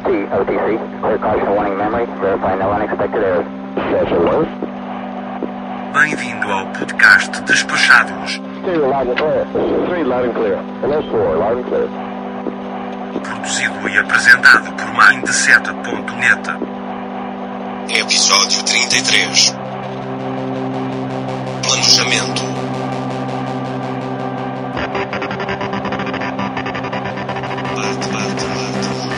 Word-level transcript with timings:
LT, 0.00 0.30
OTC. 0.32 1.00
Clear 1.00 1.18
caution 1.18 1.50
warning 1.54 1.76
memory. 1.76 2.06
Verify 2.20 2.54
no 2.56 2.70
unexpected 2.72 3.22
errors. 3.22 3.46
Bem-vindo 5.92 6.50
ao 6.50 6.66
podcast 6.68 7.42
Despachados, 7.42 8.40
Stereo 8.62 8.88
loud 8.88 9.08
and 9.08 9.18
clear. 9.18 9.44
Three 9.88 10.04
loud 10.04 10.24
and 10.24 10.34
clear. 10.34 10.56
Hello, 10.80 11.02
four 11.10 11.36
loud 11.36 11.58
and 11.58 11.66
clear. 11.66 11.88
produzido 13.20 13.88
e 13.88 13.98
apresentado 13.98 14.72
por 14.72 14.88
Mindset.net. 14.94 16.48
Episódio 17.90 18.62
33 18.64 19.54
Planejamento 21.62 22.59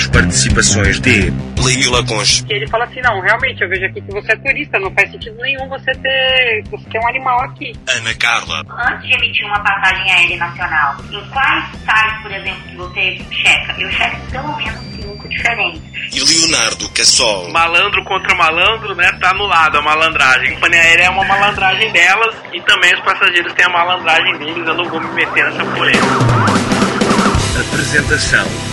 As 0.00 0.06
participações 0.06 0.98
de 0.98 1.30
Leila 1.62 2.02
Conche 2.06 2.42
que 2.44 2.54
ele 2.54 2.66
fala 2.68 2.84
assim, 2.84 3.02
não, 3.02 3.20
realmente, 3.20 3.60
eu 3.60 3.68
vejo 3.68 3.84
aqui 3.84 4.00
que 4.00 4.10
você 4.10 4.32
é 4.32 4.36
turista, 4.36 4.78
não 4.78 4.90
faz 4.94 5.10
sentido 5.10 5.36
nenhum 5.42 5.68
você 5.68 5.92
ter, 5.92 6.64
você 6.70 6.88
ter 6.88 6.98
um 6.98 7.06
animal 7.06 7.38
aqui. 7.42 7.74
Ana 7.86 8.14
Carla 8.14 8.64
antes 8.66 9.06
de 9.06 9.14
emitir 9.14 9.44
uma 9.44 9.60
passagem 9.60 10.10
aérea 10.10 10.38
nacional, 10.38 10.96
em 11.12 11.28
quais 11.28 11.66
sites, 11.72 12.22
por 12.22 12.32
exemplo, 12.32 12.62
que 12.62 12.76
você 12.76 13.18
checa? 13.30 13.76
Eu 13.78 13.92
checo 13.92 14.16
pelo 14.30 14.56
menos 14.56 14.80
cinco 14.96 15.28
diferentes. 15.28 15.82
e 16.14 16.48
Leonardo 16.48 16.88
Cassol 16.94 17.50
Malandro 17.50 18.02
contra 18.04 18.34
malandro, 18.34 18.94
né, 18.94 19.12
tá 19.20 19.32
anulado 19.32 19.76
a 19.76 19.82
malandragem. 19.82 20.48
A 20.48 20.54
companhia 20.54 20.80
aérea 20.80 21.04
é 21.04 21.10
uma 21.10 21.26
malandragem 21.26 21.92
delas 21.92 22.36
e 22.54 22.60
também 22.62 22.94
os 22.94 23.00
passageiros 23.00 23.52
têm 23.52 23.66
a 23.66 23.68
malandragem 23.68 24.38
deles, 24.38 24.66
eu 24.66 24.74
não 24.74 24.88
vou 24.88 24.98
me 24.98 25.12
meter 25.12 25.44
nessa 25.44 25.62
polêmica. 25.62 26.06
apresentação 27.60 28.69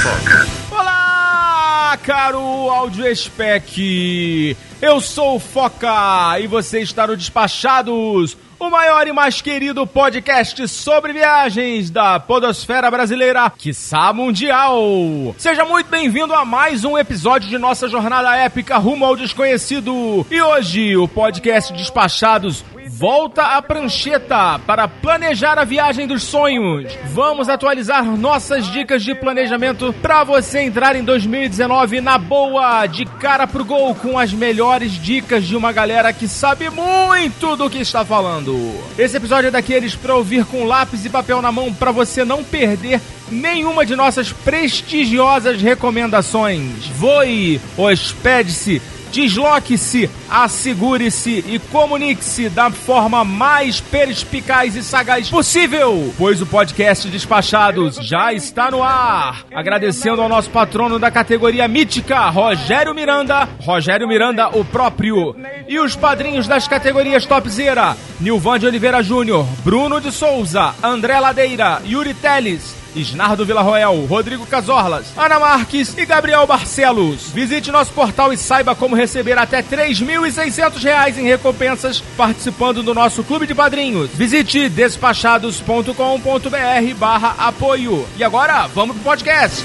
Foca. 0.00 0.46
Olá, 0.70 1.98
caro 2.02 2.40
Audio 2.70 3.14
Spec! 3.14 4.56
Eu 4.80 4.98
sou 4.98 5.36
o 5.36 5.38
Foca 5.38 6.40
e 6.40 6.46
você 6.46 6.80
está 6.80 7.06
no 7.06 7.14
Despachados, 7.14 8.34
o 8.58 8.70
maior 8.70 9.06
e 9.06 9.12
mais 9.12 9.42
querido 9.42 9.86
podcast 9.86 10.66
sobre 10.68 11.12
viagens 11.12 11.90
da 11.90 12.18
podosfera 12.18 12.90
brasileira, 12.90 13.50
quiçá 13.50 14.10
mundial. 14.10 15.34
Seja 15.36 15.66
muito 15.66 15.90
bem-vindo 15.90 16.32
a 16.32 16.46
mais 16.46 16.82
um 16.82 16.96
episódio 16.96 17.50
de 17.50 17.58
nossa 17.58 17.86
jornada 17.86 18.34
épica 18.36 18.78
rumo 18.78 19.04
ao 19.04 19.14
desconhecido. 19.14 20.26
E 20.30 20.40
hoje 20.40 20.96
o 20.96 21.06
podcast 21.06 21.74
Despachados 21.74 22.64
volta 23.00 23.56
à 23.56 23.62
prancheta 23.62 24.58
para 24.66 24.86
planejar 24.86 25.58
a 25.58 25.64
viagem 25.64 26.06
dos 26.06 26.22
sonhos. 26.22 26.92
Vamos 27.06 27.48
atualizar 27.48 28.04
nossas 28.04 28.66
dicas 28.66 29.02
de 29.02 29.14
planejamento 29.14 29.90
para 30.02 30.22
você 30.22 30.60
entrar 30.60 30.94
em 30.94 31.02
2019 31.02 32.02
na 32.02 32.18
boa, 32.18 32.84
de 32.84 33.06
cara 33.06 33.46
pro 33.46 33.64
gol, 33.64 33.94
com 33.94 34.18
as 34.18 34.34
melhores 34.34 34.92
dicas 34.92 35.46
de 35.46 35.56
uma 35.56 35.72
galera 35.72 36.12
que 36.12 36.28
sabe 36.28 36.68
muito 36.68 37.56
do 37.56 37.70
que 37.70 37.78
está 37.78 38.04
falando. 38.04 38.54
Esse 38.98 39.16
episódio 39.16 39.48
é 39.48 39.50
daqueles 39.50 39.96
para 39.96 40.14
ouvir 40.14 40.44
com 40.44 40.66
lápis 40.66 41.02
e 41.06 41.08
papel 41.08 41.40
na 41.40 41.50
mão 41.50 41.72
para 41.72 41.92
você 41.92 42.22
não 42.22 42.44
perder 42.44 43.00
nenhuma 43.30 43.86
de 43.86 43.96
nossas 43.96 44.30
prestigiosas 44.30 45.62
recomendações. 45.62 46.86
Voe, 46.88 47.58
hospede-se, 47.78 48.82
Desloque-se, 49.10 50.08
assegure-se 50.28 51.44
e 51.46 51.58
comunique-se 51.70 52.48
da 52.48 52.70
forma 52.70 53.24
mais 53.24 53.80
perspicaz 53.80 54.76
e 54.76 54.82
sagaz 54.82 55.28
possível, 55.28 56.14
pois 56.16 56.40
o 56.40 56.46
podcast 56.46 57.08
Despachados 57.08 57.96
já 57.96 58.32
está 58.32 58.70
no 58.70 58.82
ar. 58.82 59.44
Agradecendo 59.52 60.22
ao 60.22 60.28
nosso 60.28 60.50
patrono 60.50 60.98
da 60.98 61.10
categoria 61.10 61.66
mítica, 61.66 62.28
Rogério 62.30 62.94
Miranda, 62.94 63.48
Rogério 63.60 64.06
Miranda, 64.06 64.48
o 64.56 64.64
próprio, 64.64 65.34
e 65.68 65.78
os 65.78 65.96
padrinhos 65.96 66.46
das 66.46 66.68
categorias 66.68 67.26
Topzera, 67.26 67.96
Nilvan 68.20 68.58
de 68.58 68.66
Oliveira 68.66 69.02
Júnior, 69.02 69.44
Bruno 69.64 70.00
de 70.00 70.12
Souza, 70.12 70.74
André 70.82 71.18
Ladeira, 71.18 71.82
Yuri 71.84 72.14
Teles, 72.14 72.74
Isnardo 72.94 73.44
Villarroel, 73.44 74.06
Rodrigo 74.06 74.46
Casorlas, 74.46 75.06
Ana 75.16 75.38
Marques 75.38 75.96
e 75.96 76.04
Gabriel 76.04 76.46
Barcelos. 76.46 77.30
Visite 77.30 77.70
nosso 77.70 77.92
portal 77.92 78.32
e 78.32 78.36
saiba 78.36 78.74
como 78.74 78.96
receber 78.96 79.38
até 79.38 79.62
3.600 79.62 80.82
reais 80.82 81.18
em 81.18 81.24
recompensas 81.24 82.02
participando 82.16 82.82
do 82.82 82.94
nosso 82.94 83.22
clube 83.24 83.46
de 83.46 83.54
padrinhos. 83.54 84.10
Visite 84.14 84.68
despachados.com.br 84.68 86.94
barra 86.98 87.34
apoio. 87.38 88.06
E 88.16 88.24
agora, 88.24 88.66
vamos 88.68 88.96
pro 88.96 89.04
podcast. 89.04 89.64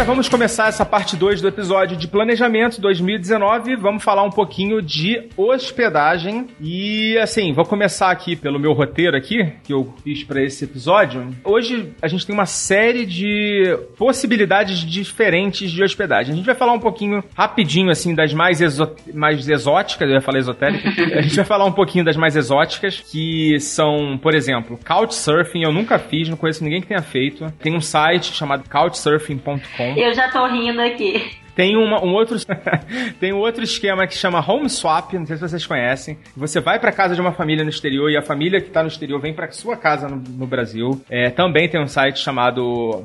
Agora 0.00 0.14
vamos 0.14 0.30
começar 0.30 0.68
essa 0.68 0.82
parte 0.82 1.14
2 1.14 1.42
do 1.42 1.48
episódio 1.48 1.94
de 1.94 2.08
planejamento 2.08 2.80
2019. 2.80 3.76
Vamos 3.76 4.02
falar 4.02 4.22
um 4.22 4.30
pouquinho 4.30 4.80
de 4.80 5.28
hospedagem. 5.36 6.46
E 6.58 7.18
assim, 7.18 7.52
vou 7.52 7.66
começar 7.66 8.10
aqui 8.10 8.34
pelo 8.34 8.58
meu 8.58 8.72
roteiro 8.72 9.14
aqui, 9.14 9.52
que 9.62 9.74
eu 9.74 9.92
fiz 10.02 10.24
para 10.24 10.42
esse 10.42 10.64
episódio. 10.64 11.28
Hoje 11.44 11.92
a 12.00 12.08
gente 12.08 12.26
tem 12.26 12.34
uma 12.34 12.46
série 12.46 13.04
de 13.04 13.78
possibilidades 13.98 14.78
diferentes 14.78 15.70
de 15.70 15.82
hospedagem. 15.82 16.32
A 16.32 16.36
gente 16.36 16.46
vai 16.46 16.54
falar 16.54 16.72
um 16.72 16.80
pouquinho 16.80 17.22
rapidinho 17.36 17.90
assim 17.90 18.14
das 18.14 18.32
mais, 18.32 18.62
exo 18.62 18.90
mais 19.12 19.46
exóticas, 19.46 20.08
eu 20.08 20.14
ia 20.14 20.22
falar 20.22 20.38
esotérica. 20.38 20.88
a 21.18 21.20
gente 21.20 21.36
vai 21.36 21.44
falar 21.44 21.66
um 21.66 21.72
pouquinho 21.72 22.06
das 22.06 22.16
mais 22.16 22.36
exóticas, 22.36 23.00
que 23.00 23.60
são, 23.60 24.16
por 24.16 24.34
exemplo, 24.34 24.78
Couchsurfing, 24.82 25.62
eu 25.62 25.72
nunca 25.72 25.98
fiz, 25.98 26.26
não 26.26 26.38
conheço 26.38 26.64
ninguém 26.64 26.80
que 26.80 26.86
tenha 26.86 27.02
feito. 27.02 27.52
Tem 27.60 27.76
um 27.76 27.82
site 27.82 28.32
chamado 28.32 28.64
couchsurfing.com. 28.66 29.90
Eu 30.00 30.14
já 30.14 30.30
tô 30.30 30.46
rindo 30.46 30.80
aqui. 30.80 31.30
Tem 31.54 31.76
uma- 31.76 32.02
um 32.04 32.12
outro 32.14 32.36
tem 33.20 33.32
um 33.32 33.38
outro 33.38 33.62
esquema 33.62 34.06
que 34.06 34.14
chama 34.14 34.44
Home 34.46 34.68
Swap, 34.68 35.12
não 35.14 35.26
sei 35.26 35.36
se 35.36 35.42
vocês 35.42 35.66
conhecem. 35.66 36.18
Você 36.36 36.60
vai 36.60 36.78
pra 36.78 36.92
casa 36.92 37.14
de 37.14 37.20
uma 37.20 37.32
família 37.32 37.64
no 37.64 37.70
exterior 37.70 38.10
e 38.10 38.16
a 38.16 38.22
família 38.22 38.60
que 38.60 38.70
tá 38.70 38.82
no 38.82 38.88
exterior 38.88 39.20
vem 39.20 39.34
pra 39.34 39.50
sua 39.50 39.76
casa 39.76 40.08
no, 40.08 40.16
no 40.16 40.46
Brasil. 40.46 41.00
É, 41.10 41.30
também 41.30 41.68
tem 41.68 41.80
um 41.82 41.86
site 41.88 42.18
chamado 42.20 43.04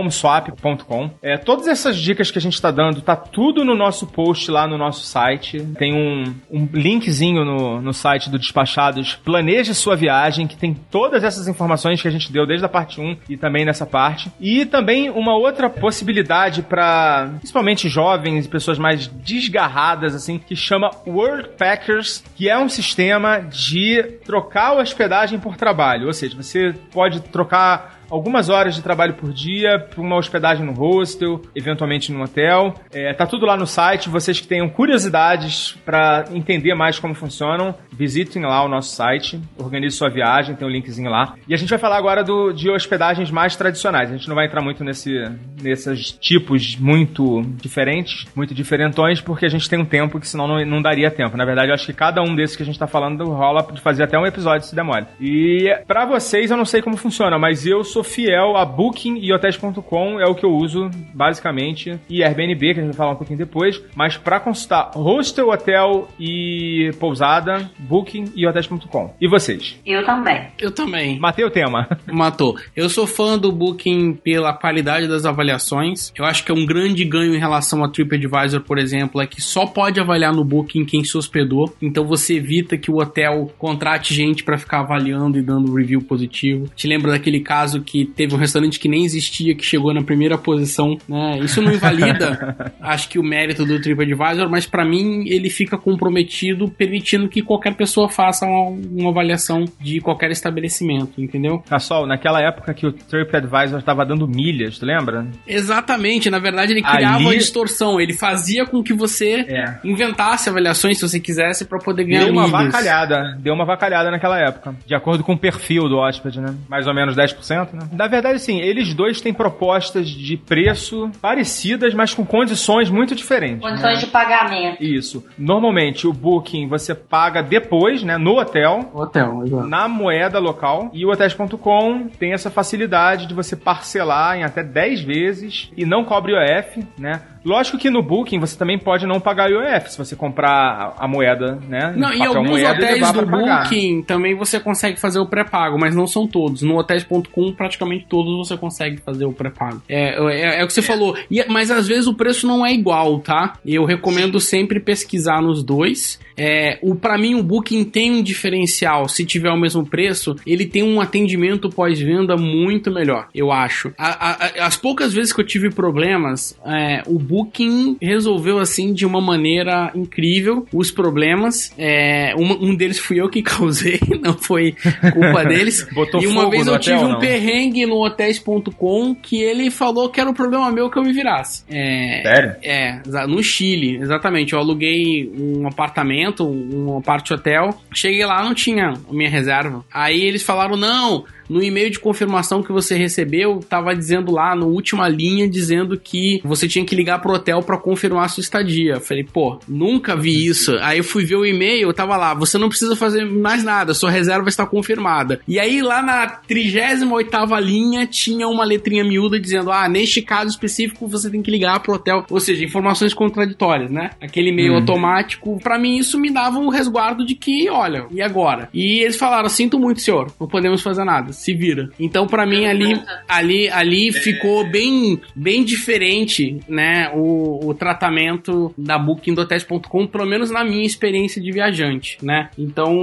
lovehomeswap.com. 0.00 1.10
É, 1.22 1.36
todas 1.36 1.66
essas 1.66 1.96
dicas 1.96 2.30
que 2.30 2.38
a 2.38 2.40
gente 2.40 2.60
tá 2.60 2.70
dando, 2.70 3.00
tá 3.02 3.16
tudo 3.16 3.64
no 3.64 3.74
nosso 3.74 4.06
post 4.06 4.50
lá 4.50 4.66
no 4.66 4.78
nosso 4.78 5.04
site. 5.06 5.60
Tem 5.78 5.94
um, 5.94 6.34
um 6.50 6.68
linkzinho 6.72 7.44
no, 7.44 7.80
no 7.80 7.92
site 7.92 8.30
do 8.30 8.38
Despachados. 8.38 9.14
Planeje 9.14 9.74
sua 9.74 9.96
viagem, 9.96 10.46
que 10.46 10.56
tem 10.56 10.74
todas 10.74 11.24
essas 11.24 11.48
informações 11.48 12.00
que 12.00 12.08
a 12.08 12.10
gente 12.10 12.32
deu 12.32 12.46
desde 12.46 12.64
a 12.64 12.68
parte 12.68 13.00
1 13.00 13.16
e 13.28 13.36
também 13.36 13.64
nessa 13.64 13.86
parte. 13.86 14.30
E 14.40 14.64
também 14.64 15.10
uma 15.10 15.34
outra 15.36 15.68
possibilidade 15.68 16.62
para 16.62 17.30
principalmente 17.40 17.88
jovens 17.88 18.46
pessoas 18.46 18.78
mais 18.78 19.06
desgarradas, 19.06 20.14
assim, 20.14 20.38
que 20.38 20.54
chama 20.54 20.90
World 21.06 21.48
Packers, 21.58 22.22
que 22.36 22.48
é 22.48 22.58
um 22.58 22.68
sistema 22.68 23.38
de 23.40 24.02
trocar 24.24 24.74
hospedagem 24.74 25.40
por 25.40 25.56
trabalho. 25.56 26.06
Ou 26.06 26.12
seja, 26.12 26.36
você 26.36 26.74
pode 26.92 27.20
trocar 27.20 27.99
algumas 28.10 28.48
horas 28.48 28.74
de 28.74 28.82
trabalho 28.82 29.14
por 29.14 29.32
dia 29.32 29.88
uma 29.96 30.16
hospedagem 30.16 30.64
no 30.64 30.72
hostel, 30.72 31.42
eventualmente 31.54 32.12
no 32.12 32.22
hotel. 32.22 32.74
É, 32.92 33.12
tá 33.12 33.26
tudo 33.26 33.46
lá 33.46 33.56
no 33.56 33.66
site. 33.66 34.08
Vocês 34.08 34.40
que 34.40 34.46
tenham 34.46 34.68
curiosidades 34.68 35.76
para 35.84 36.24
entender 36.32 36.74
mais 36.74 36.98
como 36.98 37.14
funcionam, 37.14 37.74
visitem 37.92 38.42
lá 38.42 38.64
o 38.64 38.68
nosso 38.68 38.94
site, 38.94 39.40
organize 39.58 39.96
sua 39.96 40.08
viagem, 40.08 40.56
tem 40.56 40.66
um 40.66 40.70
linkzinho 40.70 41.10
lá. 41.10 41.34
E 41.46 41.54
a 41.54 41.56
gente 41.56 41.68
vai 41.68 41.78
falar 41.78 41.98
agora 41.98 42.24
do, 42.24 42.52
de 42.52 42.70
hospedagens 42.70 43.30
mais 43.30 43.56
tradicionais. 43.56 44.10
A 44.10 44.16
gente 44.16 44.28
não 44.28 44.34
vai 44.34 44.46
entrar 44.46 44.62
muito 44.62 44.82
nesse, 44.82 45.12
nesses 45.60 46.12
tipos 46.12 46.76
muito 46.76 47.42
diferentes, 47.60 48.26
muito 48.34 48.54
diferentões, 48.54 49.20
porque 49.20 49.46
a 49.46 49.50
gente 49.50 49.68
tem 49.68 49.78
um 49.78 49.84
tempo 49.84 50.18
que 50.18 50.26
senão 50.26 50.48
não, 50.48 50.64
não 50.64 50.82
daria 50.82 51.10
tempo. 51.10 51.36
Na 51.36 51.44
verdade, 51.44 51.68
eu 51.68 51.74
acho 51.74 51.86
que 51.86 51.92
cada 51.92 52.22
um 52.22 52.34
desses 52.34 52.56
que 52.56 52.62
a 52.62 52.66
gente 52.66 52.78
tá 52.78 52.86
falando 52.86 53.24
rola 53.24 53.66
de 53.72 53.80
fazer 53.80 54.04
até 54.04 54.18
um 54.18 54.26
episódio 54.26 54.66
se 54.66 54.74
demore. 54.74 55.06
E 55.20 55.68
para 55.86 56.06
vocês, 56.06 56.50
eu 56.50 56.56
não 56.56 56.64
sei 56.64 56.80
como 56.82 56.96
funciona, 56.96 57.38
mas 57.38 57.66
eu 57.66 57.84
sou 57.84 57.99
fiel 58.02 58.56
a 58.56 58.64
Booking 58.64 59.18
e 59.18 59.32
Hotels.com, 59.32 60.20
é 60.20 60.26
o 60.26 60.34
que 60.34 60.44
eu 60.44 60.52
uso 60.52 60.90
basicamente, 61.14 61.98
e 62.08 62.22
Airbnb, 62.22 62.74
que 62.74 62.80
a 62.80 62.82
gente 62.82 62.92
vai 62.92 62.94
falar 62.94 63.12
um 63.12 63.16
pouquinho 63.16 63.38
depois. 63.38 63.82
Mas 63.94 64.16
para 64.16 64.40
consultar 64.40 64.90
hostel, 64.94 65.48
hotel 65.50 66.08
e 66.18 66.90
pousada, 66.98 67.70
Booking 67.78 68.32
e 68.34 68.46
Hotels.com. 68.46 69.14
E 69.20 69.28
vocês? 69.28 69.78
Eu 69.84 70.04
também. 70.04 70.48
Eu 70.58 70.70
também. 70.70 71.18
Matei 71.18 71.44
o 71.44 71.50
tema. 71.50 71.88
Matou. 72.10 72.56
Eu 72.74 72.88
sou 72.88 73.06
fã 73.06 73.38
do 73.38 73.52
Booking 73.52 74.14
pela 74.14 74.52
qualidade 74.52 75.06
das 75.06 75.24
avaliações. 75.24 76.12
Eu 76.16 76.24
acho 76.24 76.44
que 76.44 76.50
é 76.50 76.54
um 76.54 76.66
grande 76.66 77.04
ganho 77.04 77.34
em 77.34 77.38
relação 77.38 77.82
a 77.84 77.88
TripAdvisor, 77.88 78.62
por 78.62 78.78
exemplo, 78.78 79.20
é 79.20 79.26
que 79.26 79.40
só 79.40 79.66
pode 79.66 80.00
avaliar 80.00 80.32
no 80.32 80.44
Booking 80.44 80.84
quem 80.84 81.04
se 81.04 81.16
hospedou. 81.16 81.74
Então 81.80 82.04
você 82.04 82.36
evita 82.36 82.76
que 82.76 82.90
o 82.90 82.98
hotel 82.98 83.50
contrate 83.58 84.14
gente 84.14 84.44
para 84.44 84.58
ficar 84.58 84.80
avaliando 84.80 85.38
e 85.38 85.42
dando 85.42 85.74
review 85.74 86.02
positivo. 86.02 86.68
Te 86.74 86.86
lembra 86.86 87.12
daquele 87.12 87.40
caso 87.40 87.80
que 87.90 88.04
teve 88.04 88.34
um 88.34 88.38
restaurante 88.38 88.78
que 88.78 88.88
nem 88.88 89.04
existia, 89.04 89.54
que 89.54 89.64
chegou 89.64 89.92
na 89.92 90.02
primeira 90.02 90.38
posição, 90.38 90.96
né? 91.08 91.38
Isso 91.40 91.60
não 91.60 91.72
invalida, 91.72 92.72
acho 92.80 93.08
que 93.08 93.18
o 93.18 93.22
mérito 93.22 93.64
do 93.64 93.80
TripAdvisor, 93.80 94.48
mas 94.48 94.66
para 94.66 94.84
mim 94.84 95.24
ele 95.26 95.50
fica 95.50 95.76
comprometido 95.76 96.68
permitindo 96.70 97.28
que 97.28 97.42
qualquer 97.42 97.74
pessoa 97.74 98.08
faça 98.08 98.46
uma, 98.46 98.70
uma 98.70 99.10
avaliação 99.10 99.64
de 99.80 100.00
qualquer 100.00 100.30
estabelecimento, 100.30 101.20
entendeu? 101.20 101.58
Cassol, 101.68 102.06
naquela 102.06 102.40
época 102.40 102.72
que 102.74 102.86
o 102.86 102.92
TripAdvisor 102.92 103.82
tava 103.82 104.04
dando 104.06 104.26
milhas, 104.28 104.78
tu 104.78 104.86
lembra? 104.86 105.26
Exatamente, 105.46 106.30
na 106.30 106.38
verdade 106.38 106.72
ele 106.72 106.82
criava 106.82 107.16
Ali- 107.16 107.24
uma 107.24 107.34
distorção, 107.36 108.00
ele 108.00 108.12
fazia 108.14 108.64
com 108.66 108.82
que 108.82 108.92
você 108.92 109.44
É. 109.48 109.78
inventasse 109.84 110.48
avaliações 110.48 110.98
se 110.98 111.08
você 111.08 111.18
quisesse 111.20 111.64
pra 111.64 111.78
poder 111.78 112.04
ganhar 112.04 112.24
Deu 112.24 112.32
uma 112.32 112.46
milhas. 112.46 112.66
vacalhada, 112.72 113.36
deu 113.40 113.52
uma 113.54 113.64
vacalhada 113.64 114.10
naquela 114.10 114.38
época. 114.38 114.74
De 114.86 114.94
acordo 114.94 115.22
com 115.24 115.32
o 115.34 115.38
perfil 115.38 115.88
do 115.88 115.96
hóspede, 115.96 116.40
né? 116.40 116.54
Mais 116.68 116.86
ou 116.86 116.94
menos 116.94 117.14
10%, 117.16 117.72
né? 117.74 117.79
Na 117.92 118.06
verdade, 118.06 118.38
sim, 118.38 118.60
eles 118.60 118.94
dois 118.94 119.20
têm 119.20 119.32
propostas 119.32 120.08
de 120.08 120.36
preço 120.36 121.10
parecidas, 121.20 121.94
mas 121.94 122.14
com 122.14 122.24
condições 122.24 122.90
muito 122.90 123.14
diferentes. 123.14 123.60
Condições 123.60 123.94
né? 123.94 124.00
de 124.00 124.06
pagamento. 124.06 124.82
Isso. 124.82 125.24
Normalmente, 125.38 126.06
o 126.06 126.12
Booking 126.12 126.68
você 126.68 126.94
paga 126.94 127.42
depois, 127.42 128.02
né? 128.02 128.18
No 128.18 128.38
hotel, 128.38 128.90
Hotel, 128.94 129.42
exato. 129.44 129.66
na 129.66 129.88
moeda 129.88 130.38
local. 130.38 130.90
E 130.92 131.04
o 131.04 131.10
Hotels.com 131.10 132.08
tem 132.18 132.32
essa 132.32 132.50
facilidade 132.50 133.26
de 133.26 133.34
você 133.34 133.56
parcelar 133.56 134.36
em 134.36 134.44
até 134.44 134.62
10 134.62 135.00
vezes 135.02 135.70
e 135.76 135.84
não 135.84 136.04
cobre 136.04 136.32
IOF, 136.32 136.86
né? 136.98 137.22
Lógico 137.44 137.78
que 137.78 137.88
no 137.90 138.02
Booking 138.02 138.38
você 138.38 138.56
também 138.56 138.78
pode 138.78 139.06
não 139.06 139.18
pagar 139.20 139.50
IOF 139.50 139.92
se 139.92 139.98
você 139.98 140.14
comprar 140.16 140.94
a 140.98 141.08
moeda, 141.08 141.58
né? 141.68 141.92
Não, 141.96 142.12
e 142.12 142.18
alguns 142.22 142.60
hotéis 142.70 143.00
do. 143.12 143.18
Booking 143.62 144.02
também 144.02 144.34
você 144.36 144.60
consegue 144.60 145.00
fazer 145.00 145.20
o 145.20 145.26
pré-pago, 145.26 145.78
mas 145.78 145.94
não 145.94 146.06
são 146.06 146.26
todos. 146.26 146.62
No 146.62 146.76
hotéis.com, 146.78 147.52
praticamente 147.54 148.06
todos 148.08 148.36
você 148.46 148.56
consegue 148.56 148.98
fazer 148.98 149.24
o 149.24 149.32
pré-pago. 149.32 149.80
É, 149.88 150.16
é, 150.32 150.60
é 150.60 150.64
o 150.64 150.66
que 150.66 150.72
você 150.72 150.82
falou. 150.82 151.16
E- 151.30 151.44
mas 151.48 151.70
às 151.70 151.86
vezes 151.88 152.06
o 152.06 152.14
preço 152.14 152.46
não 152.46 152.64
é 152.64 152.72
igual, 152.72 153.18
tá? 153.20 153.54
Eu 153.64 153.84
recomendo 153.84 154.38
sempre 154.38 154.78
pesquisar 154.80 155.40
nos 155.40 155.62
dois. 155.64 156.18
É, 156.42 156.78
o 156.82 156.94
para 156.94 157.18
mim 157.18 157.34
o 157.34 157.42
Booking 157.42 157.84
tem 157.84 158.10
um 158.12 158.22
diferencial. 158.22 159.06
Se 159.08 159.24
tiver 159.26 159.50
o 159.50 159.58
mesmo 159.58 159.84
preço, 159.84 160.34
ele 160.46 160.64
tem 160.64 160.82
um 160.82 161.00
atendimento 161.00 161.68
pós-venda 161.68 162.36
muito 162.36 162.90
melhor, 162.90 163.28
eu 163.34 163.52
acho. 163.52 163.92
A- 163.98 164.30
a- 164.62 164.66
as 164.66 164.76
poucas 164.76 165.12
vezes 165.12 165.32
que 165.34 165.40
eu 165.40 165.46
tive 165.46 165.70
problemas, 165.70 166.58
é, 166.64 167.02
o 167.06 167.18
Booking 167.18 167.96
resolveu 168.00 168.58
assim 168.58 168.92
de 168.94 169.04
uma 169.04 169.20
maneira 169.20 169.90
incrível 169.94 170.66
os 170.72 170.90
problemas. 170.90 171.72
É, 171.76 172.34
uma- 172.36 172.56
um 172.56 172.74
deles 172.74 172.98
fui 172.98 173.20
eu 173.20 173.28
que 173.28 173.42
causei, 173.60 173.98
não 174.22 174.32
foi 174.34 174.74
culpa 175.12 175.44
deles. 175.44 175.86
Botou 175.92 176.22
e 176.22 176.26
uma 176.26 176.48
vez 176.48 176.66
eu 176.66 176.78
tive 176.78 176.96
um 177.04 177.18
perrengue 177.18 177.84
no 177.84 178.02
hotéis.com 178.04 179.14
que 179.14 179.40
ele 179.42 179.70
falou 179.70 180.08
que 180.08 180.20
era 180.20 180.30
o 180.30 180.34
problema 180.34 180.70
meu 180.72 180.88
que 180.90 180.98
eu 180.98 181.02
me 181.02 181.12
virasse. 181.12 181.64
É, 181.68 182.22
Sério? 182.22 182.54
é, 182.62 183.26
no 183.26 183.42
Chile, 183.42 183.96
exatamente. 183.96 184.52
Eu 184.52 184.58
aluguei 184.58 185.30
um 185.38 185.66
apartamento, 185.66 186.29
um 186.38 187.00
parte 187.02 187.32
hotel. 187.32 187.70
Cheguei 187.92 188.24
lá, 188.24 188.42
não 188.42 188.54
tinha 188.54 188.94
minha 189.10 189.30
reserva. 189.30 189.84
Aí 189.92 190.20
eles 190.22 190.42
falaram: 190.42 190.76
não. 190.76 191.24
No 191.50 191.60
e-mail 191.60 191.90
de 191.90 191.98
confirmação 191.98 192.62
que 192.62 192.70
você 192.70 192.94
recebeu, 192.94 193.58
tava 193.58 193.92
dizendo 193.92 194.30
lá, 194.30 194.54
na 194.54 194.64
última 194.64 195.08
linha, 195.08 195.50
dizendo 195.50 195.98
que 195.98 196.40
você 196.44 196.68
tinha 196.68 196.84
que 196.84 196.94
ligar 196.94 197.20
pro 197.20 197.32
hotel 197.32 197.60
pra 197.60 197.76
confirmar 197.76 198.26
a 198.26 198.28
sua 198.28 198.40
estadia. 198.40 198.92
Eu 198.94 199.00
falei, 199.00 199.24
pô, 199.24 199.58
nunca 199.66 200.14
vi 200.14 200.46
isso. 200.46 200.76
Aí 200.80 200.98
eu 200.98 201.04
fui 201.04 201.24
ver 201.24 201.34
o 201.34 201.44
e-mail, 201.44 201.92
tava 201.92 202.16
lá, 202.16 202.34
você 202.34 202.56
não 202.56 202.68
precisa 202.68 202.94
fazer 202.94 203.24
mais 203.24 203.64
nada, 203.64 203.94
sua 203.94 204.12
reserva 204.12 204.48
está 204.48 204.64
confirmada. 204.64 205.40
E 205.48 205.58
aí 205.58 205.82
lá 205.82 206.00
na 206.00 206.40
38ª 206.48 207.60
linha 207.60 208.06
tinha 208.06 208.46
uma 208.46 208.64
letrinha 208.64 209.02
miúda 209.02 209.40
dizendo, 209.40 209.72
ah, 209.72 209.88
neste 209.88 210.22
caso 210.22 210.50
específico 210.50 211.08
você 211.08 211.28
tem 211.28 211.42
que 211.42 211.50
ligar 211.50 211.80
pro 211.80 211.94
hotel. 211.94 212.24
Ou 212.30 212.38
seja, 212.38 212.64
informações 212.64 213.12
contraditórias, 213.12 213.90
né? 213.90 214.10
Aquele 214.20 214.50
e-mail 214.50 214.76
automático. 214.76 215.58
Pra 215.60 215.80
mim 215.80 215.96
isso 215.96 216.16
me 216.16 216.30
dava 216.30 216.60
um 216.60 216.68
resguardo 216.68 217.26
de 217.26 217.34
que, 217.34 217.68
olha, 217.68 218.06
e 218.12 218.22
agora? 218.22 218.68
E 218.72 219.00
eles 219.00 219.16
falaram, 219.16 219.48
sinto 219.48 219.80
muito, 219.80 220.00
senhor, 220.00 220.32
não 220.38 220.46
podemos 220.46 220.80
fazer 220.80 221.02
nada, 221.02 221.39
se 221.40 221.54
vira. 221.54 221.90
Então 221.98 222.26
pra 222.26 222.44
mim 222.44 222.66
ali, 222.66 223.00
ali, 223.26 223.70
ali 223.70 224.12
ficou 224.12 224.68
bem, 224.68 225.20
bem 225.34 225.64
diferente, 225.64 226.60
né? 226.68 227.10
O, 227.14 227.68
o 227.68 227.74
tratamento 227.74 228.74
da 228.76 228.98
Booking 228.98 229.34
do 229.34 229.40
Hotéis.com, 229.40 230.06
pelo 230.06 230.26
menos 230.26 230.50
na 230.50 230.62
minha 230.62 230.84
experiência 230.84 231.40
de 231.40 231.50
viajante, 231.50 232.18
né? 232.22 232.50
Então, 232.58 232.94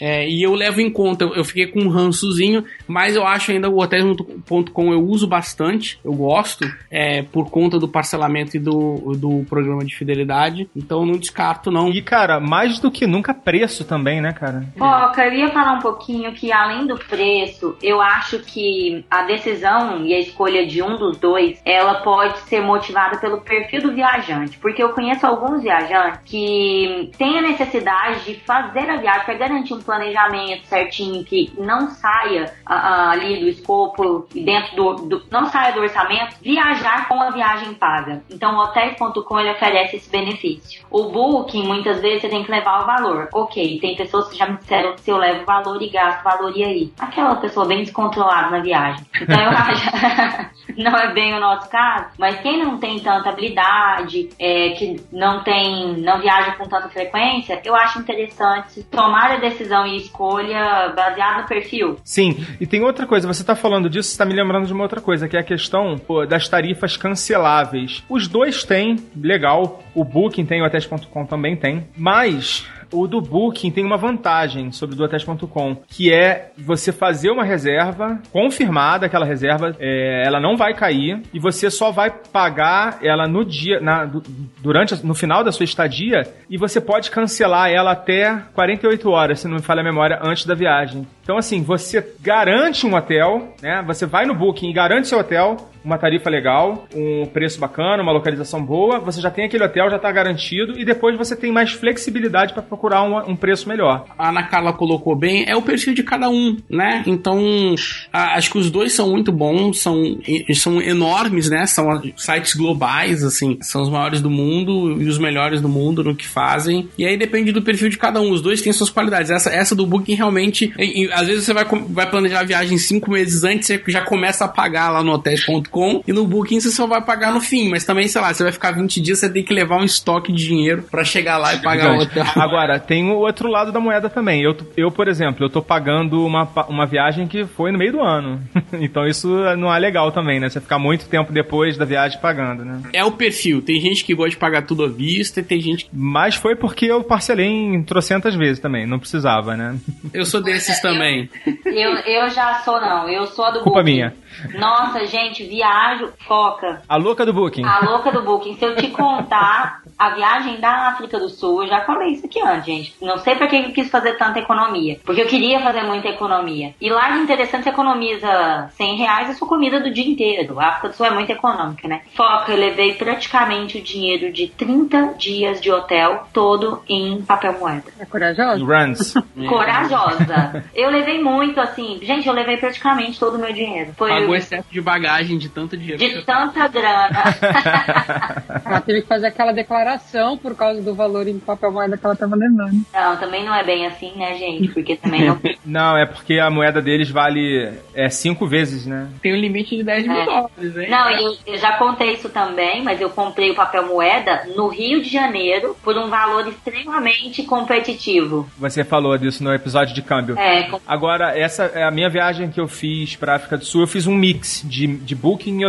é, 0.00 0.28
e 0.28 0.42
eu 0.42 0.54
levo 0.54 0.80
em 0.80 0.90
conta, 0.90 1.24
eu, 1.24 1.34
eu 1.34 1.44
fiquei 1.44 1.66
com 1.66 1.80
um 1.80 1.88
rançozinho, 1.88 2.64
mas 2.86 3.14
eu 3.14 3.26
acho 3.26 3.52
ainda 3.52 3.68
o 3.68 3.80
Hotéis.com 3.80 4.92
eu 4.92 5.04
uso 5.04 5.26
bastante, 5.26 6.00
eu 6.02 6.12
gosto, 6.12 6.66
é, 6.90 7.22
por 7.22 7.50
conta 7.50 7.78
do 7.78 7.86
parcelamento 7.86 8.56
e 8.56 8.60
do, 8.60 9.12
do 9.16 9.44
programa 9.48 9.84
de 9.84 9.94
fidelidade, 9.94 10.68
então 10.74 11.00
eu 11.00 11.06
não 11.06 11.18
descarto 11.18 11.70
não. 11.70 11.90
E, 11.90 12.00
cara, 12.00 12.40
mais 12.40 12.78
do 12.80 12.90
que 12.90 13.06
nunca 13.06 13.34
preço 13.34 13.84
também, 13.84 14.20
né, 14.20 14.32
cara? 14.32 14.64
Foca, 14.76 15.26
eu 15.26 15.34
ia 15.34 15.50
falar 15.50 15.74
um 15.74 15.80
pouquinho 15.80 16.32
que 16.32 16.50
além 16.50 16.86
do 16.86 16.96
preço, 16.96 17.57
eu 17.82 18.00
acho 18.00 18.38
que 18.40 19.04
a 19.10 19.22
decisão 19.22 20.04
e 20.04 20.14
a 20.14 20.18
escolha 20.18 20.66
de 20.66 20.82
um 20.82 20.96
dos 20.96 21.16
dois, 21.18 21.60
ela 21.64 21.96
pode 22.02 22.38
ser 22.40 22.60
motivada 22.62 23.18
pelo 23.18 23.40
perfil 23.40 23.82
do 23.82 23.92
viajante, 23.94 24.58
porque 24.58 24.82
eu 24.82 24.90
conheço 24.90 25.26
alguns 25.26 25.62
viajantes 25.62 26.20
que 26.24 27.10
têm 27.18 27.38
a 27.38 27.42
necessidade 27.42 28.24
de 28.24 28.34
fazer 28.40 28.88
a 28.90 28.96
viagem 28.96 29.24
para 29.24 29.34
garantir 29.34 29.74
um 29.74 29.80
planejamento 29.82 30.66
certinho 30.66 31.24
que 31.24 31.52
não 31.58 31.88
saia 31.90 32.52
ah, 32.64 33.10
ali 33.10 33.40
do 33.40 33.48
escopo 33.48 34.26
e 34.34 34.44
dentro 34.44 34.76
do, 34.76 34.94
do- 35.08 35.22
não 35.30 35.46
saia 35.46 35.72
do 35.72 35.80
orçamento, 35.80 36.36
viajar 36.42 37.08
com 37.08 37.20
a 37.20 37.30
viagem 37.30 37.74
paga. 37.74 38.22
Então 38.30 38.54
o 38.54 38.58
hotéis.com 38.62 39.40
ele 39.40 39.50
oferece 39.50 39.96
esse 39.96 40.10
benefício. 40.10 40.77
O 40.90 41.10
Booking 41.10 41.66
muitas 41.66 42.00
vezes 42.00 42.22
você 42.22 42.28
tem 42.28 42.44
que 42.44 42.50
levar 42.50 42.82
o 42.82 42.86
valor. 42.86 43.28
OK, 43.32 43.78
tem 43.80 43.96
pessoas 43.96 44.28
que 44.28 44.36
já 44.36 44.46
me 44.46 44.56
disseram 44.56 44.94
que 44.94 45.00
se 45.02 45.10
eu 45.10 45.16
levo 45.16 45.44
valor 45.44 45.80
e 45.82 45.88
gasto 45.88 46.22
valor 46.22 46.56
e 46.56 46.64
aí, 46.64 46.92
aquela 46.98 47.36
pessoa 47.36 47.66
bem 47.66 47.82
descontrolada 47.82 48.50
na 48.50 48.60
viagem. 48.60 49.04
Então 49.20 49.40
eu 49.40 49.50
acho 49.50 50.58
não 50.76 50.96
é 50.96 51.12
bem 51.12 51.34
o 51.34 51.40
nosso 51.40 51.68
caso, 51.68 52.06
mas 52.18 52.40
quem 52.40 52.62
não 52.62 52.78
tem 52.78 52.98
tanta 53.00 53.30
habilidade, 53.30 54.28
é, 54.38 54.70
que 54.70 55.00
não 55.12 55.42
tem, 55.42 55.96
não 55.98 56.20
viaja 56.20 56.52
com 56.52 56.64
tanta 56.68 56.88
frequência, 56.88 57.60
eu 57.64 57.74
acho 57.74 57.98
interessante 57.98 58.82
tomar 58.84 59.32
a 59.32 59.36
decisão 59.36 59.86
e 59.86 59.96
escolha 59.96 60.92
baseada 60.94 61.42
no 61.42 61.48
perfil. 61.48 61.96
Sim, 62.04 62.46
e 62.60 62.66
tem 62.66 62.82
outra 62.82 63.06
coisa, 63.06 63.26
você 63.26 63.44
tá 63.44 63.54
falando 63.54 63.90
disso, 63.90 64.10
você 64.10 64.18
tá 64.18 64.24
me 64.24 64.34
lembrando 64.34 64.66
de 64.66 64.72
uma 64.72 64.82
outra 64.82 65.00
coisa, 65.00 65.28
que 65.28 65.36
é 65.36 65.40
a 65.40 65.44
questão 65.44 65.96
pô, 65.98 66.24
das 66.24 66.48
tarifas 66.48 66.96
canceláveis. 66.96 68.04
Os 68.08 68.28
dois 68.28 68.64
têm, 68.64 68.96
legal, 69.16 69.82
o 70.00 70.04
Booking 70.04 70.44
tem, 70.46 70.62
o 70.62 70.64
Hotéis.com 70.66 71.24
também 71.26 71.56
tem, 71.56 71.86
mas 71.96 72.66
O 72.90 73.06
do 73.06 73.20
Booking 73.20 73.70
tem 73.70 73.84
uma 73.84 73.98
vantagem 73.98 74.72
sobre 74.72 74.94
o 74.94 74.98
do 74.98 75.04
Hotels.com, 75.04 75.76
que 75.86 76.10
é 76.10 76.52
você 76.56 76.90
fazer 76.90 77.30
uma 77.30 77.44
reserva, 77.44 78.18
confirmada 78.32 79.04
aquela 79.04 79.26
reserva, 79.26 79.76
é, 79.78 80.22
ela 80.24 80.40
não 80.40 80.56
vai 80.56 80.72
cair, 80.72 81.20
e 81.34 81.38
você 81.38 81.70
só 81.70 81.90
vai 81.90 82.10
pagar 82.10 82.98
ela 83.02 83.28
no 83.28 83.44
dia, 83.44 83.78
na, 83.78 84.06
du- 84.06 84.22
durante, 84.62 85.04
no 85.04 85.14
final 85.14 85.44
da 85.44 85.52
sua 85.52 85.64
estadia, 85.64 86.22
e 86.48 86.56
você 86.56 86.80
pode 86.80 87.10
cancelar 87.10 87.70
ela 87.70 87.92
até 87.92 88.34
48 88.54 89.10
horas, 89.10 89.40
se 89.40 89.48
não 89.48 89.56
me 89.56 89.62
falha 89.62 89.82
a 89.82 89.84
memória, 89.84 90.18
antes 90.22 90.46
da 90.46 90.54
viagem. 90.54 91.06
Então, 91.22 91.36
assim, 91.36 91.62
você 91.62 92.14
garante 92.22 92.86
um 92.86 92.94
hotel, 92.94 93.54
né? 93.60 93.84
Você 93.86 94.06
vai 94.06 94.24
no 94.24 94.34
Booking 94.34 94.70
e 94.70 94.72
garante 94.72 95.08
seu 95.08 95.18
hotel, 95.18 95.58
uma 95.88 95.96
tarifa 95.98 96.28
legal, 96.28 96.86
um 96.94 97.24
preço 97.26 97.58
bacana, 97.58 98.02
uma 98.02 98.12
localização 98.12 98.62
boa, 98.62 98.98
você 99.00 99.20
já 99.22 99.30
tem 99.30 99.46
aquele 99.46 99.64
hotel, 99.64 99.88
já 99.88 99.96
está 99.96 100.12
garantido, 100.12 100.78
e 100.78 100.84
depois 100.84 101.16
você 101.16 101.34
tem 101.34 101.50
mais 101.50 101.72
flexibilidade 101.72 102.52
para 102.52 102.62
procurar 102.62 103.02
um, 103.02 103.30
um 103.30 103.34
preço 103.36 103.66
melhor. 103.68 104.04
a 104.18 104.28
Ana 104.28 104.42
Carla 104.42 104.72
colocou 104.74 105.16
bem, 105.16 105.44
é 105.48 105.56
o 105.56 105.62
perfil 105.62 105.94
de 105.94 106.02
cada 106.02 106.28
um, 106.28 106.58
né? 106.68 107.02
Então, 107.06 107.74
a- 108.12 108.34
acho 108.36 108.50
que 108.50 108.58
os 108.58 108.70
dois 108.70 108.92
são 108.92 109.08
muito 109.10 109.32
bons, 109.32 109.80
são, 109.80 110.18
são 110.54 110.82
enormes, 110.82 111.48
né? 111.48 111.64
São 111.64 111.86
sites 112.16 112.54
globais, 112.54 113.24
assim, 113.24 113.56
são 113.62 113.80
os 113.80 113.88
maiores 113.88 114.20
do 114.20 114.28
mundo 114.30 115.00
e 115.00 115.08
os 115.08 115.18
melhores 115.18 115.62
do 115.62 115.68
mundo 115.70 116.04
no 116.04 116.14
que 116.14 116.26
fazem. 116.28 116.86
E 116.98 117.06
aí 117.06 117.16
depende 117.16 117.50
do 117.50 117.62
perfil 117.62 117.88
de 117.88 117.96
cada 117.96 118.20
um. 118.20 118.30
Os 118.30 118.42
dois 118.42 118.60
têm 118.60 118.72
suas 118.74 118.90
qualidades. 118.90 119.30
Essa, 119.30 119.48
essa 119.50 119.74
do 119.74 119.86
Booking 119.86 120.14
realmente, 120.14 120.70
e- 120.78 121.04
e 121.06 121.12
às 121.12 121.26
vezes 121.26 121.44
você 121.44 121.54
vai, 121.54 121.64
vai 121.64 122.10
planejar 122.10 122.40
a 122.40 122.44
viagem 122.44 122.76
cinco 122.76 123.10
meses 123.10 123.42
antes, 123.42 123.66
você 123.68 123.82
já 123.88 124.02
começa 124.02 124.44
a 124.44 124.48
pagar 124.48 124.90
lá 124.90 125.02
no 125.02 125.12
hotéis.com 125.12 125.77
e 126.06 126.12
no 126.12 126.26
Booking 126.26 126.60
você 126.60 126.70
só 126.70 126.86
vai 126.86 127.02
pagar 127.02 127.32
no 127.32 127.40
fim. 127.40 127.68
Mas 127.68 127.84
também, 127.84 128.08
sei 128.08 128.20
lá, 128.20 128.32
você 128.32 128.42
vai 128.42 128.52
ficar 128.52 128.72
20 128.72 129.00
dias, 129.00 129.18
você 129.18 129.30
tem 129.30 129.42
que 129.42 129.52
levar 129.52 129.76
um 129.76 129.84
estoque 129.84 130.32
de 130.32 130.46
dinheiro 130.46 130.84
pra 130.90 131.04
chegar 131.04 131.38
lá 131.38 131.54
e 131.54 131.58
pagar 131.62 131.92
o 131.92 132.02
hotel. 132.02 132.24
Agora, 132.36 132.78
tem 132.78 133.10
o 133.10 133.16
outro 133.16 133.48
lado 133.48 133.72
da 133.72 133.80
moeda 133.80 134.08
também. 134.08 134.42
Eu, 134.42 134.56
eu 134.76 134.90
por 134.90 135.08
exemplo, 135.08 135.44
eu 135.44 135.50
tô 135.50 135.62
pagando 135.62 136.24
uma, 136.24 136.48
uma 136.68 136.86
viagem 136.86 137.26
que 137.26 137.44
foi 137.44 137.72
no 137.72 137.78
meio 137.78 137.92
do 137.92 138.00
ano. 138.00 138.40
então 138.80 139.06
isso 139.06 139.28
não 139.56 139.74
é 139.74 139.78
legal 139.78 140.12
também, 140.12 140.40
né? 140.40 140.48
Você 140.48 140.60
ficar 140.60 140.78
muito 140.78 141.08
tempo 141.08 141.32
depois 141.32 141.76
da 141.76 141.84
viagem 141.84 142.18
pagando, 142.20 142.64
né? 142.64 142.82
É 142.92 143.04
o 143.04 143.12
perfil. 143.12 143.62
Tem 143.62 143.80
gente 143.80 144.04
que 144.04 144.14
gosta 144.14 144.30
de 144.30 144.36
pagar 144.36 144.62
tudo 144.62 144.84
à 144.84 144.88
vista 144.88 145.40
e 145.40 145.42
tem 145.42 145.60
gente 145.60 145.84
que. 145.84 145.90
Mas 145.92 146.34
foi 146.34 146.54
porque 146.54 146.86
eu 146.86 147.02
parcelei 147.02 147.46
em 147.46 147.82
trocentas 147.82 148.34
vezes 148.34 148.60
também, 148.60 148.86
não 148.86 148.98
precisava, 148.98 149.56
né? 149.56 149.78
Eu 150.12 150.24
sou 150.24 150.42
desses 150.42 150.80
também. 150.80 151.28
Eu, 151.64 151.92
eu 151.96 152.30
já 152.30 152.54
sou, 152.64 152.80
não. 152.80 153.08
Eu 153.08 153.26
sou 153.26 153.44
a 153.44 153.50
do 153.50 153.60
Culpa 153.60 153.80
Booking. 153.80 153.92
minha. 153.92 154.14
Nossa, 154.58 155.06
gente, 155.06 155.44
viajo, 155.58 156.12
foca. 156.26 156.82
A 156.88 156.96
louca 156.96 157.26
do 157.26 157.32
Booking. 157.32 157.64
A 157.64 157.80
louca 157.84 158.12
do 158.12 158.22
Booking. 158.22 158.56
Se 158.56 158.64
eu 158.64 158.76
te 158.76 158.88
contar 158.88 159.82
a 159.98 160.10
viagem 160.10 160.60
da 160.60 160.88
África 160.88 161.18
do 161.18 161.28
Sul, 161.28 161.64
eu 161.64 161.68
já 161.68 161.80
falei 161.80 162.12
isso 162.12 162.26
aqui 162.26 162.40
antes, 162.40 162.66
gente. 162.66 162.94
Não 163.02 163.18
sei 163.18 163.34
pra 163.34 163.48
que 163.48 163.56
eu 163.56 163.72
quis 163.72 163.90
fazer 163.90 164.16
tanta 164.16 164.38
economia. 164.38 165.00
Porque 165.04 165.20
eu 165.20 165.26
queria 165.26 165.60
fazer 165.60 165.82
muita 165.82 166.08
economia. 166.08 166.74
E 166.80 166.88
lá 166.88 167.10
de 167.10 167.18
interessante 167.18 167.64
você 167.64 167.70
economiza 167.70 168.68
100 168.76 168.96
reais 168.96 169.30
a 169.30 169.34
sua 169.34 169.48
comida 169.48 169.80
do 169.80 169.92
dia 169.92 170.06
inteiro. 170.06 170.60
A 170.60 170.68
África 170.68 170.88
do 170.90 170.94
Sul 170.94 171.06
é 171.06 171.10
muito 171.10 171.30
econômica, 171.30 171.88
né? 171.88 172.02
Foca, 172.14 172.52
eu 172.52 172.58
levei 172.58 172.94
praticamente 172.94 173.78
o 173.78 173.82
dinheiro 173.82 174.32
de 174.32 174.46
30 174.46 175.14
dias 175.18 175.60
de 175.60 175.72
hotel 175.72 176.28
todo 176.32 176.82
em 176.88 177.20
papel 177.22 177.58
moeda. 177.58 177.84
É 177.98 178.06
corajosa? 178.06 178.64
Runs. 178.64 179.14
Corajosa. 179.48 180.64
Eu 180.74 180.90
levei 180.90 181.20
muito, 181.20 181.60
assim. 181.60 181.98
Gente, 182.02 182.28
eu 182.28 182.34
levei 182.34 182.56
praticamente 182.56 183.18
todo 183.18 183.34
o 183.34 183.38
meu 183.38 183.52
dinheiro. 183.52 183.92
Foi 183.96 184.10
Pagou 184.10 184.36
excesso 184.36 184.68
de 184.70 184.80
bagagem 184.80 185.38
de 185.38 185.47
tanto 185.48 185.76
dinheiro. 185.76 185.98
de 185.98 186.22
tanta 186.24 186.66
grana. 186.68 187.22
Ela 188.64 188.80
teve 188.80 189.02
que 189.02 189.08
fazer 189.08 189.26
aquela 189.28 189.52
declaração 189.52 190.36
por 190.36 190.54
causa 190.54 190.80
do 190.82 190.94
valor 190.94 191.26
em 191.26 191.38
papel 191.38 191.72
moeda 191.72 191.96
que 191.96 192.04
ela 192.04 192.16
tava 192.16 192.36
levando. 192.36 192.80
Não, 192.92 193.16
também 193.16 193.44
não 193.44 193.54
é 193.54 193.64
bem 193.64 193.86
assim, 193.86 194.12
né, 194.16 194.34
gente? 194.36 194.68
Porque 194.68 194.96
também 194.96 195.24
não. 195.26 195.38
Não, 195.64 195.98
é 195.98 196.06
porque 196.06 196.38
a 196.38 196.48
moeda 196.50 196.80
deles 196.80 197.10
vale 197.10 197.70
é, 197.94 198.08
cinco 198.08 198.46
vezes, 198.46 198.86
né? 198.86 199.06
Tem 199.22 199.34
um 199.34 199.36
limite 199.40 199.76
de 199.76 199.82
10 199.84 200.06
mil 200.06 200.16
É. 200.16 200.24
dólares, 200.24 200.76
hein? 200.78 200.88
Não, 200.88 201.10
eu, 201.10 201.36
eu 201.46 201.58
já 201.58 201.72
contei 201.76 202.14
isso 202.14 202.28
também, 202.30 202.82
mas 202.82 203.00
eu 203.00 203.10
comprei 203.10 203.50
o 203.50 203.54
papel 203.54 203.86
moeda 203.86 204.44
no 204.56 204.68
Rio 204.68 205.02
de 205.02 205.10
Janeiro 205.10 205.76
por 205.82 205.96
um 205.98 206.08
valor 206.08 206.48
extremamente 206.48 207.42
competitivo. 207.42 208.48
Você 208.58 208.82
falou 208.82 209.16
disso 209.18 209.44
no 209.44 209.52
episódio 209.52 209.94
de 209.94 210.00
câmbio. 210.02 210.38
É, 210.38 210.62
com- 210.64 210.80
Agora, 210.86 211.38
essa 211.38 211.64
é 211.66 211.82
a 211.84 211.90
minha 211.90 212.08
viagem 212.08 212.50
que 212.50 212.60
eu 212.60 212.66
fiz 212.68 213.14
pra 213.16 213.34
África 213.36 213.58
do 213.58 213.64
Sul. 213.64 213.82
Eu 213.82 213.86
fiz 213.86 214.06
um 214.06 214.14
mix 214.14 214.62
de, 214.64 214.86
de 214.86 215.14
Booking 215.38 215.60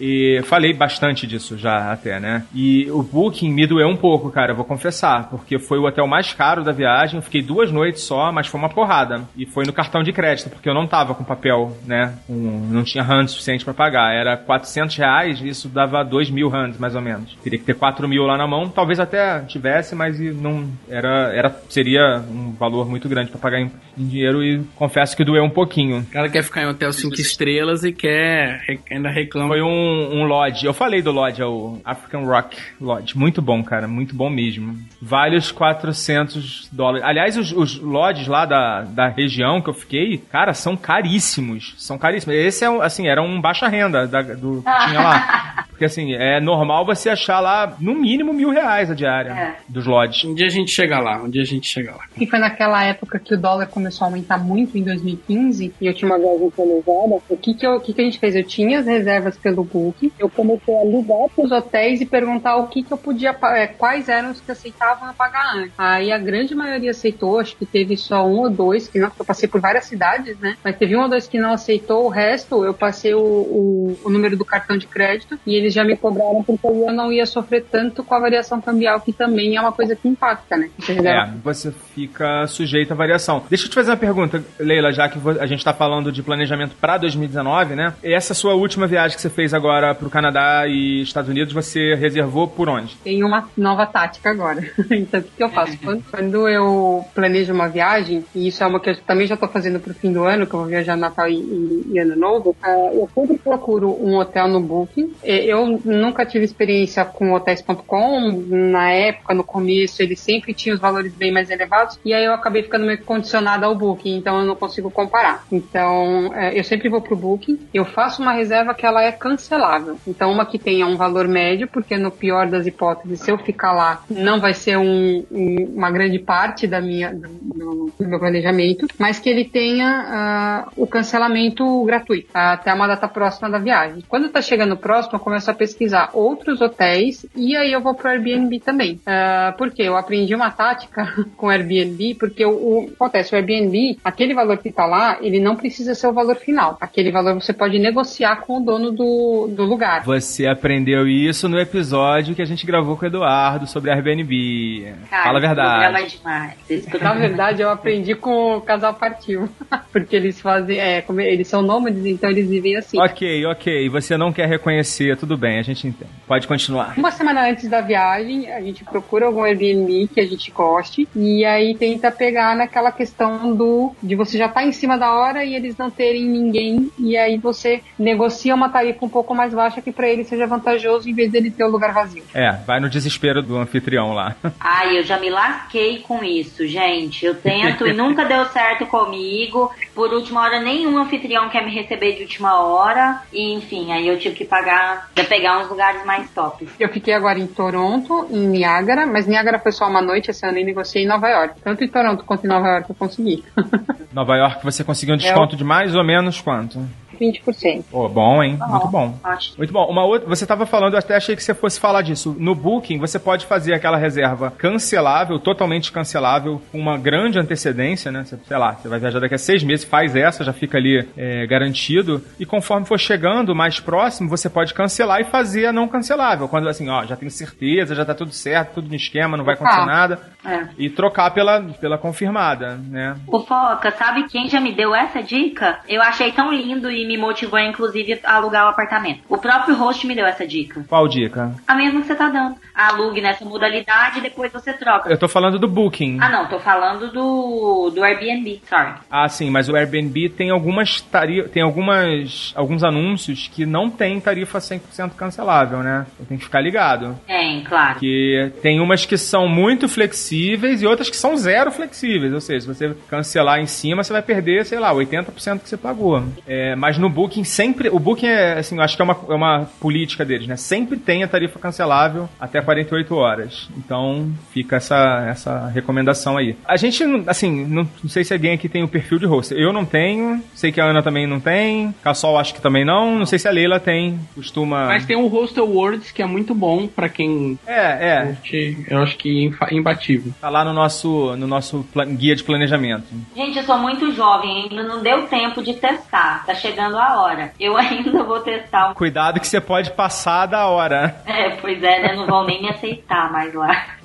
e. 0.00 0.38
E 0.38 0.42
falei 0.42 0.72
bastante 0.72 1.26
disso 1.26 1.56
já 1.56 1.92
até, 1.92 2.18
né? 2.18 2.44
E 2.54 2.90
o 2.90 3.02
Booking 3.02 3.50
me 3.52 3.66
doeu 3.66 3.86
um 3.88 3.96
pouco, 3.96 4.30
cara, 4.30 4.52
eu 4.52 4.56
vou 4.56 4.64
confessar. 4.64 5.28
Porque 5.30 5.58
foi 5.58 5.78
o 5.78 5.84
hotel 5.86 6.06
mais 6.06 6.32
caro 6.32 6.62
da 6.64 6.72
viagem. 6.72 7.16
Eu 7.16 7.22
fiquei 7.22 7.42
duas 7.42 7.70
noites 7.70 8.02
só, 8.02 8.32
mas 8.32 8.46
foi 8.46 8.58
uma 8.58 8.68
porrada. 8.68 9.22
E 9.36 9.46
foi 9.46 9.64
no 9.64 9.72
cartão 9.72 10.02
de 10.02 10.12
crédito, 10.12 10.50
porque 10.50 10.68
eu 10.68 10.74
não 10.74 10.86
tava 10.86 11.14
com 11.14 11.24
papel, 11.24 11.76
né? 11.86 12.14
Um- 12.28 12.68
não 12.70 12.82
tinha 12.84 13.02
rand 13.02 13.26
suficiente 13.28 13.64
pra 13.64 13.74
pagar. 13.74 14.12
Era 14.14 14.36
400 14.36 14.96
reais, 14.96 15.40
isso 15.40 15.68
dava 15.68 16.02
2 16.04 16.30
mil 16.30 16.48
rands, 16.48 16.78
mais 16.78 16.94
ou 16.94 17.00
menos. 17.00 17.36
Teria 17.42 17.58
que 17.58 17.64
ter 17.64 17.74
4 17.74 18.08
mil 18.08 18.24
lá 18.24 18.36
na 18.36 18.46
mão. 18.46 18.68
Talvez 18.68 18.98
até 18.98 19.40
tivesse, 19.40 19.94
mas 19.94 20.18
não 20.18 20.68
era, 20.88 21.32
era 21.34 21.56
seria 21.68 22.22
um 22.30 22.52
valor 22.52 22.88
muito 22.88 23.08
grande 23.08 23.30
pra 23.30 23.38
pagar 23.38 23.60
em, 23.60 23.70
em 23.96 24.06
dinheiro 24.06 24.42
e 24.42 24.62
confesso 24.74 25.16
que 25.16 25.24
doeu 25.24 25.44
um 25.44 25.50
pouquinho. 25.50 26.00
O 26.00 26.06
cara 26.06 26.28
quer 26.28 26.42
ficar 26.42 26.62
em 26.62 26.66
hotel 26.66 26.92
5 26.92 27.14
estrelas 27.20 27.84
e 27.84 27.92
quer. 27.92 28.63
Ainda 28.90 29.08
reclama. 29.10 29.48
Foi 29.48 29.62
um, 29.62 30.20
um 30.20 30.24
lodge. 30.24 30.64
Eu 30.66 30.74
falei 30.74 31.02
do 31.02 31.10
lodge, 31.10 31.40
é 31.42 31.46
o 31.46 31.78
African 31.84 32.24
Rock 32.24 32.56
Lodge. 32.80 33.16
Muito 33.16 33.40
bom, 33.42 33.62
cara. 33.62 33.86
Muito 33.88 34.14
bom 34.14 34.28
mesmo. 34.30 34.76
Vale 35.00 35.36
os 35.36 35.50
400 35.52 36.68
dólares. 36.72 37.04
Aliás, 37.06 37.36
os, 37.36 37.52
os 37.52 37.78
lodges 37.78 38.26
lá 38.26 38.44
da, 38.46 38.82
da 38.82 39.08
região 39.08 39.60
que 39.60 39.70
eu 39.70 39.74
fiquei, 39.74 40.18
cara, 40.30 40.52
são 40.54 40.76
caríssimos. 40.76 41.74
São 41.78 41.96
caríssimos. 41.98 42.36
Esse 42.36 42.64
é, 42.64 42.70
um, 42.70 42.80
assim, 42.80 43.06
era 43.08 43.22
um 43.22 43.40
baixa 43.40 43.68
renda 43.68 44.06
da- 44.06 44.22
do 44.22 44.62
que 44.62 44.86
tinha 44.88 45.00
lá. 45.00 45.64
Porque, 45.68 45.84
assim, 45.86 46.14
é 46.14 46.40
normal 46.40 46.86
você 46.86 47.10
achar 47.10 47.40
lá, 47.40 47.74
no 47.80 47.94
mínimo, 47.96 48.32
mil 48.32 48.50
reais 48.50 48.90
a 48.90 48.94
diária 48.94 49.30
É. 49.30 49.56
dos 49.68 49.84
lodges. 49.86 50.24
Um 50.24 50.32
dia 50.34 50.46
a 50.46 50.50
gente 50.50 50.70
chega 50.70 51.00
lá, 51.00 51.20
um 51.22 51.28
dia 51.28 51.42
a 51.42 51.44
gente 51.46 51.66
chega 51.66 51.90
lá. 51.92 52.04
E 52.16 52.26
foi 52.26 52.38
naquela 52.38 52.82
época 52.84 53.18
que 53.18 53.34
o 53.34 53.40
dólar 53.40 53.66
começou 53.66 54.04
a 54.04 54.08
aumentar 54.08 54.38
muito 54.38 54.78
em 54.78 54.84
2015 54.84 55.74
e 55.80 55.86
eu 55.86 55.92
tinha 55.94 56.08
uma 56.10 56.18
viagem 56.18 56.48
planejada. 56.50 57.20
O 57.28 57.36
que 57.36 57.54
que, 57.54 57.66
eu, 57.66 57.72
o 57.76 57.80
que 57.80 57.92
que 57.92 58.00
a 58.00 58.04
gente 58.04 58.18
fez? 58.20 58.36
Eu 58.36 58.44
tinha 58.54 58.78
as 58.78 58.86
reservas 58.86 59.36
pelo 59.36 59.64
Booking, 59.64 60.12
eu 60.18 60.28
comecei 60.28 60.74
a 60.74 60.84
ligar 60.84 61.28
para 61.34 61.44
os 61.44 61.50
hotéis 61.50 62.00
e 62.00 62.06
perguntar 62.06 62.56
o 62.56 62.68
que 62.68 62.82
que 62.82 62.92
eu 62.92 62.96
podia, 62.96 63.36
é, 63.54 63.66
quais 63.66 64.08
eram 64.08 64.30
os 64.30 64.40
que 64.40 64.50
aceitavam 64.50 65.12
pagar 65.14 65.56
antes. 65.56 65.72
Aí 65.76 66.12
a 66.12 66.18
grande 66.18 66.54
maioria 66.54 66.92
aceitou, 66.92 67.40
acho 67.40 67.56
que 67.56 67.66
teve 67.66 67.96
só 67.96 68.24
um 68.24 68.40
ou 68.40 68.50
dois, 68.50 68.86
que 68.86 68.98
não, 68.98 69.10
eu 69.18 69.24
passei 69.24 69.48
por 69.48 69.60
várias 69.60 69.86
cidades, 69.86 70.38
né? 70.38 70.56
Mas 70.62 70.76
teve 70.76 70.96
um 70.96 71.02
ou 71.02 71.08
dois 71.08 71.26
que 71.26 71.38
não 71.38 71.52
aceitou, 71.52 72.04
o 72.04 72.08
resto 72.08 72.64
eu 72.64 72.72
passei 72.72 73.12
o, 73.14 73.20
o, 73.20 73.98
o 74.04 74.10
número 74.10 74.36
do 74.36 74.44
cartão 74.44 74.76
de 74.76 74.86
crédito 74.86 75.38
e 75.46 75.54
eles 75.54 75.74
já 75.74 75.82
me 75.82 75.96
cobraram 75.96 76.42
porque 76.44 76.66
eu 76.66 76.92
não 76.92 77.12
ia 77.12 77.26
sofrer 77.26 77.64
tanto 77.70 78.04
com 78.04 78.14
a 78.14 78.20
variação 78.20 78.60
cambial, 78.60 79.00
que 79.00 79.12
também 79.12 79.56
é 79.56 79.60
uma 79.60 79.72
coisa 79.72 79.96
que 79.96 80.06
impacta, 80.06 80.56
né? 80.56 80.70
Você 80.78 80.92
É, 80.92 81.30
você 81.42 81.72
fica 81.94 82.46
sujeito 82.46 82.92
à 82.92 82.96
variação. 82.96 83.44
Deixa 83.48 83.66
eu 83.66 83.70
te 83.70 83.74
fazer 83.74 83.90
uma 83.90 83.96
pergunta, 83.96 84.44
Leila, 84.58 84.92
já 84.92 85.08
que 85.08 85.18
a 85.40 85.46
gente 85.46 85.58
está 85.58 85.72
falando 85.72 86.12
de 86.12 86.22
planejamento 86.22 86.76
para 86.80 86.98
2019, 86.98 87.74
né? 87.74 87.94
Essa 88.02 88.34
sua 88.44 88.52
última 88.52 88.86
viagem 88.86 89.16
que 89.16 89.22
você 89.22 89.30
fez 89.30 89.54
agora 89.54 89.94
para 89.94 90.06
o 90.06 90.10
Canadá 90.10 90.66
e 90.66 91.00
Estados 91.00 91.30
Unidos, 91.30 91.54
você 91.54 91.94
reservou 91.94 92.46
por 92.46 92.68
onde? 92.68 92.94
tem 93.02 93.24
uma 93.24 93.48
nova 93.56 93.86
tática 93.86 94.28
agora. 94.28 94.62
então, 94.90 95.20
o 95.20 95.22
que, 95.22 95.30
que 95.38 95.42
eu 95.42 95.48
faço? 95.48 95.78
Quando, 96.10 96.46
eu 96.46 97.02
planejo 97.14 97.54
uma 97.54 97.68
viagem, 97.68 98.22
e 98.34 98.48
isso 98.48 98.62
é 98.62 98.66
uma 98.66 98.78
que 98.78 98.90
eu 98.90 99.00
também 99.00 99.26
já 99.26 99.32
estou 99.32 99.48
fazendo 99.48 99.80
para 99.80 99.92
o 99.92 99.94
fim 99.94 100.12
do 100.12 100.24
ano, 100.24 100.46
que 100.46 100.52
eu 100.52 100.58
vou 100.60 100.68
viajar 100.68 100.94
Natal 100.94 101.26
e, 101.26 101.36
e- 101.36 101.84
e 101.92 101.98
Ano 101.98 102.16
Novo, 102.16 102.54
ah, 102.62 102.90
eu 102.92 103.08
sempre 103.14 103.38
procuro 103.38 103.88
um 103.98 104.16
hotel 104.16 104.46
no 104.46 104.60
Booking. 104.60 105.14
Eu 105.22 105.80
nunca 105.82 106.26
tive 106.26 106.44
experiência 106.44 107.02
com 107.02 107.32
hotéis.com. 107.32 108.44
Na 108.50 108.90
época, 108.90 109.32
no 109.32 109.42
começo, 109.42 110.02
ele 110.02 110.16
sempre 110.16 110.52
tinha 110.52 110.74
os 110.74 110.80
valores 110.82 111.14
bem 111.14 111.32
mais 111.32 111.48
elevados, 111.50 111.98
e 112.04 112.12
aí 112.12 112.26
eu 112.26 112.34
acabei 112.34 112.62
ficando 112.62 112.84
meio 112.84 113.02
condicionada 113.04 113.64
ao 113.64 113.74
Booking, 113.74 114.18
então 114.18 114.38
eu 114.40 114.44
não 114.44 114.54
consigo 114.54 114.90
comparar. 114.90 115.46
Então, 115.50 116.30
eh, 116.34 116.58
eu 116.58 116.64
sempre 116.64 116.90
vou 116.90 117.00
pro 117.00 117.16
Booking, 117.16 117.58
eu 117.72 117.86
faço 117.86 118.20
uma 118.20 118.33
reserva 118.34 118.74
que 118.74 118.84
ela 118.84 119.02
é 119.02 119.10
cancelável. 119.12 119.98
Então, 120.06 120.30
uma 120.30 120.44
que 120.46 120.58
tenha 120.58 120.86
um 120.86 120.96
valor 120.96 121.26
médio, 121.26 121.68
porque 121.68 121.96
no 121.96 122.10
pior 122.10 122.46
das 122.48 122.66
hipóteses, 122.66 123.20
se 123.20 123.30
eu 123.30 123.38
ficar 123.38 123.72
lá, 123.72 124.02
não 124.10 124.40
vai 124.40 124.52
ser 124.54 124.76
um- 124.76 125.24
um- 125.30 125.72
uma 125.76 125.90
grande 125.90 126.18
parte 126.18 126.66
da 126.66 126.80
minha, 126.80 127.12
do, 127.14 127.28
do- 127.28 127.92
meu 128.06 128.18
planejamento, 128.18 128.86
mas 128.98 129.18
que 129.18 129.28
ele 129.30 129.44
tenha 129.44 130.04
ah, 130.06 130.68
o 130.76 130.86
cancelamento 130.86 131.84
gratuito, 131.84 132.28
até 132.34 132.72
uma 132.74 132.86
data 132.86 133.08
próxima 133.08 133.48
da 133.48 133.58
viagem. 133.58 134.02
Quando 134.08 134.28
tá 134.28 134.42
chegando 134.42 134.76
próximo, 134.76 135.16
eu 135.16 135.20
começo 135.20 135.50
a 135.50 135.54
pesquisar 135.54 136.10
outros 136.12 136.60
hotéis 136.60 137.24
e 137.34 137.56
aí 137.56 137.72
eu 137.72 137.80
vou 137.80 137.94
pro 137.94 138.08
Airbnb 138.08 138.60
também. 138.60 139.00
Uh, 139.06 139.56
porque 139.56 139.82
eu 139.82 139.96
aprendi 139.96 140.34
uma 140.34 140.50
tática 140.50 141.14
com 141.36 141.46
o 141.46 141.50
Airbnb, 141.50 142.14
porque 142.16 142.44
o, 142.44 142.50
o 142.50 142.90
acontece, 142.94 143.34
o 143.34 143.36
Airbnb, 143.36 143.98
aquele 144.04 144.34
valor 144.34 144.58
que 144.58 144.70
tá 144.72 144.84
lá, 144.86 145.18
ele 145.20 145.40
não 145.40 145.56
precisa 145.56 145.94
ser 145.94 146.06
o 146.08 146.12
valor 146.12 146.36
final. 146.36 146.76
Aquele 146.80 147.10
valor 147.10 147.34
você 147.34 147.52
pode 147.52 147.78
negociar 147.78 148.23
com 148.36 148.58
o 148.58 148.60
dono 148.60 148.90
do, 148.90 149.48
do 149.50 149.64
lugar. 149.64 150.02
Você 150.04 150.46
aprendeu 150.46 151.06
isso 151.08 151.48
no 151.48 151.58
episódio 151.58 152.34
que 152.34 152.42
a 152.42 152.44
gente 152.46 152.64
gravou 152.66 152.96
com 152.96 153.04
o 153.04 153.08
Eduardo 153.08 153.66
sobre 153.66 153.90
Airbnb. 153.90 154.94
Cara, 155.10 155.22
Fala 155.24 155.38
a 155.38 155.42
esse 155.42 155.54
programa 155.54 155.74
é 155.74 155.90
verdade. 155.92 156.16
demais. 156.18 156.54
Esse 156.70 156.84
Na 156.86 156.90
programa- 156.90 157.20
verdade, 157.20 157.62
eu 157.62 157.70
aprendi 157.70 158.14
com 158.14 158.56
o 158.56 158.60
casal 158.60 158.94
partiu. 158.94 159.48
Porque 159.92 160.16
eles 160.16 160.40
fazem, 160.40 160.78
é, 160.78 161.00
como 161.02 161.20
eles 161.20 161.46
são 161.48 161.62
nômades, 161.62 162.04
então 162.06 162.28
eles 162.30 162.48
vivem 162.48 162.76
assim. 162.76 163.00
Ok, 163.00 163.46
ok. 163.46 163.88
Você 163.90 164.16
não 164.16 164.32
quer 164.32 164.48
reconhecer, 164.48 165.16
tudo 165.16 165.36
bem, 165.36 165.58
a 165.58 165.62
gente 165.62 165.86
entende. 165.86 166.10
Pode 166.26 166.46
continuar. 166.48 166.94
Uma 166.96 167.10
semana 167.10 167.48
antes 167.48 167.68
da 167.68 167.80
viagem, 167.80 168.50
a 168.50 168.60
gente 168.60 168.84
procura 168.84 169.26
algum 169.26 169.42
Airbnb 169.44 170.08
que 170.12 170.20
a 170.20 170.26
gente 170.26 170.50
goste 170.50 171.06
e 171.14 171.44
aí 171.44 171.74
tenta 171.76 172.10
pegar 172.10 172.56
naquela 172.56 172.90
questão 172.90 173.54
do 173.54 173.92
de 174.02 174.14
você 174.14 174.36
já 174.38 174.46
estar 174.46 174.64
em 174.64 174.72
cima 174.72 174.98
da 174.98 175.12
hora 175.12 175.44
e 175.44 175.54
eles 175.54 175.76
não 175.76 175.90
terem 175.90 176.24
ninguém 176.24 176.90
e 176.98 177.16
aí 177.16 177.38
você 177.38 177.80
negocia 178.04 178.54
uma 178.54 178.68
tarifa 178.68 179.04
um 179.04 179.08
pouco 179.08 179.34
mais 179.34 179.52
baixa 179.52 179.80
que 179.80 179.90
para 179.90 180.08
ele 180.08 180.24
seja 180.24 180.46
vantajoso 180.46 181.08
em 181.08 181.14
vez 181.14 181.32
dele 181.32 181.50
ter 181.50 181.64
o 181.64 181.70
lugar 181.70 181.92
vazio. 181.92 182.22
É, 182.34 182.52
vai 182.66 182.78
no 182.78 182.88
desespero 182.88 183.42
do 183.42 183.56
anfitrião 183.56 184.12
lá. 184.12 184.36
Ai, 184.60 184.98
eu 184.98 185.02
já 185.02 185.18
me 185.18 185.30
lasquei 185.30 185.98
com 186.00 186.22
isso, 186.22 186.66
gente. 186.66 187.24
Eu 187.24 187.34
tento 187.34 187.86
e 187.86 187.92
nunca 187.92 188.24
deu 188.26 188.44
certo 188.46 188.86
comigo. 188.86 189.72
Por 189.94 190.12
última 190.12 190.42
hora, 190.42 190.60
nenhum 190.60 190.98
anfitrião 190.98 191.48
quer 191.48 191.64
me 191.64 191.74
receber 191.74 192.14
de 192.14 192.22
última 192.22 192.60
hora. 192.60 193.22
E 193.32 193.54
enfim, 193.54 193.92
aí 193.92 194.06
eu 194.06 194.18
tive 194.18 194.34
que 194.34 194.44
pagar 194.44 195.10
pra 195.14 195.24
pegar 195.24 195.60
uns 195.60 195.68
lugares 195.68 196.04
mais 196.04 196.30
tops. 196.30 196.68
Eu 196.78 196.88
fiquei 196.88 197.14
agora 197.14 197.38
em 197.38 197.46
Toronto, 197.46 198.26
em 198.30 198.46
Niagara, 198.46 199.06
mas 199.06 199.26
Niagara 199.26 199.58
foi 199.58 199.72
só 199.72 199.88
uma 199.88 200.02
noite, 200.02 200.30
esse 200.30 200.46
ano 200.46 200.58
eu 200.58 200.64
negociei 200.64 201.04
em 201.04 201.08
Nova 201.08 201.28
York. 201.28 201.60
Tanto 201.62 201.82
em 201.82 201.88
Toronto 201.88 202.24
quanto 202.24 202.44
em 202.44 202.48
Nova 202.48 202.68
York 202.68 202.90
eu 202.90 202.96
consegui. 202.96 203.44
Nova 204.12 204.36
York, 204.36 204.64
você 204.64 204.84
conseguiu 204.84 205.14
um 205.14 205.18
desconto 205.18 205.56
de 205.56 205.64
mais 205.64 205.94
ou 205.94 206.04
menos 206.04 206.40
quanto? 206.40 206.86
20%. 207.14 207.84
Pô, 207.90 208.08
bom, 208.08 208.42
hein? 208.42 208.58
Muito 208.68 208.88
bom. 208.88 209.18
Ótimo. 209.24 209.54
Muito 209.58 209.72
bom. 209.72 209.86
Uma 209.90 210.04
outra, 210.04 210.28
você 210.28 210.44
estava 210.44 210.66
falando, 210.66 210.94
eu 210.94 210.98
até 210.98 211.16
achei 211.16 211.34
que 211.36 211.42
você 211.42 211.54
fosse 211.54 211.78
falar 211.80 212.02
disso. 212.02 212.34
No 212.38 212.54
Booking, 212.54 212.98
você 212.98 213.18
pode 213.18 213.46
fazer 213.46 213.74
aquela 213.74 213.96
reserva 213.96 214.50
cancelável, 214.50 215.38
totalmente 215.38 215.92
cancelável, 215.92 216.60
com 216.72 216.78
uma 216.78 216.96
grande 216.98 217.38
antecedência, 217.38 218.10
né? 218.10 218.24
Você, 218.24 218.36
sei 218.46 218.56
lá, 218.56 218.72
você 218.72 218.88
vai 218.88 218.98
viajar 218.98 219.20
daqui 219.20 219.34
a 219.34 219.38
seis 219.38 219.62
meses, 219.62 219.84
faz 219.84 220.14
essa, 220.16 220.44
já 220.44 220.52
fica 220.52 220.76
ali 220.78 221.06
é, 221.16 221.46
garantido. 221.46 222.22
E 222.38 222.44
conforme 222.46 222.86
for 222.86 222.98
chegando 222.98 223.54
mais 223.54 223.78
próximo, 223.80 224.28
você 224.28 224.48
pode 224.50 224.74
cancelar 224.74 225.20
e 225.20 225.24
fazer 225.24 225.66
a 225.66 225.72
não 225.72 225.86
cancelável. 225.88 226.48
Quando 226.48 226.68
assim, 226.68 226.88
ó, 226.88 227.04
já 227.04 227.16
tenho 227.16 227.30
certeza, 227.30 227.94
já 227.94 228.04
tá 228.04 228.14
tudo 228.14 228.32
certo, 228.32 228.74
tudo 228.74 228.88
no 228.88 228.94
esquema, 228.94 229.36
não 229.36 229.44
vai 229.44 229.54
acontecer 229.54 229.80
Ah. 229.80 229.86
nada. 229.86 230.20
É. 230.44 230.68
E 230.76 230.90
trocar 230.90 231.30
pela, 231.30 231.60
pela 231.80 231.96
confirmada, 231.96 232.76
né? 232.76 233.16
O 233.26 233.40
Foca, 233.40 233.90
sabe 233.92 234.24
quem 234.28 234.48
já 234.48 234.60
me 234.60 234.72
deu 234.72 234.94
essa 234.94 235.22
dica? 235.22 235.78
Eu 235.88 236.02
achei 236.02 236.32
tão 236.32 236.52
lindo 236.52 236.90
e 236.90 237.03
me 237.04 237.16
motivou, 237.16 237.58
inclusive, 237.58 238.20
a 238.24 238.36
alugar 238.36 238.66
o 238.66 238.68
apartamento. 238.68 239.20
O 239.28 239.38
próprio 239.38 239.74
host 239.74 240.06
me 240.06 240.14
deu 240.14 240.26
essa 240.26 240.46
dica. 240.46 240.84
Qual 240.88 241.06
dica? 241.08 241.54
A 241.66 241.74
mesma 241.74 242.00
que 242.00 242.06
você 242.06 242.14
tá 242.14 242.28
dando. 242.28 242.56
Alugue 242.74 243.20
nessa 243.20 243.44
modalidade 243.44 244.18
e 244.18 244.22
depois 244.22 244.52
você 244.52 244.72
troca. 244.72 245.10
Eu 245.10 245.18
tô 245.18 245.28
falando 245.28 245.58
do 245.58 245.68
Booking. 245.68 246.18
Ah, 246.20 246.28
não, 246.28 246.46
tô 246.46 246.58
falando 246.58 247.10
do, 247.12 247.90
do 247.90 248.02
Airbnb, 248.02 248.60
sorry. 248.68 248.94
Ah, 249.10 249.28
sim, 249.28 249.50
mas 249.50 249.68
o 249.68 249.76
Airbnb 249.76 250.28
tem 250.30 250.50
algumas 250.50 251.00
tarifas, 251.00 251.50
tem 251.50 251.62
algumas 251.62 252.52
alguns 252.54 252.82
anúncios 252.82 253.48
que 253.52 253.64
não 253.66 253.90
tem 253.90 254.20
tarifa 254.20 254.58
100% 254.58 255.14
cancelável, 255.16 255.78
né? 255.78 256.06
Tem 256.28 256.38
que 256.38 256.44
ficar 256.44 256.60
ligado. 256.60 257.18
Tem, 257.26 257.62
claro. 257.62 257.98
Que 257.98 258.52
tem 258.62 258.80
umas 258.80 259.06
que 259.06 259.16
são 259.16 259.48
muito 259.48 259.88
flexíveis 259.88 260.82
e 260.82 260.86
outras 260.86 261.10
que 261.10 261.16
são 261.16 261.36
zero 261.36 261.70
flexíveis, 261.70 262.32
ou 262.32 262.40
seja, 262.40 262.60
se 262.60 262.66
você 262.66 262.96
cancelar 263.08 263.60
em 263.60 263.66
cima, 263.66 264.02
você 264.02 264.12
vai 264.12 264.22
perder, 264.22 264.64
sei 264.64 264.78
lá, 264.78 264.92
80% 264.92 265.60
que 265.60 265.68
você 265.68 265.76
pagou. 265.76 266.22
É, 266.46 266.74
mas 266.76 266.93
no 266.98 267.08
Booking 267.08 267.44
sempre, 267.44 267.88
o 267.88 267.98
Booking 267.98 268.26
é, 268.26 268.58
assim, 268.58 268.76
eu 268.76 268.82
acho 268.82 268.96
que 268.96 269.02
é 269.02 269.04
uma, 269.04 269.16
é 269.28 269.34
uma 269.34 269.68
política 269.80 270.24
deles, 270.24 270.46
né? 270.46 270.56
Sempre 270.56 270.98
tem 270.98 271.22
a 271.22 271.28
tarifa 271.28 271.58
cancelável 271.58 272.28
até 272.40 272.60
48 272.60 273.14
horas. 273.14 273.68
Então, 273.76 274.30
fica 274.52 274.76
essa, 274.76 275.26
essa 275.28 275.66
recomendação 275.68 276.36
aí. 276.36 276.56
A 276.66 276.76
gente, 276.76 277.04
não- 277.04 277.24
assim, 277.26 277.64
não, 277.66 277.88
não 278.02 278.10
sei 278.10 278.24
se 278.24 278.32
alguém 278.32 278.52
aqui 278.52 278.68
tem 278.68 278.82
o 278.82 278.88
perfil 278.88 279.18
de 279.18 279.26
host. 279.26 279.54
Eu 279.54 279.72
não 279.72 279.84
tenho, 279.84 280.42
sei 280.54 280.72
que 280.72 280.80
a 280.80 280.84
Ana 280.84 281.02
também 281.02 281.26
não 281.26 281.40
tem, 281.40 281.94
Cassol 282.02 282.38
acho 282.38 282.54
que 282.54 282.60
também 282.60 282.84
não, 282.84 283.18
não 283.18 283.26
sei 283.26 283.38
se 283.38 283.48
a 283.48 283.50
Leila 283.50 283.78
tem, 283.80 284.18
costuma... 284.34 284.86
Mas 284.86 285.06
tem 285.06 285.16
o 285.16 285.26
Hostel 285.26 285.66
Words 285.68 286.10
que 286.10 286.22
é 286.22 286.26
muito 286.26 286.54
bom 286.54 286.86
pra 286.86 287.08
quem 287.08 287.58
É, 287.66 288.08
é, 288.20 288.26
curte, 288.26 288.86
eu 288.88 288.98
acho 289.02 289.16
que 289.16 289.44
infa- 289.46 289.68
imbatível. 289.72 290.32
tá 290.40 290.48
lá 290.48 290.64
no 290.64 290.72
nosso, 290.72 291.34
no 291.36 291.46
nosso 291.46 291.84
guia 292.16 292.34
de 292.36 292.42
planejamento. 292.44 293.04
Gente, 293.34 293.58
eu 293.58 293.64
sou 293.64 293.78
muito 293.78 294.12
jovem, 294.12 294.68
ainda 294.70 294.82
não 294.82 295.02
deu 295.02 295.22
tempo 295.26 295.62
de 295.62 295.74
testar. 295.74 296.44
Tá 296.46 296.54
chegando 296.54 296.83
a 296.92 297.20
hora. 297.22 297.52
Eu 297.58 297.76
ainda 297.78 298.22
vou 298.24 298.40
testar. 298.40 298.90
um- 298.90 298.94
Cuidado 298.94 299.38
que 299.40 299.46
você 299.46 299.60
pode 299.60 299.90
passar 299.92 300.46
da 300.46 300.66
hora. 300.66 301.14
É, 301.26 301.50
pois 301.50 301.82
é, 301.82 302.02
né? 302.02 302.14
Não 302.16 302.26
vão 302.26 302.44
nem 302.46 302.60
me 302.62 302.68
aceitar 302.68 303.30
mais 303.32 303.52
lá. 303.54 303.86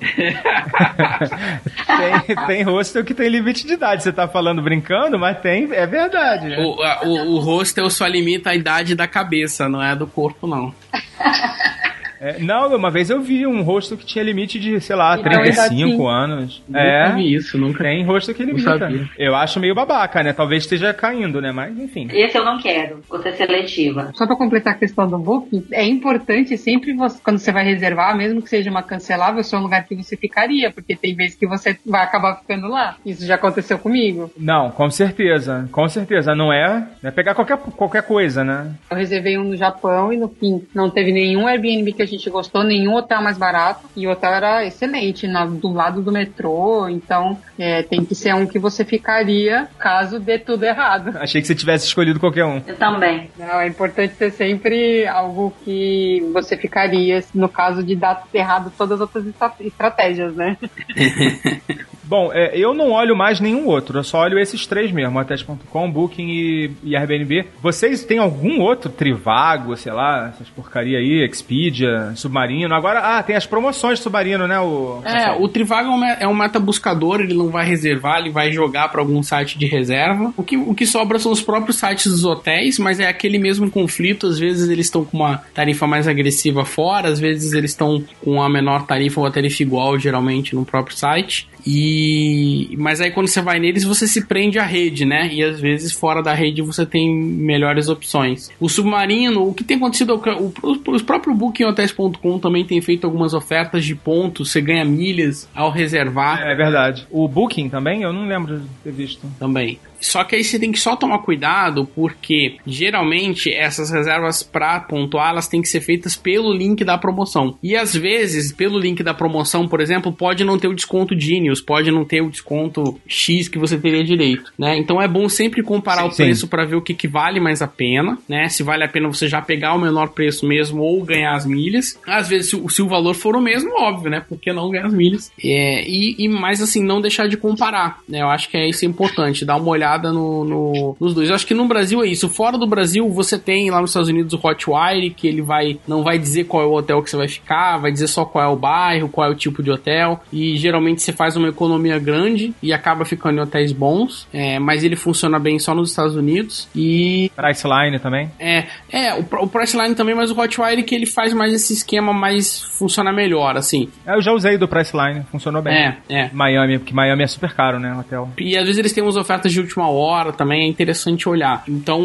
tem, 2.26 2.36
tem 2.46 2.62
hostel 2.62 3.04
que 3.04 3.14
tem 3.14 3.28
limite 3.28 3.66
de 3.66 3.74
idade. 3.74 4.02
Você 4.02 4.12
tá 4.12 4.26
falando 4.28 4.62
brincando, 4.62 5.18
mas 5.18 5.38
tem, 5.40 5.72
é 5.72 5.86
verdade. 5.86 6.54
O, 6.58 6.82
a- 6.82 7.00
o, 7.04 7.36
o 7.36 7.38
hostel 7.40 7.88
só 7.90 8.06
limita 8.06 8.50
a 8.50 8.54
idade 8.54 8.94
da 8.94 9.06
cabeça, 9.06 9.68
não 9.68 9.82
é 9.82 9.94
do 9.96 10.06
corpo, 10.06 10.46
não. 10.46 10.74
É, 12.20 12.38
não, 12.38 12.74
uma 12.76 12.90
vez 12.90 13.08
eu 13.08 13.20
vi 13.22 13.46
um 13.46 13.62
hostel 13.62 13.96
que 13.96 14.04
tinha 14.04 14.22
limite 14.22 14.58
de, 14.60 14.78
sei 14.80 14.94
lá, 14.94 15.14
Então, 15.18 15.30
35 15.32 15.88
sim. 15.90 16.06
anos. 16.06 16.62
Nunca 16.68 16.80
É, 16.80 17.12
vi 17.14 17.34
isso, 17.34 17.56
nunca. 17.56 17.82
tem 17.82 18.04
hostel 18.04 18.34
que 18.34 18.44
limita. 18.44 18.70
Eu 19.18 19.34
acho 19.34 19.58
meio 19.58 19.74
babaca, 19.74 20.22
né? 20.22 20.32
Talvez 20.32 20.64
esteja 20.64 20.92
caindo, 20.92 21.40
né? 21.40 21.50
Mas, 21.50 21.78
enfim. 21.78 22.08
Esse 22.12 22.36
eu 22.36 22.44
não 22.44 22.58
quero. 22.58 23.00
Vou 23.08 23.22
ser 23.22 23.32
seletiva. 23.32 24.10
Só 24.14 24.26
para 24.26 24.36
completar 24.36 24.74
a 24.74 24.76
questão 24.76 25.08
do 25.08 25.18
booking, 25.18 25.64
é 25.72 25.84
importante 25.84 26.56
sempre 26.58 26.92
você, 26.92 27.18
quando 27.24 27.38
você 27.38 27.50
vai 27.52 27.64
reservar, 27.64 28.16
mesmo 28.16 28.42
que 28.42 28.50
seja 28.50 28.70
uma 28.70 28.82
cancelável, 28.82 29.42
ser 29.42 29.56
um 29.56 29.62
lugar 29.62 29.84
que 29.86 29.94
você 29.96 30.16
ficaria, 30.16 30.70
porque 30.70 30.94
tem 30.94 31.14
vezes 31.14 31.36
que 31.36 31.46
você 31.46 31.78
vai 31.86 32.02
acabar 32.04 32.36
ficando 32.40 32.68
lá. 32.68 32.96
Isso 33.04 33.24
já 33.26 33.36
aconteceu 33.36 33.78
comigo. 33.78 34.30
Não, 34.36 34.70
com 34.70 34.90
certeza. 34.90 35.68
Com 35.72 35.88
certeza. 35.88 36.34
Não 36.34 36.52
é, 36.52 36.86
não 37.02 37.08
é 37.08 37.10
pegar 37.10 37.34
qualquer, 37.34 37.56
qualquer 37.56 38.02
coisa, 38.02 38.44
né? 38.44 38.72
Eu 38.90 38.96
reservei 38.96 39.38
um 39.38 39.44
no 39.44 39.56
Japão 39.56 40.12
e 40.12 40.16
no 40.18 40.28
fim 40.28 40.62
não 40.74 40.90
teve 40.90 41.12
nenhum 41.12 41.46
Airbnb 41.46 41.92
que 41.92 42.02
a 42.02 42.06
gente 42.10 42.28
gostou, 42.30 42.62
nenhum 42.64 42.94
hotel 42.94 43.22
mais 43.22 43.38
barato. 43.38 43.88
E 43.96 44.06
o 44.06 44.10
hotel 44.10 44.32
era 44.32 44.64
excelente, 44.66 45.26
na- 45.26 45.46
do 45.46 45.72
lado 45.72 46.02
do 46.02 46.12
metrô. 46.12 46.88
Então 46.88 47.38
é, 47.58 47.82
tem 47.82 48.04
que 48.04 48.14
ser 48.14 48.34
um 48.34 48.46
que 48.46 48.58
você 48.58 48.84
ficaria 48.84 49.68
caso 49.78 50.18
dê 50.20 50.38
tudo 50.38 50.64
errado. 50.64 51.16
Achei 51.20 51.40
que 51.40 51.46
você 51.46 51.54
tivesse 51.54 51.86
escolhido 51.86 52.20
qualquer 52.20 52.44
um. 52.44 52.62
Eu 52.66 52.76
também. 52.76 53.30
Não, 53.38 53.60
é 53.60 53.66
importante 53.66 54.14
ter 54.14 54.30
sempre 54.32 55.06
algo 55.06 55.52
que 55.64 56.22
você 56.32 56.56
ficaria 56.56 57.22
no 57.34 57.48
caso 57.48 57.82
de 57.82 57.94
dar 57.96 58.24
errado 58.32 58.72
todas 58.76 58.94
as 58.94 59.00
outras 59.00 59.26
estra- 59.26 59.54
estratégias, 59.60 60.34
né? 60.34 60.56
Bom, 62.10 62.32
é, 62.34 62.58
eu 62.58 62.74
não 62.74 62.90
olho 62.90 63.14
mais 63.14 63.38
nenhum 63.38 63.68
outro, 63.68 64.00
eu 64.00 64.02
só 64.02 64.22
olho 64.22 64.36
esses 64.36 64.66
três 64.66 64.90
mesmo, 64.90 65.16
Hotels.com, 65.16 65.88
Booking 65.92 66.28
e, 66.28 66.70
e 66.82 66.96
Airbnb. 66.96 67.46
Vocês 67.62 68.02
têm 68.02 68.18
algum 68.18 68.60
outro 68.60 68.90
Trivago, 68.90 69.76
sei 69.76 69.92
lá, 69.92 70.30
essas 70.34 70.48
porcaria 70.48 70.98
aí, 70.98 71.24
Expedia, 71.24 72.12
Submarino? 72.16 72.74
Agora, 72.74 72.98
ah, 72.98 73.22
tem 73.22 73.36
as 73.36 73.46
promoções 73.46 73.98
de 73.98 74.02
Submarino, 74.02 74.48
né? 74.48 74.58
O, 74.58 75.00
É, 75.04 75.30
o 75.38 75.46
Trivago 75.46 75.88
é 75.88 75.92
um 75.92 76.04
é 76.04 76.26
um 76.26 76.34
meta-buscador, 76.34 77.20
ele 77.20 77.32
não 77.32 77.48
vai 77.48 77.64
reservar, 77.64 78.18
ele 78.18 78.30
vai 78.30 78.50
jogar 78.50 78.88
pra 78.88 79.00
algum 79.00 79.22
site 79.22 79.56
de 79.56 79.66
reserva. 79.66 80.34
O 80.36 80.42
que, 80.42 80.56
o 80.56 80.74
que 80.74 80.86
sobra 80.86 81.16
são 81.16 81.30
os 81.30 81.40
próprios 81.40 81.76
sites 81.76 82.10
dos 82.10 82.24
hotéis, 82.24 82.76
mas 82.80 82.98
é 82.98 83.06
aquele 83.06 83.38
mesmo 83.38 83.70
conflito. 83.70 84.26
Às 84.26 84.36
vezes 84.36 84.68
eles 84.68 84.86
estão 84.86 85.04
com 85.04 85.18
uma 85.18 85.44
tarifa 85.54 85.86
mais 85.86 86.08
agressiva 86.08 86.64
fora, 86.64 87.08
às 87.08 87.20
vezes 87.20 87.52
eles 87.52 87.70
estão 87.70 88.02
com 88.20 88.42
a 88.42 88.48
menor 88.48 88.84
tarifa 88.84 89.20
ou 89.20 89.26
a 89.26 89.30
tarifa 89.30 89.62
igual, 89.62 89.96
geralmente, 89.96 90.56
no 90.56 90.64
próprio 90.64 90.96
site. 90.96 91.48
E 91.66 92.74
mas 92.78 93.00
aí 93.00 93.10
quando 93.10 93.28
você 93.28 93.40
vai 93.40 93.58
neles 93.58 93.84
você 93.84 94.06
se 94.06 94.26
prende 94.26 94.58
à 94.58 94.64
rede, 94.64 95.04
né? 95.04 95.28
E 95.32 95.42
às 95.42 95.60
vezes 95.60 95.92
fora 95.92 96.22
da 96.22 96.32
rede 96.32 96.62
você 96.62 96.86
tem 96.86 97.14
melhores 97.14 97.88
opções. 97.88 98.50
O 98.58 98.68
submarino, 98.68 99.46
o 99.46 99.54
que 99.54 99.64
tem 99.64 99.76
acontecido, 99.76 100.20
é 100.24 100.32
o, 100.32 100.52
o, 100.62 100.72
o 100.72 101.04
próprio 101.04 101.34
BookingHotels.com 101.34 102.38
também 102.38 102.64
tem 102.64 102.80
feito 102.80 103.06
algumas 103.06 103.34
ofertas 103.34 103.84
de 103.84 103.94
pontos, 103.94 104.50
você 104.50 104.60
ganha 104.60 104.84
milhas 104.84 105.48
ao 105.54 105.70
reservar 105.70 106.40
É 106.42 106.54
verdade. 106.54 107.06
O 107.10 107.28
Booking 107.28 107.68
também? 107.68 108.02
Eu 108.02 108.12
não 108.12 108.26
lembro 108.26 108.60
de 108.60 108.66
ter 108.82 108.92
visto. 108.92 109.26
também. 109.38 109.78
Só 110.00 110.24
que 110.24 110.36
aí 110.36 110.42
você 110.44 110.58
tem 110.58 110.72
que 110.72 110.78
só 110.80 110.96
tomar 110.96 111.18
cuidado, 111.18 111.86
porque 111.94 112.56
geralmente 112.66 113.52
essas 113.52 113.90
reservas 113.90 114.42
para 114.42 114.80
pontuar, 114.80 115.30
elas 115.30 115.46
têm 115.48 115.60
que 115.62 115.68
ser 115.68 115.80
feitas 115.80 116.16
pelo 116.16 116.52
link 116.52 116.82
da 116.84 116.96
promoção. 116.98 117.56
E 117.62 117.76
às 117.76 117.94
vezes, 117.94 118.52
pelo 118.52 118.78
link 118.78 119.02
da 119.02 119.12
promoção, 119.14 119.68
por 119.68 119.80
exemplo, 119.80 120.12
pode 120.12 120.42
não 120.44 120.58
ter 120.58 120.68
o 120.68 120.74
desconto 120.74 121.18
Genius, 121.18 121.60
pode 121.60 121.90
não 121.90 122.04
ter 122.04 122.22
o 122.22 122.30
desconto 122.30 122.98
X 123.06 123.48
que 123.48 123.58
você 123.58 123.76
teria 123.78 124.02
direito, 124.02 124.52
né? 124.58 124.76
Então 124.76 125.00
é 125.00 125.06
bom 125.06 125.28
sempre 125.28 125.62
comparar 125.62 126.02
Sim, 126.02 126.08
o 126.08 126.16
preço 126.16 126.48
para 126.48 126.64
ver 126.64 126.76
o 126.76 126.82
que, 126.82 126.94
que 126.94 127.06
vale 127.08 127.38
mais 127.40 127.60
a 127.62 127.68
pena, 127.68 128.18
né? 128.28 128.48
Se 128.48 128.62
vale 128.62 128.84
a 128.84 128.88
pena 128.88 129.08
você 129.08 129.28
já 129.28 129.42
pegar 129.42 129.74
o 129.74 129.78
menor 129.80 130.08
preço 130.10 130.46
mesmo 130.46 130.82
ou 130.82 131.02
ganhar 131.04 131.34
as 131.34 131.44
milhas. 131.46 131.98
Às 132.06 132.28
vezes, 132.28 132.50
se, 132.50 132.56
o- 132.56 132.68
se 132.68 132.80
o 132.82 132.88
valor 132.88 133.14
for 133.14 133.36
o 133.36 133.40
mesmo, 133.40 133.70
óbvio, 133.78 134.10
né? 134.10 134.20
Por 134.26 134.38
que 134.38 134.52
não 134.52 134.70
ganhar 134.70 134.86
as 134.86 134.94
milhas? 134.94 135.30
É, 135.42 135.84
e, 135.88 136.14
e 136.18 136.28
mais 136.28 136.62
assim, 136.62 136.82
não 136.82 137.00
deixar 137.00 137.28
de 137.28 137.36
comparar, 137.36 137.98
né? 138.08 138.22
Eu 138.22 138.28
acho 138.30 138.48
que 138.48 138.56
é 138.56 138.68
isso 138.68 138.84
é 138.84 138.88
importante, 138.88 139.44
dar 139.44 139.56
uma 139.56 139.68
olhada 139.70 139.89
no, 139.98 140.44
no- 140.44 140.96
nos 141.00 141.14
dois. 141.14 141.28
Eu 141.28 141.34
acho 141.34 141.46
que 141.46 141.54
no 141.54 141.66
Brasil 141.66 142.02
é 142.02 142.06
isso. 142.08 142.28
Fora 142.28 142.56
do 142.56 142.66
Brasil, 142.66 143.08
você 143.10 143.38
tem 143.38 143.70
lá 143.70 143.80
nos 143.80 143.90
Estados 143.90 144.08
Unidos 144.08 144.32
o 144.32 144.40
Hotwire, 144.46 145.10
que 145.10 145.26
ele 145.26 145.42
vai 145.42 145.78
não 145.86 146.02
vai 146.02 146.18
dizer 146.18 146.44
qual 146.44 146.62
é 146.62 146.66
o 146.66 146.72
hotel 146.72 147.02
que 147.02 147.10
você 147.10 147.16
vai 147.16 147.28
ficar, 147.28 147.78
vai 147.78 147.90
dizer 147.92 148.06
só 148.08 148.24
qual 148.24 148.44
é 148.44 148.48
o 148.48 148.56
bairro, 148.56 149.08
qual 149.08 149.28
é 149.28 149.30
o 149.30 149.34
tipo 149.34 149.62
de 149.62 149.70
hotel. 149.70 150.20
E 150.32 150.56
geralmente 150.56 151.02
você 151.02 151.12
faz 151.12 151.36
uma 151.36 151.48
economia 151.48 151.98
grande 151.98 152.52
e 152.62 152.72
acaba 152.72 153.04
ficando 153.04 153.38
em 153.38 153.42
hotéis 153.42 153.72
bons, 153.72 154.26
é, 154.32 154.58
mas 154.58 154.84
ele 154.84 154.96
funciona 154.96 155.38
bem 155.38 155.58
só 155.58 155.74
nos 155.74 155.90
Estados 155.90 156.14
Unidos. 156.16 156.68
E 156.74 157.30
Priceline 157.36 157.98
também. 157.98 158.30
é, 158.38 158.66
é 158.90 159.14
o, 159.14 159.24
o 159.42 159.46
Priceline 159.48 159.94
também, 159.94 160.14
mas 160.14 160.30
o 160.30 160.38
Hotwire 160.40 160.82
que 160.82 160.94
ele 160.94 161.06
faz 161.06 161.32
mais 161.34 161.52
esse 161.52 161.72
esquema 161.72 162.12
mais 162.12 162.62
funciona 162.62 163.12
melhor, 163.12 163.56
assim. 163.56 163.88
Eu 164.06 164.20
já 164.20 164.32
usei 164.32 164.56
do 164.58 164.68
Priceline, 164.68 165.22
funcionou 165.30 165.62
bem. 165.62 165.74
É, 165.74 165.96
é. 166.08 166.30
Miami, 166.32 166.78
porque 166.78 166.94
Miami 166.94 167.22
é 167.22 167.26
super 167.26 167.52
caro, 167.54 167.78
né, 167.78 167.94
hotel. 167.98 168.28
E 168.38 168.56
às 168.56 168.64
vezes 168.64 168.78
eles 168.78 168.92
têm 168.92 169.02
umas 169.02 169.16
ofertas 169.16 169.52
de 169.52 169.60
última 169.60 169.79
hora 169.88 170.32
também, 170.32 170.62
é 170.62 170.66
interessante 170.68 171.28
olhar. 171.28 171.62
Então, 171.68 172.00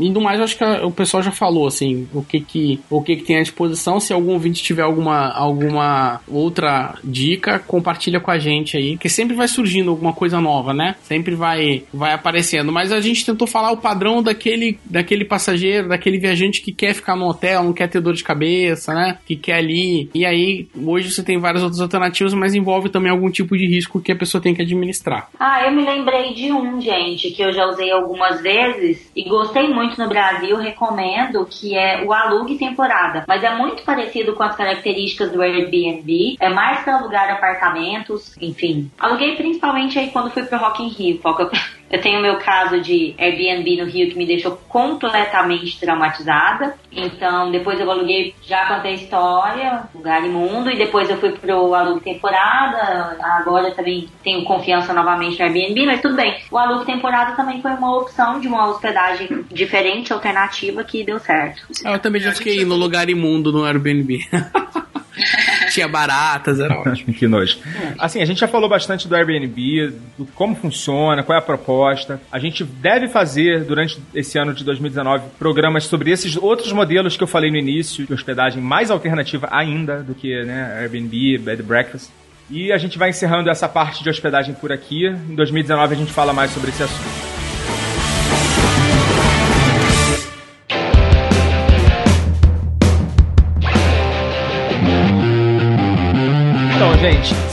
indo 0.00 0.20
mais, 0.20 0.38
eu 0.38 0.44
acho 0.44 0.56
que 0.56 0.64
a- 0.64 0.86
o 0.86 0.90
pessoal 0.90 1.22
já 1.22 1.30
falou, 1.32 1.66
assim, 1.66 2.06
o 2.12 2.22
que 2.22 2.40
que, 2.40 2.80
o 2.90 3.02
que 3.02 3.16
que 3.16 3.24
tem 3.24 3.38
à 3.38 3.42
disposição. 3.42 4.00
Se 4.00 4.12
algum 4.12 4.32
ouvinte 4.32 4.62
tiver 4.62 4.82
alguma, 4.82 5.28
alguma 5.32 6.20
outra 6.28 6.94
dica, 7.04 7.58
compartilha 7.58 8.20
com 8.20 8.30
a 8.30 8.38
gente 8.38 8.76
aí, 8.76 8.96
que 8.96 9.08
sempre 9.08 9.34
vai 9.36 9.48
surgindo 9.48 9.90
alguma 9.90 10.12
coisa 10.12 10.40
nova, 10.40 10.72
né? 10.74 10.96
Sempre 11.02 11.34
vai, 11.34 11.84
vai 11.92 12.12
aparecendo. 12.12 12.72
Mas 12.72 12.92
a 12.92 13.00
gente 13.00 13.24
tentou 13.24 13.46
falar 13.46 13.70
o 13.72 13.76
padrão 13.76 14.22
daquele, 14.22 14.78
daquele 14.84 15.24
passageiro, 15.24 15.88
daquele 15.88 16.18
viajante 16.18 16.62
que 16.62 16.72
quer 16.72 16.94
ficar 16.94 17.16
no 17.16 17.26
hotel, 17.28 17.62
não 17.64 17.72
quer 17.72 17.88
ter 17.88 18.00
dor 18.00 18.14
de 18.14 18.24
cabeça, 18.24 18.94
né? 18.94 19.18
Que 19.26 19.36
quer 19.36 19.54
ali. 19.58 20.08
E 20.14 20.24
aí, 20.24 20.66
hoje 20.84 21.10
você 21.10 21.22
tem 21.22 21.38
várias 21.38 21.62
outras 21.62 21.80
alternativas, 21.80 22.34
mas 22.34 22.54
envolve 22.54 22.88
também 22.88 23.10
algum 23.10 23.30
tipo 23.30 23.56
de 23.56 23.66
risco 23.66 24.00
que 24.00 24.12
a 24.12 24.16
pessoa 24.16 24.40
tem 24.42 24.54
que 24.54 24.62
administrar. 24.62 25.28
Ah, 25.38 25.64
eu 25.66 25.72
me 25.72 25.84
lembrei 25.84 26.34
de 26.34 26.52
um, 26.52 26.80
gente, 26.80 26.91
que 27.30 27.42
eu 27.42 27.52
já 27.52 27.66
usei 27.66 27.90
algumas 27.90 28.40
vezes 28.40 29.10
e 29.14 29.28
gostei 29.28 29.68
muito 29.68 30.00
no 30.00 30.08
Brasil, 30.08 30.56
recomendo, 30.56 31.46
que 31.46 31.76
é 31.76 32.02
o 32.04 32.12
alugue 32.12 32.58
temporada. 32.58 33.24
Mas 33.26 33.42
é 33.42 33.54
muito 33.54 33.82
parecido 33.82 34.34
com 34.34 34.42
as 34.42 34.56
características 34.56 35.30
do 35.30 35.42
Airbnb, 35.42 36.36
é 36.40 36.48
mais 36.48 36.80
para 36.84 36.96
alugar 36.96 37.30
apartamentos, 37.30 38.36
enfim. 38.40 38.90
Aluguei 38.98 39.36
principalmente 39.36 39.98
aí 39.98 40.10
quando 40.10 40.30
fui 40.30 40.42
pro 40.44 40.58
Rock 40.58 40.82
in 40.82 40.88
Rio, 40.88 41.18
porque 41.18 41.48
eu, 41.92 42.00
tenho 42.00 42.20
meu 42.20 42.36
caso 42.38 42.80
de 42.80 43.14
Airbnb 43.18 43.76
no 43.76 43.84
Rio 43.84 44.10
que 44.10 44.16
me 44.16 44.26
deixou 44.26 44.56
completamente 44.68 45.78
traumatizada. 45.78 46.74
Então, 46.90 47.50
depois 47.50 47.78
eu 47.78 47.90
aluguei, 47.90 48.34
já 48.42 48.66
contei 48.66 48.92
a 48.92 48.94
história, 48.94 49.82
lugar 49.94 50.24
imundo, 50.24 50.70
e 50.70 50.76
depois 50.76 51.08
eu 51.08 51.18
fui 51.18 51.32
pro 51.32 51.74
alugue 51.74 52.00
temporada. 52.00 53.16
Agora 53.20 53.70
também 53.72 54.08
tenho 54.24 54.44
confiança 54.44 54.92
novamente 54.92 55.38
no 55.38 55.44
Airbnb, 55.44 55.86
mas 55.86 56.00
tudo 56.00 56.16
bem. 56.16 56.40
O 56.50 56.58
alugue 56.58 56.86
temporada 56.86 57.36
também 57.36 57.60
foi 57.60 57.72
uma 57.72 57.96
opção 57.96 58.40
de 58.40 58.48
uma 58.48 58.68
hospedagem 58.68 59.44
diferente, 59.50 60.12
alternativa, 60.12 60.82
que 60.82 61.04
deu 61.04 61.18
certo. 61.18 61.62
Eu 61.84 61.98
também 61.98 62.20
já 62.20 62.32
fiquei 62.32 62.64
no 62.64 62.76
lugar 62.76 63.08
imundo 63.08 63.52
no 63.52 63.64
Airbnb. 63.64 64.20
Tinha 65.70 65.88
baratas, 65.88 66.60
era 66.60 66.78
ótimo. 66.78 67.12
que 67.14 67.26
nojo. 67.26 67.58
Assim, 67.98 68.22
a 68.22 68.24
gente 68.24 68.40
já 68.40 68.48
falou 68.48 68.68
bastante 68.68 69.06
do 69.06 69.14
Airbnb, 69.14 69.92
do 70.18 70.26
como 70.26 70.54
funciona, 70.54 71.22
qual 71.22 71.36
é 71.36 71.38
a 71.38 71.44
proposta. 71.44 72.20
A 72.30 72.38
gente 72.38 72.64
deve 72.64 73.08
fazer, 73.08 73.64
durante 73.64 74.00
esse 74.14 74.38
ano 74.38 74.54
de 74.54 74.64
2019, 74.64 75.24
programas 75.38 75.84
sobre 75.84 76.10
esses 76.10 76.36
outros 76.36 76.72
modelos 76.72 77.16
que 77.16 77.22
eu 77.22 77.28
falei 77.28 77.50
no 77.50 77.56
início, 77.56 78.06
de 78.06 78.12
hospedagem 78.12 78.62
mais 78.62 78.90
alternativa 78.90 79.48
ainda 79.50 80.02
do 80.02 80.14
que 80.14 80.44
né, 80.44 80.78
Airbnb, 80.80 81.38
Bed 81.38 81.62
Breakfast. 81.62 82.10
E 82.50 82.72
a 82.72 82.78
gente 82.78 82.98
vai 82.98 83.10
encerrando 83.10 83.48
essa 83.48 83.68
parte 83.68 84.02
de 84.02 84.10
hospedagem 84.10 84.54
por 84.54 84.72
aqui. 84.72 85.06
Em 85.06 85.34
2019 85.34 85.94
a 85.94 85.98
gente 85.98 86.12
fala 86.12 86.32
mais 86.32 86.50
sobre 86.50 86.70
esse 86.70 86.82
assunto. 86.82 87.31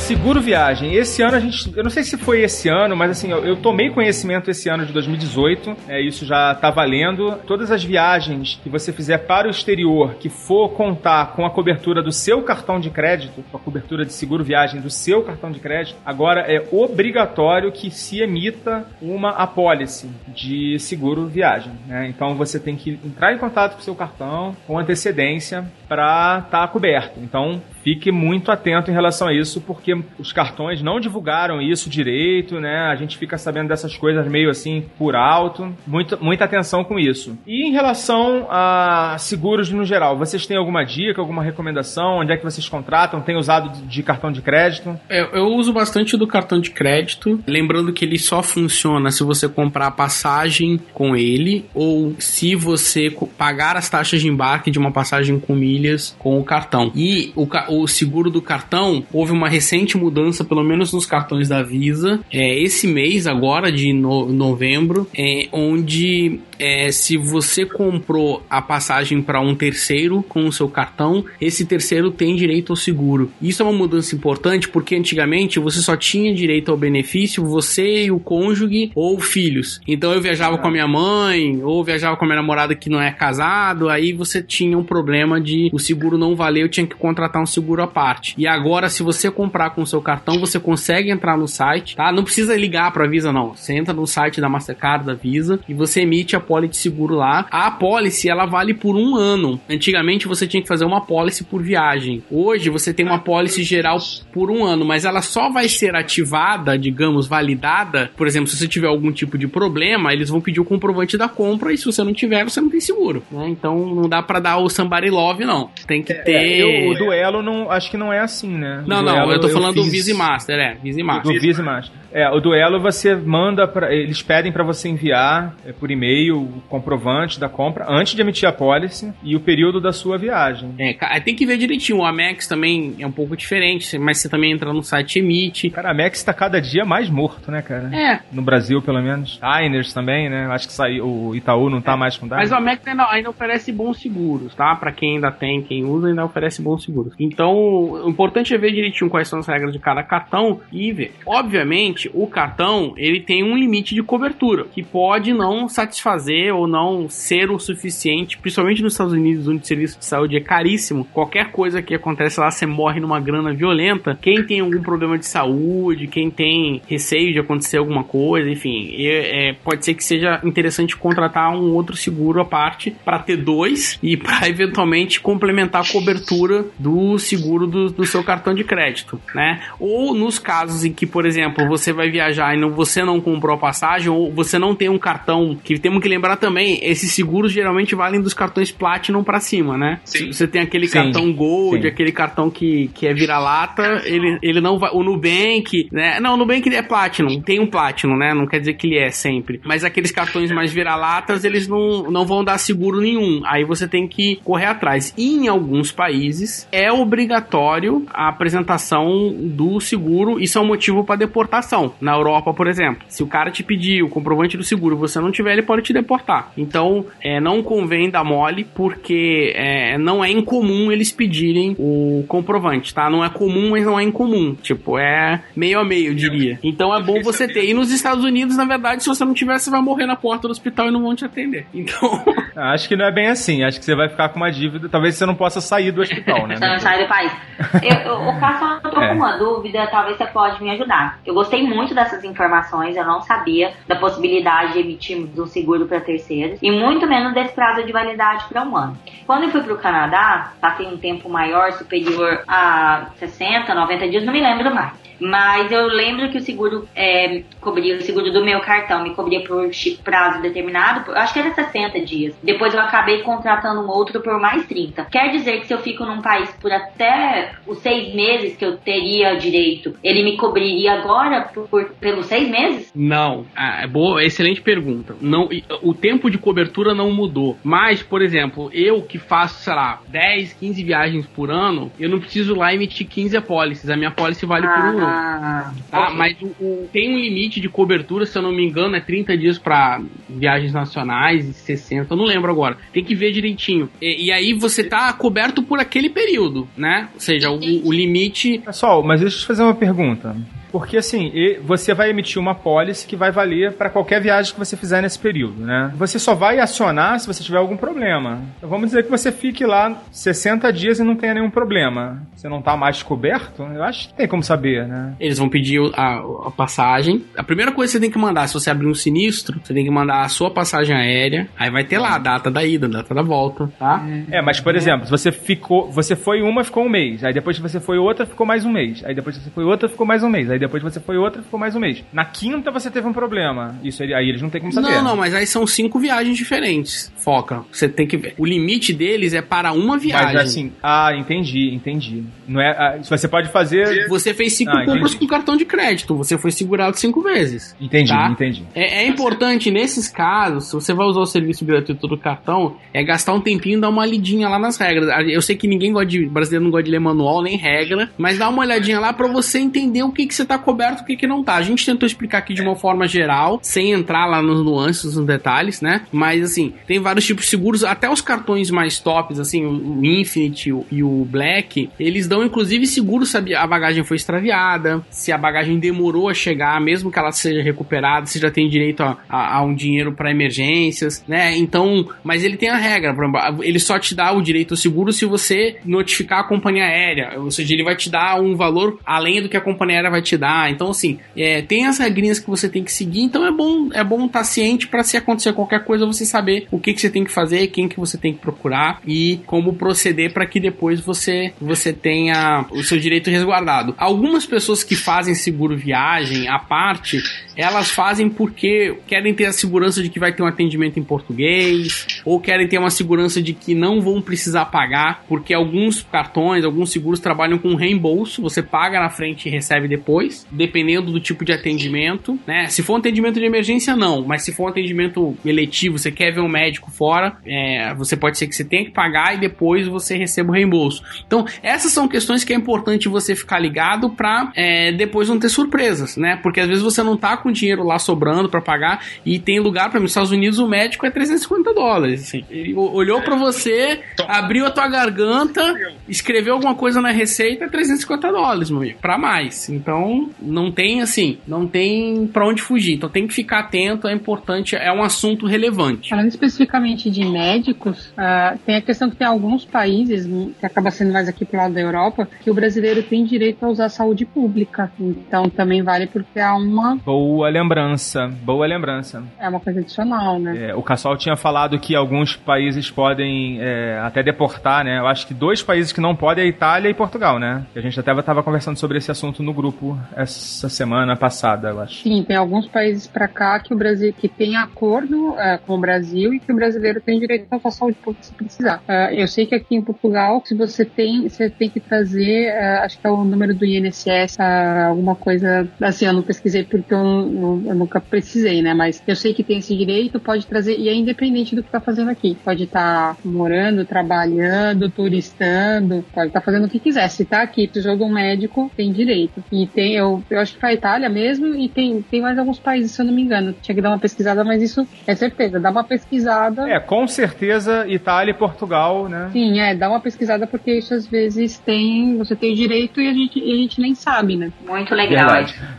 Seguro 0.10 0.41
viagem. 0.41 0.95
Esse 0.95 1.22
ano 1.22 1.38
a 1.38 1.39
gente. 1.39 1.72
Eu 1.78 1.84
não 1.84 1.91
sei 1.91 2.02
se 2.02 2.17
foi 2.17 2.41
esse 2.41 2.67
ano, 2.67 2.95
mas 2.95 3.12
assim, 3.12 3.30
eu, 3.30 3.45
eu 3.45 3.56
tomei 3.58 3.91
conhecimento 3.91 4.50
esse 4.50 4.67
ano 4.67 4.84
de 4.84 4.91
2018. 4.91 5.78
É, 5.88 6.02
isso 6.02 6.26
já 6.26 6.56
tá 6.56 6.72
valendo. 6.72 7.38
Todas 7.45 7.69
as 7.69 7.84
viagens 7.84 8.60
que 8.63 8.69
você 8.69 8.91
fizer 8.91 9.19
para 9.19 9.48
o 9.48 9.52
exterior 9.52 10.15
que 10.15 10.28
for 10.28 10.69
contar 10.69 11.34
com 11.36 11.45
a 11.45 11.52
cobertura 11.52 12.02
do 12.02 12.12
seu 12.12 12.41
cartão 12.41 12.80
de 12.80 12.89
crédito, 12.89 13.43
com 13.52 13.58
a 13.58 13.60
cobertura 13.60 14.04
de 14.04 14.12
seguro 14.12 14.43
viagem 14.43 14.82
do 14.82 14.89
seu 14.89 15.22
cartão 15.22 15.52
de 15.52 15.60
crédito, 15.60 16.00
agora 16.04 16.41
é 16.41 16.67
obrigatório 16.72 17.72
que 17.72 17.91
se 17.91 18.19
emita 18.19 18.88
uma 19.00 19.30
apólice 19.30 20.10
de 20.30 20.80
seguro 20.80 21.28
viagem. 21.28 21.72
né? 21.86 22.08
Então 22.08 22.34
você 22.36 22.60
tem 22.60 22.76
que 22.76 23.00
entrar 23.06 23.32
em 23.32 23.38
contato 23.38 23.74
com 23.74 23.82
o 23.82 23.84
seu 23.84 23.93
cartão 23.93 24.56
com 24.65 24.80
antecedência 24.80 25.72
para 25.88 26.41
estar 26.45 26.67
coberto. 26.69 27.19
Então 27.19 27.62
fique 27.84 28.12
muito 28.12 28.52
atento 28.52 28.92
em 28.92 28.94
relação 28.94 29.28
a 29.28 29.34
isso, 29.34 29.62
porque 29.62 29.94
os 30.18 30.32
cartões 30.32 30.82
não 30.82 31.00
divulgaram 31.00 31.62
isso 31.62 31.89
direito, 31.89 32.60
né? 32.60 32.89
A 32.92 32.96
gente 32.96 33.18
fica 33.18 33.38
sabendo 33.38 33.70
dessas 33.70 33.96
coisas 33.98 34.28
meio 34.28 34.50
assim 34.50 34.86
por 34.98 35.15
alto. 35.15 35.74
Muito, 35.86 36.18
muita 36.24 36.46
atenção 36.46 36.84
com 36.84 37.00
isso. 37.00 37.38
E 37.46 37.68
em 37.68 37.72
relação 37.72 38.48
a 38.50 39.15
seguros 39.18 39.70
no 39.72 39.86
geral, 39.86 40.18
vocês 40.18 40.46
têm 40.46 40.58
alguma 40.58 40.84
dica, 40.84 41.22
alguma 41.22 41.44
recomendação? 41.44 42.20
Onde 42.20 42.34
é 42.34 42.38
que 42.38 42.44
vocês 42.44 42.68
contratam? 42.68 43.22
Tem 43.22 43.38
usado 43.38 43.86
de, 43.88 44.04
cartão 44.04 44.32
de 44.32 44.42
crédito? 44.42 44.98
Eu, 45.10 45.26
eu 45.28 45.46
uso 45.48 45.74
bastante 45.74 46.18
do 46.18 46.28
cartão 46.28 46.60
de 46.60 46.72
crédito, 46.72 47.39
lembrando 47.48 47.94
que 47.94 48.06
ele 48.06 48.18
só 48.18 48.42
funciona 48.42 49.12
se 49.12 49.24
você 49.24 49.48
comprar 49.48 49.88
a 49.88 49.92
passagem 49.92 50.80
com 50.94 51.15
ele 51.15 51.65
ou 51.74 52.15
se 52.20 52.56
você 52.56 53.10
pagar 53.38 53.76
as 53.76 53.89
taxas 53.89 54.22
de 54.22 54.28
embarque 54.28 54.72
de 54.72 54.80
uma 54.80 54.92
passagem 54.92 55.39
com 55.39 55.56
milhas 55.56 56.15
com 56.20 56.39
o 56.39 56.44
cartão. 56.44 56.92
E 56.96 57.32
o, 57.36 57.48
o 57.69 57.88
seguro 57.88 58.29
do 58.29 58.41
cartão, 58.41 59.03
houve 59.13 59.32
uma 59.32 59.47
recente 59.49 59.97
mudança, 59.97 60.43
pelo 60.43 60.63
menos 60.63 60.91
nos 60.93 61.05
cartões 61.05 61.47
da 61.47 61.62
Visa, 61.63 62.19
é, 62.32 62.60
esse 62.60 62.88
mês 62.88 63.27
agora, 63.27 63.71
de 63.71 63.93
no- 63.93 64.32
novembro, 64.32 65.08
é, 65.17 65.47
onde 65.51 66.39
é, 66.58 66.91
se 66.91 67.15
você 67.17 67.65
comprou 67.65 68.43
a 68.49 68.62
passagem 68.62 69.21
para 69.21 69.39
um 69.39 69.55
terceiro 69.55 70.23
com 70.27 70.45
o 70.45 70.51
seu 70.51 70.67
cartão, 70.67 71.23
esse 71.39 71.65
terceiro 71.65 72.12
tem 72.12 72.36
direito 72.36 72.73
ao 72.73 72.75
seguro. 72.75 73.32
Isso 73.41 73.62
é 73.62 73.65
uma 73.65 73.71
mudança 73.77 74.13
importante 74.15 74.67
porque 74.67 74.95
antigamente 74.95 75.60
você 75.60 75.79
só 75.82 75.95
tinha 75.95 76.34
direito 76.34 76.69
ao 76.71 76.77
benefício 76.77 77.45
você 77.45 78.05
e 78.05 78.12
o 78.12 78.19
cônjuge 78.19 78.91
ou 78.93 79.19
filhos. 79.19 79.79
Então 79.88 80.12
eu 80.12 80.21
viajava 80.21 80.58
com 80.58 80.67
a 80.67 80.71
minha 80.71 80.88
mãe 80.88 81.63
ou 81.63 81.84
viajava 81.84 82.17
com 82.17 82.25
a 82.25 82.27
minha 82.27 82.41
namorada 82.41 82.75
que 82.75 82.89
não 82.89 83.01
é 83.01 83.12
casado, 83.12 83.88
aí 83.89 84.12
você 84.12 84.41
tinha 84.41 84.77
um 84.77 84.84
problema 84.84 85.39
de 85.39 85.69
o 85.71 85.79
seguro 85.79 86.17
não 86.17 86.36
valer, 86.36 86.63
eu 86.63 86.69
tinha 86.69 86.86
que 86.86 86.95
contratar 86.95 87.41
um 87.41 87.45
seguro 87.45 87.59
à 87.82 87.88
parte. 87.88 88.34
E 88.38 88.48
agora 88.48 88.89
se 88.89 89.04
você 89.04 89.30
comprar 89.32 89.72
com 89.72 89.82
o 89.82 89.88
seu 89.88 90.02
cartão, 90.02 90.39
você 90.39 90.60
consegue 90.60 91.10
entrar 91.12 91.38
no 91.38 91.48
site, 91.48 91.95
tá? 91.95 92.12
Não 92.12 92.24
precisa 92.24 92.56
ligar 92.58 92.91
para 92.91 93.06
a 93.06 93.08
Visa 93.08 93.32
não. 93.32 93.56
Você 93.56 93.74
entra 93.74 93.93
no 93.93 94.06
site 94.08 94.41
da 94.41 94.50
Mastercard, 94.50 95.06
da 95.06 95.13
Visa 95.13 95.60
e 95.67 95.74
você 95.74 96.02
emite 96.02 96.36
a 96.36 96.39
pólice 96.39 96.72
de 96.72 96.78
seguro 96.78 97.15
lá. 97.15 97.45
A 97.52 97.69
pólice 97.72 98.30
ela 98.30 98.45
vale 98.45 98.74
por 98.74 98.95
um 98.95 99.15
ano. 99.15 99.60
Antigamente 99.69 100.28
você 100.28 100.48
tinha 100.48 100.62
que 100.62 100.67
fazer 100.67 100.86
uma 100.86 101.02
pólice 101.02 101.43
por 101.43 101.62
viagem. 101.62 102.24
Hoje 102.32 102.69
você 102.69 102.93
tem 102.93 103.06
uma 103.06 103.19
pólice 103.19 103.63
geral 103.63 103.98
por 104.32 104.50
um 104.52 104.63
ano, 104.63 104.86
mas 104.86 105.06
ela 105.06 105.22
só 105.22 105.50
vai 105.50 105.67
ser 105.67 105.95
ativada, 105.95 106.78
digamos, 106.78 107.28
validada. 107.28 108.12
Por 108.15 108.28
exemplo, 108.28 108.48
se 108.50 108.58
você 108.58 108.67
tiver 108.67 108.88
algum 108.88 109.12
tipo 109.12 109.38
de 109.38 109.48
problema, 109.48 110.13
eles 110.13 110.30
vão 110.30 110.41
pedir 110.41 110.60
o 110.60 110.65
comprovante 110.65 111.17
da 111.17 111.28
compra 111.28 111.74
e 111.74 111.78
se 111.78 111.86
você 111.86 112.04
não 112.04 112.13
tiver, 112.13 112.43
você 112.43 112.62
não 112.62 112.69
tem 112.69 112.80
seguro. 112.80 113.24
né? 113.32 113.48
Então 113.50 113.93
não 113.95 114.08
dá 114.08 114.22
para 114.22 114.39
dar 114.39 114.58
o 114.58 114.69
somebody 114.69 115.10
love 115.10 115.43
não. 115.45 115.69
Tem 115.88 116.02
que 116.04 116.13
ter. 116.13 116.32
É, 116.32 116.62
eu- 116.86 116.91
o 116.91 116.95
duelo 116.98 117.41
não, 117.50 117.72
acho 117.72 117.90
que 117.90 117.98
não 117.98 118.14
é 118.14 118.20
assim, 118.20 118.58
né? 118.58 118.84
Não, 118.86 119.02
não, 119.02 119.32
eu 119.32 119.40
tô 119.40 119.50
falando 119.50 119.76
do 119.76 119.84
fiz 119.84 119.92
Visa 119.92 120.14
Master, 120.14 120.60
é, 120.60 120.76
Visa 120.76 121.00
e 121.00 121.04
Do 121.04 121.08
Master. 121.08 121.42
Visa 121.42 121.64
Master. 121.64 121.96
É, 122.12 122.30
o 122.30 122.39
duelo 122.39 122.80
você 122.80 123.15
manda 123.15 123.67
para 123.67 123.93
eles 123.93 124.22
pedem 124.22 124.52
para 124.52 124.63
você 124.63 124.89
enviar 124.89 125.56
é, 125.65 125.72
por 125.72 125.91
e-mail 125.91 126.38
o 126.38 126.62
comprovante 126.67 127.39
da 127.39 127.50
compra 127.50 127.86
antes 127.88 128.15
de 128.15 128.22
emitir 128.22 128.48
a 128.48 128.52
policy 128.52 129.12
e 129.24 129.36
o 129.36 129.39
período 129.39 129.80
da 129.80 129.91
sua 129.91 130.17
viagem. 130.17 130.74
É, 130.78 131.19
tem 131.19 131.36
que 131.36 131.45
ver 131.45 131.58
direitinho. 131.58 132.00
O 132.00 132.06
Amex 132.06 132.48
também 132.48 132.95
é 133.00 133.06
um 133.06 133.12
pouco 133.12 133.36
diferente, 133.36 133.98
mas 133.98 134.19
você 134.19 134.30
também 134.30 134.52
entra 134.52 134.72
no 134.74 134.84
site 134.84 135.17
e 135.17 135.19
emite. 135.19 135.69
Cara, 135.69 135.91
a 135.91 135.93
Max 135.93 136.24
tá 136.24 136.34
cada 136.34 136.62
dia 136.62 136.86
mais 136.86 137.10
morto, 137.10 137.52
né, 137.52 137.62
cara? 137.62 137.89
É, 137.95 138.19
No 138.32 138.41
Brasil, 138.41 138.82
pelo 138.82 139.02
menos. 139.02 139.39
Diners 139.39 139.93
também, 139.93 140.30
né? 140.30 140.48
Acho 140.52 140.67
que 140.67 140.74
saiu, 140.74 141.06
o 141.06 141.36
Itaú 141.36 141.69
não 141.69 141.82
tá 141.82 141.95
mais 141.98 142.17
com 142.17 142.26
Diners. 142.26 142.50
Mas 142.50 142.52
o 142.52 142.56
Amex 142.56 142.88
ainda, 142.88 143.10
ainda 143.10 143.30
oferece 143.30 143.72
bons 143.72 144.02
seguros, 144.02 144.56
tá? 144.56 144.76
Pra 144.76 144.91
quem 144.91 145.15
ainda 145.15 145.32
tem, 145.32 145.62
quem 145.62 145.84
usa, 145.84 146.08
ainda 146.08 146.26
oferece 146.26 146.62
bons 146.62 146.84
seguros. 146.84 147.13
Então, 147.19 147.54
o 147.54 148.10
importante 148.10 148.54
é 148.54 148.58
ver 148.58 148.72
direitinho 148.72 149.10
quais 149.10 149.28
são 149.28 149.39
as 149.39 149.48
regras 149.48 149.74
de 149.74 149.80
cada 149.80 150.04
cartão 150.04 150.62
e 150.72 150.91
ver. 150.91 151.13
Obviamente, 151.26 151.99
o 152.14 152.28
cartão, 152.28 152.94
ele 152.96 153.20
tem 153.20 153.44
um 153.44 153.58
limite 153.58 153.96
de 153.96 154.04
cobertura, 154.04 154.66
que 154.66 154.84
pode 154.84 155.34
não 155.34 155.68
satisfazer 155.68 156.54
ou 156.54 156.68
não 156.68 157.10
ser 157.10 157.50
o 157.50 157.60
suficiente, 157.60 158.38
principalmente 158.38 158.82
nos 158.82 158.94
Estados 158.94 159.14
Unidos, 159.14 159.48
onde 159.48 159.64
o 159.64 159.66
serviço 159.66 160.00
de 160.00 160.06
saúde 160.06 160.38
é 160.38 160.42
caríssimo. 160.42 161.06
Qualquer 161.06 161.52
coisa 161.52 161.82
que 161.82 161.96
acontece 161.96 162.40
lá, 162.40 162.52
você 162.52 162.66
morre 162.66 163.00
numa 163.00 163.20
grana 163.20 163.54
violenta. 163.54 164.18
Quem 164.22 164.44
tem 164.44 164.60
algum 164.60 164.82
problema 164.82 165.18
de 165.18 165.26
saúde, 165.26 166.08
quem 166.08 166.30
tem 166.30 166.82
receio 166.88 167.34
de 167.34 167.40
acontecer 167.40 167.78
alguma 167.78 168.04
coisa, 168.04 168.50
enfim, 168.50 168.94
é- 168.98 169.50
é, 169.50 169.54
pode 169.54 169.84
ser 169.84 169.94
que 169.94 170.04
seja 170.04 170.40
interessante 170.44 170.96
contratar 170.96 171.56
um 171.56 171.74
outro 171.74 171.96
seguro 171.96 172.42
à 172.42 172.46
parte 172.46 172.92
para 173.04 173.20
ter 173.20 173.38
dois 173.38 173.98
e 174.04 174.16
para 174.16 174.48
eventualmente 174.48 175.20
complementar 175.20 175.82
a 175.82 175.92
cobertura 175.92 176.66
do 176.78 177.18
seguro 177.18 177.68
do, 177.68 177.90
do 177.90 178.06
seu 178.06 178.24
cartão 178.24 178.54
de 178.54 178.64
crédito, 178.64 179.20
né? 179.34 179.62
Ou 179.80 180.14
nos 180.14 180.40
casos 180.40 180.84
em 180.84 180.94
que, 180.94 181.06
por 181.06 181.26
exemplo, 181.26 181.68
você 181.68 181.88
vai 181.93 182.10
viajar 182.10 182.56
e 182.56 182.60
não, 182.60 182.71
você 182.71 183.04
não 183.04 183.19
comprou 183.21 183.56
a 183.56 183.60
passagem 183.60 184.10
ou 184.10 184.32
você 184.32 184.58
não 184.58 184.75
tem 184.75 184.89
um 184.89 184.97
cartão, 184.97 185.58
que 185.63 185.80
temos 185.80 186.02
que 186.02 186.10
lembrar 186.10 186.38
também, 186.38 186.80
esses 186.82 187.12
seguros 187.13 187.52
geralmente 187.52 187.95
valem 187.95 188.21
dos 188.21 188.34
cartões 188.34 188.71
Platinum 188.71 189.23
para 189.23 189.39
cima, 189.39 189.78
né? 189.78 189.99
Sim. 190.06 190.32
Você 190.32 190.47
tem 190.47 190.62
aquele 190.62 190.88
Sim. 190.88 190.93
cartão 190.93 191.34
Gold, 191.34 191.82
Sim. 191.82 191.88
aquele 191.88 192.12
cartão 192.12 192.49
que, 192.49 192.89
que 192.93 193.08
é 193.08 193.13
vira-lata, 193.13 194.02
ele, 194.06 194.38
ele 194.41 194.62
não 194.62 194.78
vai. 194.78 194.91
O 194.91 195.04
Nubank, 195.04 195.89
né? 195.91 196.19
Não, 196.19 196.34
o 196.34 196.38
Nubank 196.38 196.67
é 196.73 196.82
Platinum, 196.82 197.41
tem 197.41 197.60
um 197.60 197.67
Platinum, 197.67 198.17
né? 198.17 198.34
Não 198.34 198.47
quer 198.47 198.60
dizer 198.60 198.73
que 198.73 198.88
ele 198.88 198.97
é 198.97 199.10
sempre. 199.10 199.62
Mas 199.63 199.84
aqueles 199.84 200.12
cartões 200.12 200.52
mais 200.52 200.71
vira-latas, 200.71 201.43
eles 201.43 201.67
não, 201.67 202.10
não 202.10 202.25
vão 202.25 202.43
dar 202.43 202.58
seguro 202.58 202.99
nenhum. 203.02 203.41
Aí 203.45 203.63
você 203.63 203.88
tem 203.88 204.08
que 204.08 204.38
correr 204.43 204.65
atrás. 204.65 205.13
E 205.17 205.36
em 205.36 205.47
alguns 205.47 205.91
países 205.91 206.67
é 206.71 206.91
obrigatório 206.91 208.06
a 208.13 208.30
apresentação 208.30 209.34
do 209.39 209.80
seguro. 209.80 210.39
Isso 210.39 210.58
é 210.58 210.62
um 210.62 210.67
motivo 210.67 211.04
para 211.04 211.15
deportação. 211.15 211.79
Na 212.02 212.13
Europa, 212.13 212.54
por 212.54 212.68
exemplo, 212.68 213.04
se 213.08 213.24
o 213.24 213.28
cara 213.28 213.52
te 213.52 213.63
pedir 213.63 214.04
o 214.04 214.10
comprovante 214.10 214.58
do 214.58 214.63
seguro 214.63 214.96
e 214.96 215.00
você 215.00 215.20
não 215.20 215.32
tiver, 215.32 215.54
ele 215.54 215.62
pode 215.63 215.82
te 215.84 215.94
deportar. 215.94 216.52
Então, 216.58 217.06
é, 217.22 217.39
não 217.39 217.62
convém 217.63 218.10
dar 218.10 218.24
mole, 218.24 218.63
porque 218.63 219.54
é, 219.56 219.98
não 219.98 220.24
é 220.24 220.30
incomum 220.32 220.92
eles 220.92 221.12
pedirem 221.12 221.76
o 221.80 222.24
comprovante, 222.28 222.94
tá? 222.94 223.10
Não 223.10 223.24
é 223.24 223.30
comum, 223.30 223.72
mas 223.72 223.86
não 223.86 224.00
é 224.00 224.04
incomum. 224.04 224.56
Tipo, 224.62 224.98
é 224.98 225.42
meio 225.56 225.80
a 225.80 225.84
meio, 225.86 226.12
eu 226.12 226.15
diria. 226.15 226.60
Então 226.63 226.96
é 226.96 227.02
bom 227.02 227.22
você 227.22 227.48
ter. 227.48 227.65
E 227.65 227.74
nos 227.74 227.92
Estados 227.92 228.24
Unidos, 228.24 228.58
na 228.58 228.65
verdade, 228.65 229.04
se 229.04 229.10
você 229.10 229.24
não 229.24 229.34
tiver, 229.34 229.58
você 229.60 229.70
vai 229.70 229.82
morrer 229.82 230.06
na 230.06 230.15
porta 230.15 230.48
do 230.48 230.52
hospital 230.52 230.88
e 230.88 230.92
não 230.92 231.02
vão 231.02 231.15
te 231.15 231.26
atender. 231.26 231.65
Então. 231.74 232.10
Ah, 232.56 232.74
Acho 232.74 232.89
que 232.89 232.96
não 232.98 233.06
é 233.06 233.12
bem 233.12 233.28
assim. 233.28 233.63
Acho 233.63 233.80
que 233.80 233.86
você 233.86 233.96
vai 233.96 234.10
ficar 234.10 234.28
com 234.30 234.36
uma 234.38 234.52
dívida. 234.52 234.89
Talvez 234.89 235.15
você 235.15 235.26
não 235.26 235.36
possa 235.36 235.62
sair 235.62 235.92
do 235.94 236.02
hospital, 236.02 236.46
né? 236.46 236.58
Você 236.58 236.68
não 236.68 236.80
sai 236.80 237.02
do 237.04 237.08
país. 237.08 237.32
Eu, 237.82 238.12
eu, 238.12 238.13
o 238.30 238.39
Cássio, 238.39 238.68
eu 238.84 238.92
tô 238.92 239.02
É. 239.02 239.10
com 239.10 239.15
uma 239.15 239.38
dúvida, 239.38 239.88
talvez 239.88 240.18
você 240.18 240.26
pode 240.26 240.62
me 240.62 240.70
ajudar. 240.72 241.20
Eu 241.26 241.34
gostei 241.34 241.62
muito 241.69 241.93
dessas 241.93 242.23
informações, 242.23 242.95
eu 242.95 243.05
não 243.05 243.21
sabia 243.21 243.73
da 243.88 243.95
possibilidade 243.95 244.73
de 244.73 244.79
emitirmos 244.79 245.38
um 245.38 245.45
seguro 245.45 245.86
para 245.86 245.99
terceiros 246.01 246.60
e 246.62 246.71
muito 246.71 247.08
menos 247.08 247.34
desse 247.34 247.53
prazo 247.53 247.84
de 247.84 247.91
validade 247.91 248.45
para 248.49 248.63
um 248.63 248.75
ano. 248.75 248.97
Quando 249.25 249.43
eu 249.43 249.49
fui 249.49 249.62
para 249.62 249.73
o 249.73 249.77
Canadá, 249.77 250.53
passei 250.60 250.88
um 250.88 250.97
tempo 250.97 251.29
maior, 251.29 251.71
superior 251.73 252.43
a 252.47 253.08
60, 253.17 253.73
90 253.73 254.10
dias, 254.10 254.25
não 254.25 254.34
me 254.34 254.41
lembro 254.41 254.73
mais. 254.73 255.09
Mas 255.19 255.71
eu 255.71 255.88
lembro 255.88 256.29
que 256.29 256.38
o 256.38 256.41
seguro 256.41 256.88
é, 256.95 257.43
cobria, 257.60 257.97
o 257.97 258.01
seguro 258.01 258.32
do 258.32 258.43
meu 258.43 258.60
cartão 258.62 259.03
me 259.03 259.12
cobria 259.15 259.41
por 259.41 259.69
prazo 260.03 260.41
determinado, 260.41 261.03
por- 261.05 261.17
acho 261.17 261.34
que 261.34 261.39
era 261.39 261.53
60 261.53 261.99
dias. 262.01 262.34
Depois 262.43 262.73
eu 262.73 262.79
acabei 262.79 263.19
contratando 263.21 263.82
um 263.82 263.88
outro 263.89 264.21
por 264.21 264.39
mais 264.39 264.65
30. 264.65 265.05
Quer 265.05 265.32
dizer 265.32 265.60
que 265.62 265.67
se 265.67 265.73
eu 265.73 265.79
fico 265.79 266.05
num 266.05 266.21
país 266.21 266.49
por 266.62 266.71
até 266.71 267.51
os 267.67 267.79
seis 267.79 268.13
meses 268.13 268.55
que 268.55 268.65
eu 268.65 268.77
teria 268.77 269.36
direito, 269.36 269.95
ele 270.03 270.23
me 270.23 270.38
cobriria 270.38 270.93
agora 270.93 271.41
por, 271.53 271.67
por- 271.67 271.86
pelos 271.99 272.25
seis 272.25 272.47
meses? 272.49 272.91
Não, 272.95 273.45
ah, 273.55 273.82
é 273.84 273.88
boa, 273.88 274.23
excelente 274.23 274.62
pergunta. 274.62 275.15
Não, 275.21 275.49
o 275.82 275.93
tempo 275.93 276.29
de 276.29 276.38
cobertura 276.38 276.93
não 276.93 277.12
mudou. 277.12 277.58
Mas, 277.63 278.01
por 278.01 278.21
exemplo, 278.21 278.69
eu 278.73 279.01
que 279.01 279.17
faço, 279.17 279.63
sei 279.63 279.73
lá, 279.73 280.01
10, 280.08 280.53
15 280.53 280.84
viagens 280.84 281.25
por 281.27 281.49
ano, 281.51 281.91
eu 281.99 282.10
não 282.10 282.19
preciso 282.19 282.55
lá 282.55 282.73
emitir 282.73 283.08
15 283.08 283.36
apólices. 283.38 283.89
A 283.89 283.95
minha 283.95 284.10
apólice 284.10 284.45
vale 284.45 284.67
por 284.67 284.75
um 284.95 284.99
ano. 284.99 285.09
Ah, 285.10 285.74
Tá, 285.89 286.10
mas 286.12 286.36
o, 286.41 286.48
o- 286.60 286.89
tem 286.93 287.13
um 287.13 287.17
limite 287.17 287.60
de 287.60 287.67
cobertura, 287.69 288.26
se 288.26 288.38
eu 288.38 288.41
não 288.41 288.52
me 288.52 288.65
engano, 288.65 288.95
é 288.95 289.00
30 289.00 289.38
dias 289.38 289.58
pra 289.58 290.02
viagens 290.30 290.72
nacionais 290.74 291.48
e 291.48 291.54
60, 291.54 292.13
eu 292.13 292.17
não 292.17 292.26
lembro 292.26 292.52
agora. 292.52 292.78
Tem 292.93 293.04
que 293.04 293.15
ver 293.15 293.32
direitinho. 293.32 293.89
E, 294.02 294.26
e 294.28 294.32
aí 294.32 294.54
você 294.54 294.84
tá 294.84 295.12
coberto 295.13 295.63
por 295.63 295.80
aquele 295.80 296.10
período, 296.10 296.67
né? 296.78 297.10
Ou 297.13 297.19
seja, 297.19 297.50
o, 297.50 297.60
o 297.88 297.91
limite. 297.91 298.60
Pessoal, 298.60 299.02
mas 299.04 299.22
deixa 299.22 299.36
eu 299.38 299.39
te 299.41 299.45
fazer 299.48 299.63
uma 299.63 299.74
pergunta. 299.76 300.36
Porque 300.71 300.97
assim, 300.97 301.32
você 301.63 301.93
vai 301.93 302.10
emitir 302.10 302.39
uma 302.39 302.55
pólice 302.55 303.08
que 303.08 303.15
vai 303.15 303.32
valer 303.32 303.73
para 303.73 303.89
qualquer 303.89 304.21
viagem 304.21 304.53
que 304.53 304.60
você 304.60 304.77
fizer 304.77 305.01
nesse 305.01 305.19
período, 305.19 305.65
né? 305.65 305.91
Você 305.95 306.19
só 306.19 306.36
vai 306.36 306.60
acionar 306.60 307.19
se 307.19 307.27
você 307.27 307.43
tiver 307.43 307.58
algum 307.58 307.77
problema. 307.77 308.41
Então, 308.58 308.69
vamos 308.69 308.88
dizer 308.88 309.03
que 309.03 309.10
você 309.10 309.32
fique 309.32 309.65
lá 309.65 310.01
60 310.12 310.71
dias 310.71 310.99
e 310.99 311.03
não 311.03 311.15
tenha 311.15 311.34
nenhum 311.34 311.49
problema. 311.49 312.21
Você 312.36 312.47
não 312.47 312.62
tá 312.62 312.77
mais 312.77 313.01
coberto? 313.01 313.63
Eu 313.63 313.84
acho 313.84 314.10
que 314.10 314.13
tem 314.13 314.27
como 314.27 314.43
saber, 314.43 314.88
né? 314.88 315.13
Eles 315.19 315.38
vão 315.38 315.49
pedir 315.49 315.79
a, 315.95 316.19
a 316.47 316.51
passagem. 316.51 317.25
A 317.36 317.43
primeira 317.43 317.71
coisa 317.71 317.91
que 317.91 317.97
você 317.97 317.99
tem 317.99 318.12
que 318.12 318.19
mandar, 318.19 318.47
se 318.47 318.53
você 318.53 318.69
abrir 318.69 318.88
um 318.88 318.93
sinistro, 318.93 319.60
você 319.63 319.73
tem 319.73 319.84
que 319.84 319.91
mandar 319.91 320.21
a 320.21 320.29
sua 320.29 320.51
passagem 320.51 320.95
aérea. 320.95 321.47
Aí 321.58 321.69
vai 321.71 321.84
ter 321.84 321.97
lá 321.97 322.15
a 322.15 322.19
data 322.19 322.51
da 322.51 322.63
ida, 322.63 322.86
a 322.86 322.89
data 322.89 323.13
da 323.13 323.21
volta, 323.21 323.71
tá? 323.79 324.05
É, 324.32 324.41
mas 324.41 324.60
por 324.60 324.75
exemplo, 324.75 325.05
se 325.05 325.12
você 325.12 325.32
ficou, 325.32 325.89
você 325.91 326.15
foi 326.15 326.41
uma, 326.41 326.63
ficou 326.63 326.86
um 326.86 326.89
mês. 326.89 327.23
Aí 327.23 327.34
depois 327.34 327.58
que 327.58 327.63
você 327.63 327.79
foi 327.79 327.97
outra, 327.97 328.25
ficou 328.25 328.45
mais 328.45 328.65
um 328.65 328.71
mês. 328.71 329.03
Aí 329.03 329.15
depois 329.15 329.38
que 329.38 329.43
você 329.43 329.49
foi 329.49 329.63
outra, 329.63 329.89
ficou 329.89 330.05
mais 330.05 330.23
um 330.23 330.29
mês. 330.29 330.49
Aí 330.49 330.59
depois 330.60 330.84
que 330.84 330.89
você 330.89 331.00
foi 331.00 331.17
outra, 331.17 331.41
ficou 331.41 331.60
mais 331.60 331.76
um 331.76 331.80
mês. 331.80 332.04
Na 332.13 332.26
quinta 332.26 332.72
você 332.72 332.89
teve 332.91 333.08
um 333.08 333.13
problema. 333.13 333.76
Isso 333.84 334.04
aí 334.04 334.13
aí 334.13 334.30
eles 334.30 334.41
não 334.41 334.50
tem 334.50 334.62
como 334.62 334.74
saber. 334.74 334.89
Não, 334.89 335.04
não, 335.04 335.15
mas 335.15 335.34
aí 335.34 335.45
são 335.48 335.65
cinco 335.65 336.00
viagens 336.00 336.38
diferentes. 336.38 337.12
Foca. 337.17 337.63
Você 337.72 337.88
tem 337.88 338.06
que 338.08 338.17
ver. 338.17 338.34
O 338.38 338.45
limite 338.45 338.93
deles 338.93 339.34
é 339.34 339.41
para 339.41 339.72
uma 339.72 339.98
viagem. 339.98 340.34
Mas 340.34 340.50
assim, 340.50 340.72
ah, 340.84 341.12
entendi, 341.15 341.74
entendi. 341.74 342.24
Não 342.48 342.60
é, 342.62 342.69
ah, 342.72 343.00
você 343.04 343.28
pode 343.28 343.50
fazer. 343.50 344.08
Você 344.08 344.34
fez 344.34 344.54
cinco 344.54 344.72
Ah, 344.72 344.86
compras 344.86 345.13
com 345.15 345.26
cartão 345.28 345.56
de 345.56 345.65
crédito. 345.65 346.15
Você 346.15 346.38
foi 346.38 346.52
segurado 346.52 346.98
cinco 346.98 347.22
vezes. 347.22 347.76
Entendi, 347.80 348.10
Tá. 348.10 348.30
entendi. 348.30 348.63
É, 348.76 349.04
é 349.04 349.08
importante, 349.08 349.72
nesses 349.72 350.08
casos, 350.08 350.65
se 350.67 350.74
você 350.74 350.93
vai 350.93 351.06
usar 351.08 351.22
o 351.22 351.26
serviço 351.26 351.63
gratuito 351.65 352.08
do 352.08 352.17
cartão, 352.17 352.78
é 352.93 353.04
gastar 353.04 353.34
um 353.34 353.41
tempinho 353.41 353.78
e 353.78 353.82
dar 353.82 353.89
uma 353.89 354.06
lidinha 354.06 354.50
lá 354.50 354.60
nas 354.60 354.78
regras. 354.78 355.10
Eu 355.30 355.41
sei 355.41 355.56
que 355.56 355.67
ninguém 355.67 355.91
gosta 355.93 356.08
de. 356.08 356.26
brasileiro 356.26 356.63
não 356.65 356.72
gosta 356.72 356.84
de 356.84 356.91
ler 356.91 357.00
manual 357.00 357.41
nem 357.41 357.56
regra, 357.58 358.10
mas 358.17 358.38
dá 358.38 358.50
uma 358.50 358.62
olhadinha 358.62 359.00
lá 359.00 359.13
pra 359.13 359.28
você 359.28 359.60
entender 359.60 360.04
o 360.04 360.12
que, 360.12 360.26
que 360.28 360.34
você 360.34 360.43
tá 360.50 360.58
coberto 360.58 361.02
o 361.02 361.06
que, 361.06 361.16
que 361.16 361.28
não 361.28 361.44
tá. 361.44 361.56
A 361.56 361.62
gente 361.62 361.86
tentou 361.86 362.06
explicar 362.06 362.40
aqui 362.40 362.54
de 362.54 362.62
uma 362.62 362.76
forma 362.76 363.08
geral, 363.08 363.60
sem 363.62 363.92
entrar 363.92 364.26
lá 364.26 364.42
nos 364.42 364.64
nuances, 364.64 365.16
nos 365.16 365.26
detalhes, 365.26 365.82
né? 365.82 366.02
Mas 366.12 366.44
assim, 366.44 366.74
tem 366.88 367.00
vários 367.00 367.26
tipos 367.26 367.46
de 367.46 367.50
seguros, 367.52 367.84
até 367.84 368.10
os 368.10 368.22
cartões 368.22 368.70
mais 368.72 369.00
tops, 369.00 369.40
assim, 369.40 369.66
o, 369.66 370.04
Infinite 370.06 370.74
e 370.92 371.04
o 371.04 371.26
Black, 371.26 371.90
eles 372.00 372.28
dão 372.28 372.44
inclusive 372.44 372.86
seguro 372.88 373.26
se 373.26 373.38
a 373.56 373.68
bagagem 373.68 374.04
foi 374.04 374.18
extraviada, 374.18 375.02
se 375.10 375.32
a 375.32 375.38
bagagem 375.38 375.78
demorou 375.80 376.30
a 376.30 376.34
chegar, 376.34 376.80
mesmo 376.82 377.12
que 377.12 377.20
ela 377.20 377.32
seja 377.32 377.62
recuperada, 377.62 378.26
você 378.26 378.40
já 378.40 378.50
tem 378.52 378.68
direito 378.70 379.02
a, 379.04 379.18
a- 379.30 379.58
a 379.58 379.64
um 379.64 379.74
dinheiro 379.74 380.14
para 380.14 380.32
emergências, 380.32 381.24
né? 381.28 381.56
Então, 381.58 382.08
mas 382.24 382.44
ele 382.44 382.58
tem 382.58 382.70
a 382.70 382.76
regra, 382.78 383.16
ele 383.62 383.80
só 383.80 383.98
te 384.00 384.16
dá 384.16 384.32
o 384.32 384.42
direito 384.42 384.74
ao 384.74 384.78
seguro 384.78 385.12
se 385.14 385.26
você 385.26 385.78
notificar 385.86 386.40
a 386.40 386.44
companhia 386.44 386.84
aérea, 386.86 387.34
ou 387.40 387.52
seja, 387.52 387.74
ele 387.74 387.84
vai 387.84 387.96
te 387.96 388.10
dar 388.10 388.40
um 388.42 388.56
valor 388.56 389.00
além 389.06 389.42
do 389.42 389.50
que 389.50 389.58
a 389.58 389.62
companhia 389.62 389.98
aérea 389.98 390.10
vai 390.12 390.22
te 390.22 390.38
Então, 390.69 390.89
assim, 390.89 391.19
é, 391.36 391.62
tem 391.62 391.86
as 391.86 391.97
regrinhas 391.97 392.39
que 392.39 392.49
você 392.49 392.69
tem 392.69 392.84
que 392.84 392.91
seguir, 392.91 393.21
então 393.21 393.45
é 393.45 393.52
bom 393.52 393.89
é 393.93 394.04
bom 394.04 394.25
estar 394.25 394.43
ciente 394.43 394.88
para 394.88 395.04
se 395.04 395.17
acontecer 395.17 395.54
qualquer 395.54 395.84
coisa 395.84 396.06
você 396.06 396.25
saber 396.25 396.67
o 396.71 396.80
que, 396.80 396.93
que 396.93 397.02
você 397.02 397.10
tem 397.10 397.23
que 397.23 397.32
fazer, 397.32 397.67
quem 397.67 397.88
que 397.88 397.99
você 397.99 398.17
tem 398.17 398.34
que 398.34 398.39
procurar 398.39 399.02
e 399.06 399.39
como 399.45 399.73
proceder 399.73 400.34
para 400.34 400.45
que 400.45 400.60
depois 400.60 400.99
você 400.99 401.54
você 401.60 401.93
tenha 401.93 402.65
o 402.71 402.84
seu 402.84 402.99
direito 402.99 403.30
resguardado. 403.30 403.93
Algumas 403.97 404.45
pessoas 404.45 404.84
que 404.84 404.95
fazem 404.95 405.36
seguro 405.36 405.75
viagem 405.75 406.47
à 406.47 406.60
parte, 406.60 407.21
elas 407.56 407.89
fazem 407.89 408.30
porque 408.30 408.97
querem 409.08 409.34
ter 409.34 409.45
a 409.45 409.54
segurança 409.54 410.02
de 410.02 410.10
que 410.10 410.19
vai 410.19 410.34
ter 410.34 410.43
um 410.43 410.47
atendimento 410.47 410.99
em 410.99 411.04
português 411.04 412.08
ou 412.23 412.39
querem 412.39 412.67
ter 412.67 412.78
uma 412.78 412.89
segurança 412.89 413.41
de 413.41 413.54
que 413.54 413.75
não 413.75 414.02
vão 414.02 414.21
precisar 414.21 414.65
pagar, 414.65 415.23
porque 415.28 415.54
alguns 415.54 416.02
cartões, 416.02 416.63
alguns 416.63 416.91
seguros 416.91 417.19
trabalham 417.19 417.58
com 417.58 417.75
reembolso, 417.75 418.41
você 418.41 418.62
paga 418.62 418.99
na 418.99 419.10
frente 419.10 419.47
e 419.47 419.52
recebe 419.52 419.88
depois. 419.88 420.29
Depois, 420.30 420.48
dependendo 420.52 421.12
do 421.12 421.20
tipo 421.20 421.44
de 421.44 421.52
atendimento, 421.52 422.39
né? 422.46 422.68
Se 422.68 422.84
for 422.84 422.94
um 422.94 422.98
atendimento 422.98 423.39
de 423.39 423.46
emergência, 423.46 423.96
não, 423.96 424.24
mas 424.24 424.44
se 424.44 424.54
for 424.54 424.65
um 424.65 424.68
atendimento 424.68 425.36
eletivo, 425.44 425.98
você 425.98 426.12
quer 426.12 426.32
ver 426.32 426.42
um 426.42 426.48
médico 426.48 426.92
fora, 426.92 427.38
é, 427.46 427.94
você 427.96 428.15
pode 428.15 428.38
ser 428.38 428.48
que 428.48 428.56
você 428.56 428.63
tenha 428.63 428.86
que 428.86 428.92
pagar 428.92 429.36
e 429.36 429.39
depois 429.39 429.88
você 429.88 430.15
receba 430.15 430.52
o 430.52 430.54
reembolso. 430.54 431.04
Então, 431.26 431.46
essas 431.63 431.92
são 431.92 432.08
questões 432.08 432.44
que 432.44 432.54
é 432.54 432.56
importante 432.56 433.10
você 433.10 433.36
ficar 433.36 433.60
ligado 433.60 434.10
para 434.10 434.52
é, 434.56 434.92
depois 434.92 435.28
não 435.30 435.39
ter 435.39 435.50
surpresas, 435.50 436.15
né? 436.18 436.38
Porque 436.42 436.60
às 436.60 436.68
vezes 436.68 436.84
você 436.84 437.02
não 437.02 437.18
tá 437.18 437.36
com 437.38 437.52
dinheiro 437.52 437.84
lá 437.84 437.98
sobrando 437.98 438.50
para 438.50 438.62
pagar 438.62 439.04
e 439.26 439.39
tem 439.39 439.60
lugar 439.60 439.89
para 439.89 440.00
nos 440.00 440.12
Estados 440.12 440.32
Unidos 440.32 440.60
o 440.60 440.68
médico 440.68 441.06
é 441.06 441.12
350 441.12 441.74
dólares. 441.74 442.24
Assim. 442.24 442.46
Ele 442.50 442.74
olhou 442.76 443.22
para 443.22 443.36
você, 443.36 444.02
abriu 444.28 444.65
a 444.65 444.72
tua 444.72 444.88
garganta, 444.88 445.62
escreveu 446.08 446.54
alguma 446.54 446.76
coisa 446.76 447.02
na 447.02 447.12
receita, 447.12 447.65
é 447.65 447.70
350 447.70 448.32
dólares, 448.32 448.70
meu 448.70 448.80
amigo, 448.80 449.00
para 449.00 449.18
mais. 449.18 449.70
Então, 449.70 450.18
não 450.41 450.71
tem 450.71 451.01
assim, 451.01 451.38
não 451.47 451.67
tem 451.67 452.27
para 452.27 452.45
onde 452.45 452.62
fugir. 452.62 452.95
Então, 452.95 453.10
tem 453.10 453.27
que 453.27 453.34
ficar 453.34 453.60
atento, 453.60 454.08
é 454.08 454.13
importante, 454.13 454.75
é 454.75 454.91
um 454.91 455.03
assunto 455.03 455.45
relevante. 455.45 456.10
Falando 456.10 456.27
especificamente 456.27 457.10
de 457.10 457.25
médicos, 457.25 458.08
uh, 458.10 458.58
tem 458.65 458.75
a 458.75 458.82
questão 458.82 459.10
que 459.10 459.15
tem 459.15 459.27
alguns 459.27 459.65
países, 459.65 460.27
que 460.60 460.65
acaba 460.65 460.91
sendo 460.91 461.13
mais 461.13 461.27
aqui 461.27 461.45
pro 461.45 461.58
lado 461.58 461.73
da 461.73 461.82
Europa, 461.82 462.27
que 462.41 462.49
o 462.49 462.53
brasileiro 462.53 463.03
tem 463.03 463.23
direito 463.23 463.63
a 463.65 463.69
usar 463.69 463.86
a 463.86 463.89
saúde 463.89 464.25
pública. 464.25 464.91
Então, 464.99 465.49
também 465.49 465.82
vale 465.82 466.08
porque 466.08 466.39
há 466.39 466.55
uma. 466.55 466.95
Boa 466.97 467.49
lembrança, 467.49 468.27
boa 468.43 468.65
lembrança. 468.65 469.23
É 469.39 469.47
uma 469.47 469.60
coisa 469.60 469.79
adicional, 469.79 470.39
né? 470.39 470.69
É, 470.69 470.75
o 470.75 470.82
Cassol 470.82 471.17
tinha 471.17 471.36
falado 471.36 471.79
que 471.79 471.95
alguns 471.95 472.36
países 472.36 472.89
podem 472.89 473.60
é, 473.62 473.99
até 473.99 474.23
deportar, 474.23 474.84
né? 474.84 474.99
Eu 474.99 475.08
acho 475.08 475.27
que 475.27 475.34
dois 475.34 475.62
países 475.62 475.91
que 475.91 476.01
não 476.01 476.15
podem 476.15 476.45
é 476.45 476.47
Itália 476.47 476.89
e 476.89 476.93
Portugal, 476.93 477.39
né? 477.39 477.65
A 477.75 477.82
gente 477.82 477.99
até 477.99 478.12
estava 478.12 478.43
conversando 478.43 478.77
sobre 478.77 478.97
esse 478.97 479.12
assunto 479.12 479.43
no 479.43 479.53
grupo 479.53 479.97
essa 480.15 480.69
semana 480.69 481.15
passada, 481.15 481.69
eu 481.69 481.82
acho. 481.82 482.04
Sim, 482.04 482.24
tem 482.24 482.36
alguns 482.36 482.67
países 482.67 483.08
para 483.08 483.28
cá 483.28 483.60
que 483.60 483.74
o 483.74 483.78
Brasil 483.78 484.13
que 484.13 484.28
tem 484.28 484.56
acordo 484.58 485.36
é, 485.38 485.58
com 485.58 485.76
o 485.76 485.80
Brasil 485.80 486.34
e 486.34 486.39
que 486.39 486.52
o 486.52 486.56
brasileiro 486.56 487.02
tem 487.02 487.19
direito 487.19 487.48
a 487.52 487.72
saúde 487.72 487.98
pública 487.98 488.24
se 488.24 488.34
precisar. 488.34 488.82
Uh, 488.88 489.13
eu 489.13 489.28
sei 489.28 489.45
que 489.45 489.56
aqui 489.56 489.76
em 489.76 489.82
Portugal, 489.82 490.41
se 490.45 490.56
você 490.56 490.84
tem, 490.86 491.28
você 491.28 491.50
tem 491.50 491.69
que 491.69 491.80
trazer, 491.80 492.52
uh, 492.52 492.86
acho 492.86 493.00
que 493.00 493.06
é 493.06 493.10
o 493.10 493.24
número 493.24 493.54
do 493.54 493.65
INSS, 493.65 494.39
alguma 494.39 495.15
coisa 495.15 495.67
assim, 495.82 496.06
eu 496.06 496.13
não 496.13 496.22
pesquisei 496.22 496.63
porque 496.63 496.93
eu, 496.93 496.98
eu, 497.00 497.63
eu, 497.65 497.76
nunca 497.76 498.00
precisei, 498.00 498.62
né? 498.62 498.74
Mas 498.74 499.02
eu 499.08 499.15
sei 499.15 499.34
que 499.34 499.43
tem 499.43 499.60
esse 499.60 499.76
direito, 499.76 500.19
pode 500.19 500.45
trazer, 500.45 500.78
e 500.78 500.89
é 500.89 500.93
independente 500.93 501.56
do 501.56 501.63
que 501.63 501.69
tá 501.69 501.80
fazendo 501.80 502.10
aqui. 502.10 502.38
Pode 502.43 502.63
estar 502.63 503.15
tá 503.15 503.17
morando, 503.24 503.86
trabalhando, 503.86 504.89
turistando, 504.89 506.06
pode 506.13 506.28
estar 506.28 506.39
tá 506.39 506.45
fazendo 506.45 506.65
o 506.65 506.69
que 506.69 506.80
quiser. 506.80 507.08
Se 507.10 507.26
tá 507.26 507.41
aqui, 507.41 507.67
precisou 507.67 507.95
de 507.95 508.04
um 508.04 508.12
médico, 508.12 508.72
tem 508.76 508.91
direito. 508.91 509.43
E 509.52 509.67
tem, 509.67 509.99
eu, 510.00 510.24
eu 510.30 510.40
acho 510.40 510.54
que 510.54 510.60
foi 510.60 510.70
a 510.70 510.74
Itália 510.74 511.10
mesmo, 511.10 511.56
e 511.56 511.68
tem, 511.68 512.02
tem 512.02 512.22
mais 512.22 512.38
alguns 512.38 512.60
países, 512.60 512.92
se 512.92 513.02
eu 513.02 513.06
não 513.06 513.14
me 513.14 513.22
engano. 513.22 513.54
Tinha 513.62 513.76
que 513.76 513.82
dar 513.82 513.90
uma 513.90 514.00
pesquisada, 514.00 514.44
mas 514.44 514.62
isso 514.62 514.88
é 515.06 515.16
certeza. 515.16 515.60
Dá 515.60 515.70
uma 515.70 515.84
pesquisada. 515.84 516.70
É, 516.70 516.80
com 516.80 517.08
certeza 517.08 517.88
Itália 517.88 518.32
e 518.32 518.34
Portugal, 518.34 519.08
né? 519.08 519.30
Sim, 519.32 519.60
é, 519.60 519.76
dá 519.76 519.90
uma 519.90 520.00
pesquisada 520.00 520.48
porque 520.48 520.78
isso 520.78 520.94
às 520.94 521.08
vezes 521.08 521.60
tem, 521.60 522.18
você 522.18 522.36
tem 522.36 522.54
o 522.54 522.56
direito 522.56 523.02
e 523.02 523.08
a 523.08 523.14
gente, 523.14 523.40
e 523.40 523.52
a 523.52 523.56
gente 523.56 523.82
nem 523.82 523.96
sabe, 523.96 524.36
né? 524.36 524.52
Muito 524.66 524.94
legal. 524.94 525.30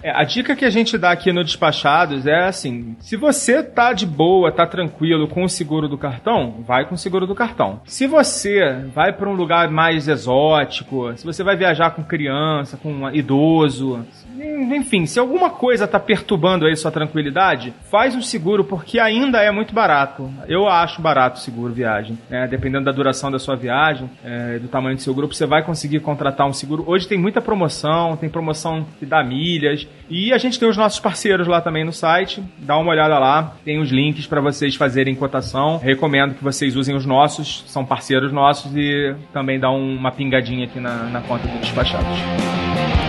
É, 0.03 0.11
a 0.11 0.25
dica 0.25 0.55
que 0.55 0.65
a 0.65 0.71
gente 0.71 0.97
dá 0.97 1.11
aqui 1.11 1.33
no 1.33 1.43
Despachados 1.43 2.27
é 2.27 2.47
assim: 2.47 2.97
se 3.01 3.17
você 3.17 3.63
tá 3.63 3.93
de 3.93 4.07
boa, 4.07 4.53
tá 4.53 4.67
tranquilo 4.67 5.29
com 5.29 5.45
o 5.45 5.49
seguro 5.49 5.89
do 5.89 5.99
cartão, 5.99 6.63
vai 6.67 6.85
com 6.87 6.95
o 6.95 6.99
seguro 6.99 7.27
do 7.27 7.35
cartão. 7.35 7.81
Se 7.85 8.07
você 8.07 8.85
vai 8.95 9.13
para 9.13 9.29
um 9.29 9.35
lugar 9.35 9.71
mais 9.71 10.09
exótico, 10.09 11.13
se 11.17 11.25
você 11.25 11.43
vai 11.43 11.57
viajar 11.57 11.91
com 11.91 12.03
criança, 12.03 12.77
com 12.77 13.11
idoso, 13.11 14.05
enfim, 14.39 15.07
se 15.07 15.19
alguma 15.19 15.51
coisa 15.51 15.87
tá 15.87 15.99
perturbando 15.99 16.67
aí 16.67 16.77
sua 16.77 16.91
tranquilidade, 16.91 17.75
faz 17.91 18.15
um 18.15 18.23
seguro 18.23 18.65
porque 18.65 18.99
ainda 18.99 19.43
é 19.43 19.51
muito 19.51 19.75
barato. 19.75 20.31
Eu 20.49 20.69
acho 20.69 21.01
barato 21.03 21.39
o 21.39 21.41
seguro 21.41 21.73
viagem. 21.73 22.19
É, 22.31 22.47
dependendo 22.47 22.85
da 22.85 22.93
duração 22.93 23.31
da 23.31 23.39
sua 23.39 23.57
viagem, 23.57 24.09
é, 24.25 24.59
do 24.59 24.69
tamanho 24.69 24.97
do 24.97 25.03
seu 25.03 25.15
grupo, 25.15 25.35
você 25.35 25.47
vai 25.47 25.63
conseguir 25.63 26.01
contratar 26.01 26.47
um 26.47 26.53
seguro. 26.53 26.85
Hoje 26.87 27.09
tem 27.09 27.19
muita 27.19 27.41
promoção, 27.41 28.17
tem 28.17 28.29
promoção 28.29 28.87
que 28.99 29.07
dá 29.07 29.23
milhas. 29.23 29.87
E 30.09 30.33
a 30.33 30.39
gente 30.39 30.59
tem 30.59 30.69
os 30.69 30.77
nossos 30.77 31.01
parceiros 31.01 31.47
lá 31.47 31.61
também 31.61 31.85
no 31.85 31.93
site. 31.93 32.43
Dá 32.59 32.77
uma 32.77 32.91
olhada 32.91 33.19
lá, 33.19 33.55
tem 33.65 33.79
os 33.79 33.91
links 33.91 34.27
para 34.27 34.41
vocês 34.41 34.75
fazerem 34.75 35.15
cotação. 35.15 35.79
Recomendo 35.79 36.35
que 36.35 36.45
vocês 36.45 36.77
usem 36.77 36.95
os 36.95 37.07
nossos, 37.07 37.65
são 37.67 37.85
parceiros 37.85 38.33
nossos 38.33 38.75
e 38.75 39.15
também 39.33 39.59
dá 39.59 39.71
uma 39.71 40.13
pingadinha 40.13 40.67
aqui 40.67 40.81
na, 40.81 41.05
na 41.05 41.21
conta 41.21 41.47
do 41.47 41.59
Despachados. 41.61 43.00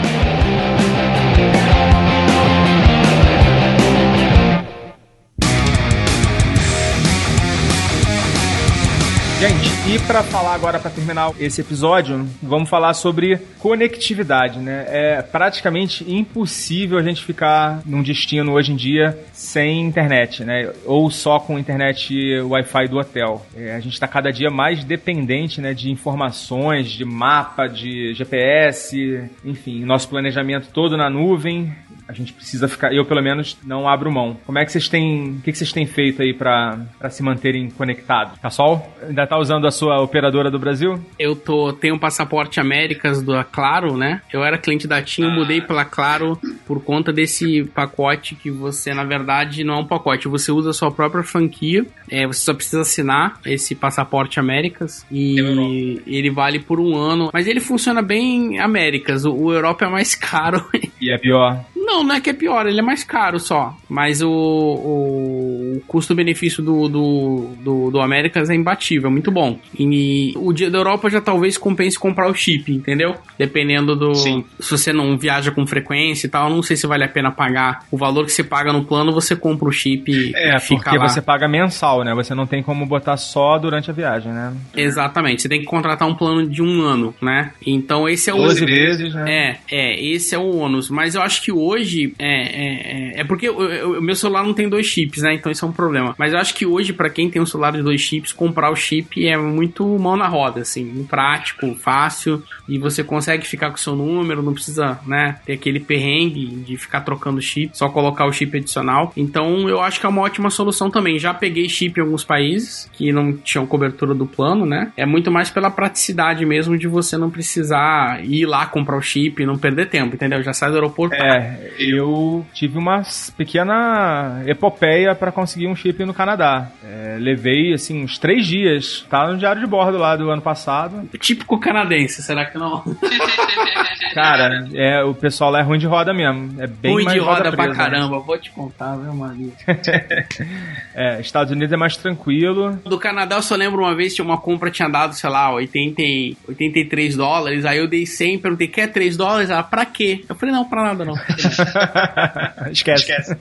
E 9.88 9.98
para 10.06 10.22
falar 10.22 10.54
agora, 10.54 10.80
para 10.80 10.92
terminar 10.92 11.32
esse 11.40 11.60
episódio, 11.60 12.28
vamos 12.42 12.70
falar 12.70 12.94
sobre 12.94 13.38
conectividade, 13.58 14.60
né? 14.60 14.86
É 14.88 15.22
praticamente 15.22 16.10
impossível 16.10 17.00
a 17.00 17.02
gente 17.02 17.24
ficar 17.24 17.82
num 17.86 18.04
destino 18.04 18.54
hoje 18.54 18.72
em 18.72 18.76
dia 18.76 19.18
sem 19.34 19.82
internet, 19.82 20.44
né? 20.44 20.72
Ou 20.86 21.10
só 21.10 21.40
com 21.40 21.58
internet 21.58 22.40
Wi-Fi 22.42 22.88
do 22.90 23.00
hotel. 23.00 23.46
É, 23.56 23.76
a 23.76 23.80
gente 23.80 23.94
está 23.94 24.08
cada 24.08 24.32
dia 24.32 24.52
mais 24.52 24.84
dependente, 24.84 25.60
né, 25.60 25.74
de 25.74 25.90
informações, 25.90 26.92
de 26.92 27.04
mapa, 27.04 27.68
de 27.68 28.14
GPS, 28.14 29.30
enfim, 29.44 29.84
nosso 29.84 30.08
planejamento 30.10 30.70
todo 30.72 30.96
na 30.96 31.10
nuvem 31.10 31.74
a 32.08 32.14
gente 32.14 32.34
precisa 32.34 32.68
ficar, 32.68 32.94
eu 32.94 33.06
pelo 33.06 33.22
menos 33.22 33.58
não 33.64 33.88
abro 33.88 34.12
mão. 34.12 34.38
Como 34.46 34.60
é 34.60 34.66
que 34.66 34.72
vocês 34.72 34.88
têm, 34.88 35.38
o 35.38 35.42
que, 35.42 35.54
vocês 35.54 35.72
têm 35.72 35.86
feito 35.86 36.22
aí 36.22 36.34
para 36.34 36.86
se 37.10 37.24
manterem 37.24 37.70
conectados? 37.70 38.38
Cassol, 38.40 38.88
ainda 39.02 39.26
tá 39.26 39.38
usando 39.38 39.66
a 39.66 39.72
sua 39.72 40.02
operadora 40.02 40.52
do 40.52 40.60
Brasil? 40.60 41.00
Eu 41.18 41.36
tô, 41.36 41.74
tenho 41.74 41.96
um 41.96 42.00
passaporte 42.00 42.60
Américas 42.60 43.22
da 43.22 43.44
Claro, 43.44 43.98
né? 43.98 44.22
Eu 44.32 44.44
era 44.44 44.58
cliente 44.58 44.88
da 44.88 45.02
TIM, 45.02 45.26
ah. 45.26 45.36
mudei 45.36 45.62
pela 45.62 45.86
Claro 45.86 46.40
por 46.66 46.84
conta 46.84 47.14
desse 47.14 47.64
pacote 47.66 48.36
que 48.36 48.52
você, 48.52 48.94
na 48.94 49.04
verdade, 49.04 49.64
não 49.64 49.76
é 49.76 49.80
um 49.80 49.86
pacote, 49.86 50.28
você 50.28 50.52
usa 50.52 50.72
a 50.72 50.74
sua 50.74 50.92
própria 50.92 51.24
franquia, 51.24 51.86
é, 52.10 52.28
você 52.28 52.42
só 52.42 52.54
precisa 52.54 52.82
assinar 52.82 53.40
esse 53.46 53.76
passaporte 53.76 54.40
Américas 54.40 55.06
e 55.12 56.02
ele 56.06 56.30
vale 56.30 56.60
por 56.60 56.80
um 56.80 56.96
ano, 56.96 57.30
mas 57.34 57.48
ele 57.48 57.60
funciona 57.60 58.02
bem 58.02 58.60
Américas, 58.60 59.26
o, 59.26 59.34
o 59.34 59.54
Europa 59.54 59.86
é 59.86 59.90
mais 59.90 60.16
caro. 60.16 60.66
E 61.00 61.12
é 61.12 61.18
pior. 61.18 61.64
Não, 61.82 62.04
não 62.04 62.16
é 62.16 62.22
que 62.22 62.30
é 62.30 62.34
pior, 62.34 62.68
ele 62.68 62.80
é 62.80 62.84
mais 62.84 63.04
caro 63.04 63.40
só. 63.40 63.76
Mas 63.90 64.22
o, 64.22 64.30
o 64.30 65.82
custo-benefício 65.88 66.64
do, 66.64 66.88
do, 66.88 67.50
do, 67.60 67.92
do 67.92 68.00
Américas 68.00 68.50
é 68.50 68.56
imbatível, 68.56 69.10
é 69.10 69.12
muito 69.12 69.32
bom. 69.32 69.60
E 69.78 70.34
o 70.38 70.54
dia 70.54 70.70
da 70.70 70.78
Europa 70.78 71.10
já 71.10 71.20
talvez 71.20 71.58
compense 71.58 71.98
comprar 71.98 72.30
o 72.30 72.36
chip, 72.36 72.72
entendeu? 72.72 73.16
Dependendo 73.38 73.96
do. 73.96 74.14
Sim. 74.14 74.46
Se 74.60 74.72
você 74.72 74.94
não 74.94 75.18
viaja 75.18 75.52
com 75.52 75.66
frequência 75.66 76.28
e 76.28 76.30
tal, 76.30 76.50
não 76.50 76.62
sei 76.62 76.78
se 76.78 76.86
vale 76.86 77.04
a 77.04 77.10
pena 77.10 77.32
pagar. 77.32 77.84
O 77.92 77.98
valor 77.98 78.26
que 78.26 78.32
você 78.32 78.44
paga 78.44 78.72
no 78.72 78.86
plano, 78.86 79.12
você 79.12 79.36
compra 79.36 79.68
o 79.68 79.72
chip 79.72 80.32
é, 80.36 80.56
e 80.56 80.60
fica 80.60 80.84
porque 80.84 80.98
lá. 80.98 81.10
você 81.10 81.22
paga 81.22 81.48
mensal, 81.48 82.04
né? 82.04 82.14
Você 82.14 82.36
não 82.36 82.46
tem 82.46 82.62
como 82.62 82.86
botar 82.86 83.18
só 83.18 83.58
durante 83.58 83.90
a 83.90 83.94
viagem, 83.94 84.32
né? 84.32 84.54
Exatamente. 84.76 85.42
Você 85.42 85.50
tem 85.50 85.60
que 85.60 85.66
contratar 85.66 86.08
um 86.08 86.14
plano 86.14 86.48
de 86.48 86.62
um 86.62 86.82
ano, 86.84 87.14
né? 87.20 87.52
Então 87.66 88.08
esse 88.08 88.30
é 88.30 88.34
o. 88.34 88.38
12 88.38 88.66
vezes, 88.66 89.14
né? 89.16 89.26
É, 89.32 89.58
é, 89.72 90.06
esse 90.06 90.36
é 90.36 90.38
o 90.38 90.56
ônus. 90.56 90.90
Mas 90.90 91.16
eu 91.16 91.22
acho 91.22 91.42
que 91.42 91.52
hoje 91.52 91.71
hoje 91.72 92.14
é, 92.20 92.28
é, 92.28 93.18
é, 93.18 93.22
é 93.22 93.24
porque 93.24 93.50
o 93.50 94.02
meu 94.02 94.16
celular 94.16 94.44
não 94.44 94.54
tem 94.54 94.68
dois 94.68 94.86
chips, 94.86 95.22
né? 95.22 95.34
Então 95.34 95.52
isso 95.52 95.66
é 95.66 95.68
um 95.68 95.72
problema. 95.72 96.14
Mas 96.18 96.34
eu 96.34 96.40
acho 96.40 96.54
que 96.54 96.66
hoje, 96.66 96.94
para 96.94 97.10
quem 97.10 97.30
tem 97.30 97.42
um 97.42 97.46
celular 97.46 97.72
de 97.72 97.82
dois 97.82 98.02
chips, 98.02 98.32
comprar 98.32 98.72
o 98.72 98.76
chip 98.76 99.28
é 99.28 99.38
muito 99.38 99.86
mão 99.98 100.16
na 100.16 100.28
roda, 100.28 100.62
assim, 100.62 101.06
prático, 101.10 101.74
fácil, 101.76 102.44
e 102.68 102.78
você 102.78 103.04
consegue 103.04 103.46
ficar 103.48 103.70
com 103.70 103.76
o 103.76 103.80
seu 103.80 103.96
número, 103.96 104.42
não 104.42 104.54
precisa, 104.54 105.00
né, 105.06 105.40
ter 105.46 105.54
aquele 105.54 105.80
perrengue 105.80 106.48
de 106.48 106.78
ficar 106.78 107.02
trocando 107.02 107.42
chip, 107.42 107.78
só 107.78 107.90
colocar 107.90 108.26
o 108.26 108.34
chip 108.34 108.58
adicional. 108.58 109.12
Então 109.16 109.68
eu 109.70 109.82
acho 109.82 110.00
que 110.00 110.06
é 110.06 110.10
uma 110.10 110.22
ótima 110.22 110.50
solução 110.50 110.90
também. 110.90 111.20
Já 111.20 111.34
peguei 111.34 111.68
chip 111.70 112.00
em 112.00 112.04
alguns 112.04 112.24
países 112.24 112.90
que 112.94 113.12
não 113.12 113.34
tinham 113.34 113.66
cobertura 113.66 114.14
do 114.14 114.26
plano, 114.26 114.66
né? 114.66 114.92
É 114.98 115.06
muito 115.06 115.32
mais 115.32 115.50
pela 115.50 115.70
praticidade 115.70 116.46
mesmo 116.46 116.78
de 116.78 116.88
você 116.88 117.18
não 117.18 117.30
precisar 117.30 118.24
ir 118.24 118.46
lá 118.46 118.66
comprar 118.66 118.98
o 118.98 119.02
chip 119.02 119.42
e 119.42 119.46
não 119.46 119.58
perder 119.58 119.90
tempo, 119.90 120.16
entendeu? 120.16 120.42
Já 120.44 120.54
sai 120.54 120.70
do 120.70 120.76
aeroporto. 120.76 121.16
É, 121.16 121.61
eu 121.80 122.46
tive 122.54 122.78
uma 122.78 123.02
pequena 123.38 124.44
epopeia 124.48 125.14
para 125.16 125.32
conseguir 125.32 125.68
um 125.68 125.76
chip 125.76 126.04
no 126.06 126.14
Canadá. 126.14 126.70
É, 126.84 127.18
levei, 127.20 127.74
assim, 127.74 128.04
uns 128.04 128.18
três 128.18 128.46
dias. 128.48 129.06
Tá 129.10 129.28
no 129.28 129.38
diário 129.38 129.62
de 129.62 129.68
bordo 129.68 129.98
lá 129.98 130.16
do 130.16 130.30
ano 130.30 130.42
passado. 130.42 131.08
Típico 131.20 131.60
canadense, 131.60 132.22
será 132.22 132.46
que 132.46 132.58
não? 132.58 132.84
Cara, 134.14 134.68
é, 134.74 135.04
o 135.04 135.14
pessoal 135.14 135.52
lá 135.52 135.60
é 135.60 135.64
ruim 135.64 135.80
de 135.80 135.88
roda 135.88 136.14
mesmo. 136.14 136.62
É 136.62 136.68
bem 136.68 136.94
Ruim 136.94 137.06
de 137.06 137.20
roda 137.20 137.44
pra 137.52 137.64
presa, 137.66 137.70
né? 137.70 137.76
caramba, 137.76 138.20
vou 138.20 138.38
te 138.38 138.52
contar, 138.52 138.96
viu, 138.98 139.14
Maria? 139.14 139.52
É, 140.94 141.22
Estados 141.22 141.52
Unidos 141.52 141.72
é 141.72 141.78
mais 141.78 141.96
tranquilo. 141.96 142.74
Do 142.86 142.98
Canadá 143.00 143.38
eu 143.38 143.42
só 143.42 143.56
lembro 143.56 143.82
uma 143.82 143.96
vez, 143.96 144.14
tinha 144.14 144.26
uma 144.26 144.38
compra, 144.38 144.70
tinha 144.70 144.90
dado, 144.90 145.14
sei 145.14 145.30
lá, 145.30 145.52
80, 145.54 146.02
e- 146.02 146.36
83 146.48 147.16
dólares, 147.16 147.66
aí 147.66 147.78
eu 147.78 147.88
dei 147.88 148.06
100, 148.06 148.40
perguntei, 148.40 148.68
quer 148.68 148.88
3 148.88 149.16
dólares? 149.16 149.50
Ela, 149.50 149.64
pra 149.64 149.86
quê? 149.86 150.24
Eu 150.28 150.36
falei, 150.36 150.54
não, 150.54 150.66
pra 150.66 150.84
nada 150.84 151.06
não. 151.06 151.14
Esquece. 152.72 153.36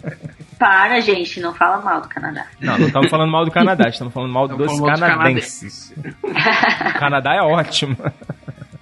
Para, 0.58 1.00
gente, 1.00 1.40
não 1.40 1.54
fala 1.54 1.80
mal 1.80 2.00
do 2.02 2.08
Canadá. 2.08 2.46
Não, 2.60 2.78
não 2.78 2.86
estamos 2.86 3.08
falando 3.10 3.30
mal 3.30 3.44
do 3.44 3.50
Canadá, 3.50 3.88
estamos 3.88 4.12
falando 4.12 4.32
mal 4.32 4.44
Estamos 4.44 4.66
dos 4.66 4.78
falando 4.78 5.00
mal 5.00 5.08
dos 5.08 5.16
canadenses. 5.16 5.94
o 6.94 6.98
Canadá 6.98 7.34
é 7.34 7.42
ótimo. 7.42 7.96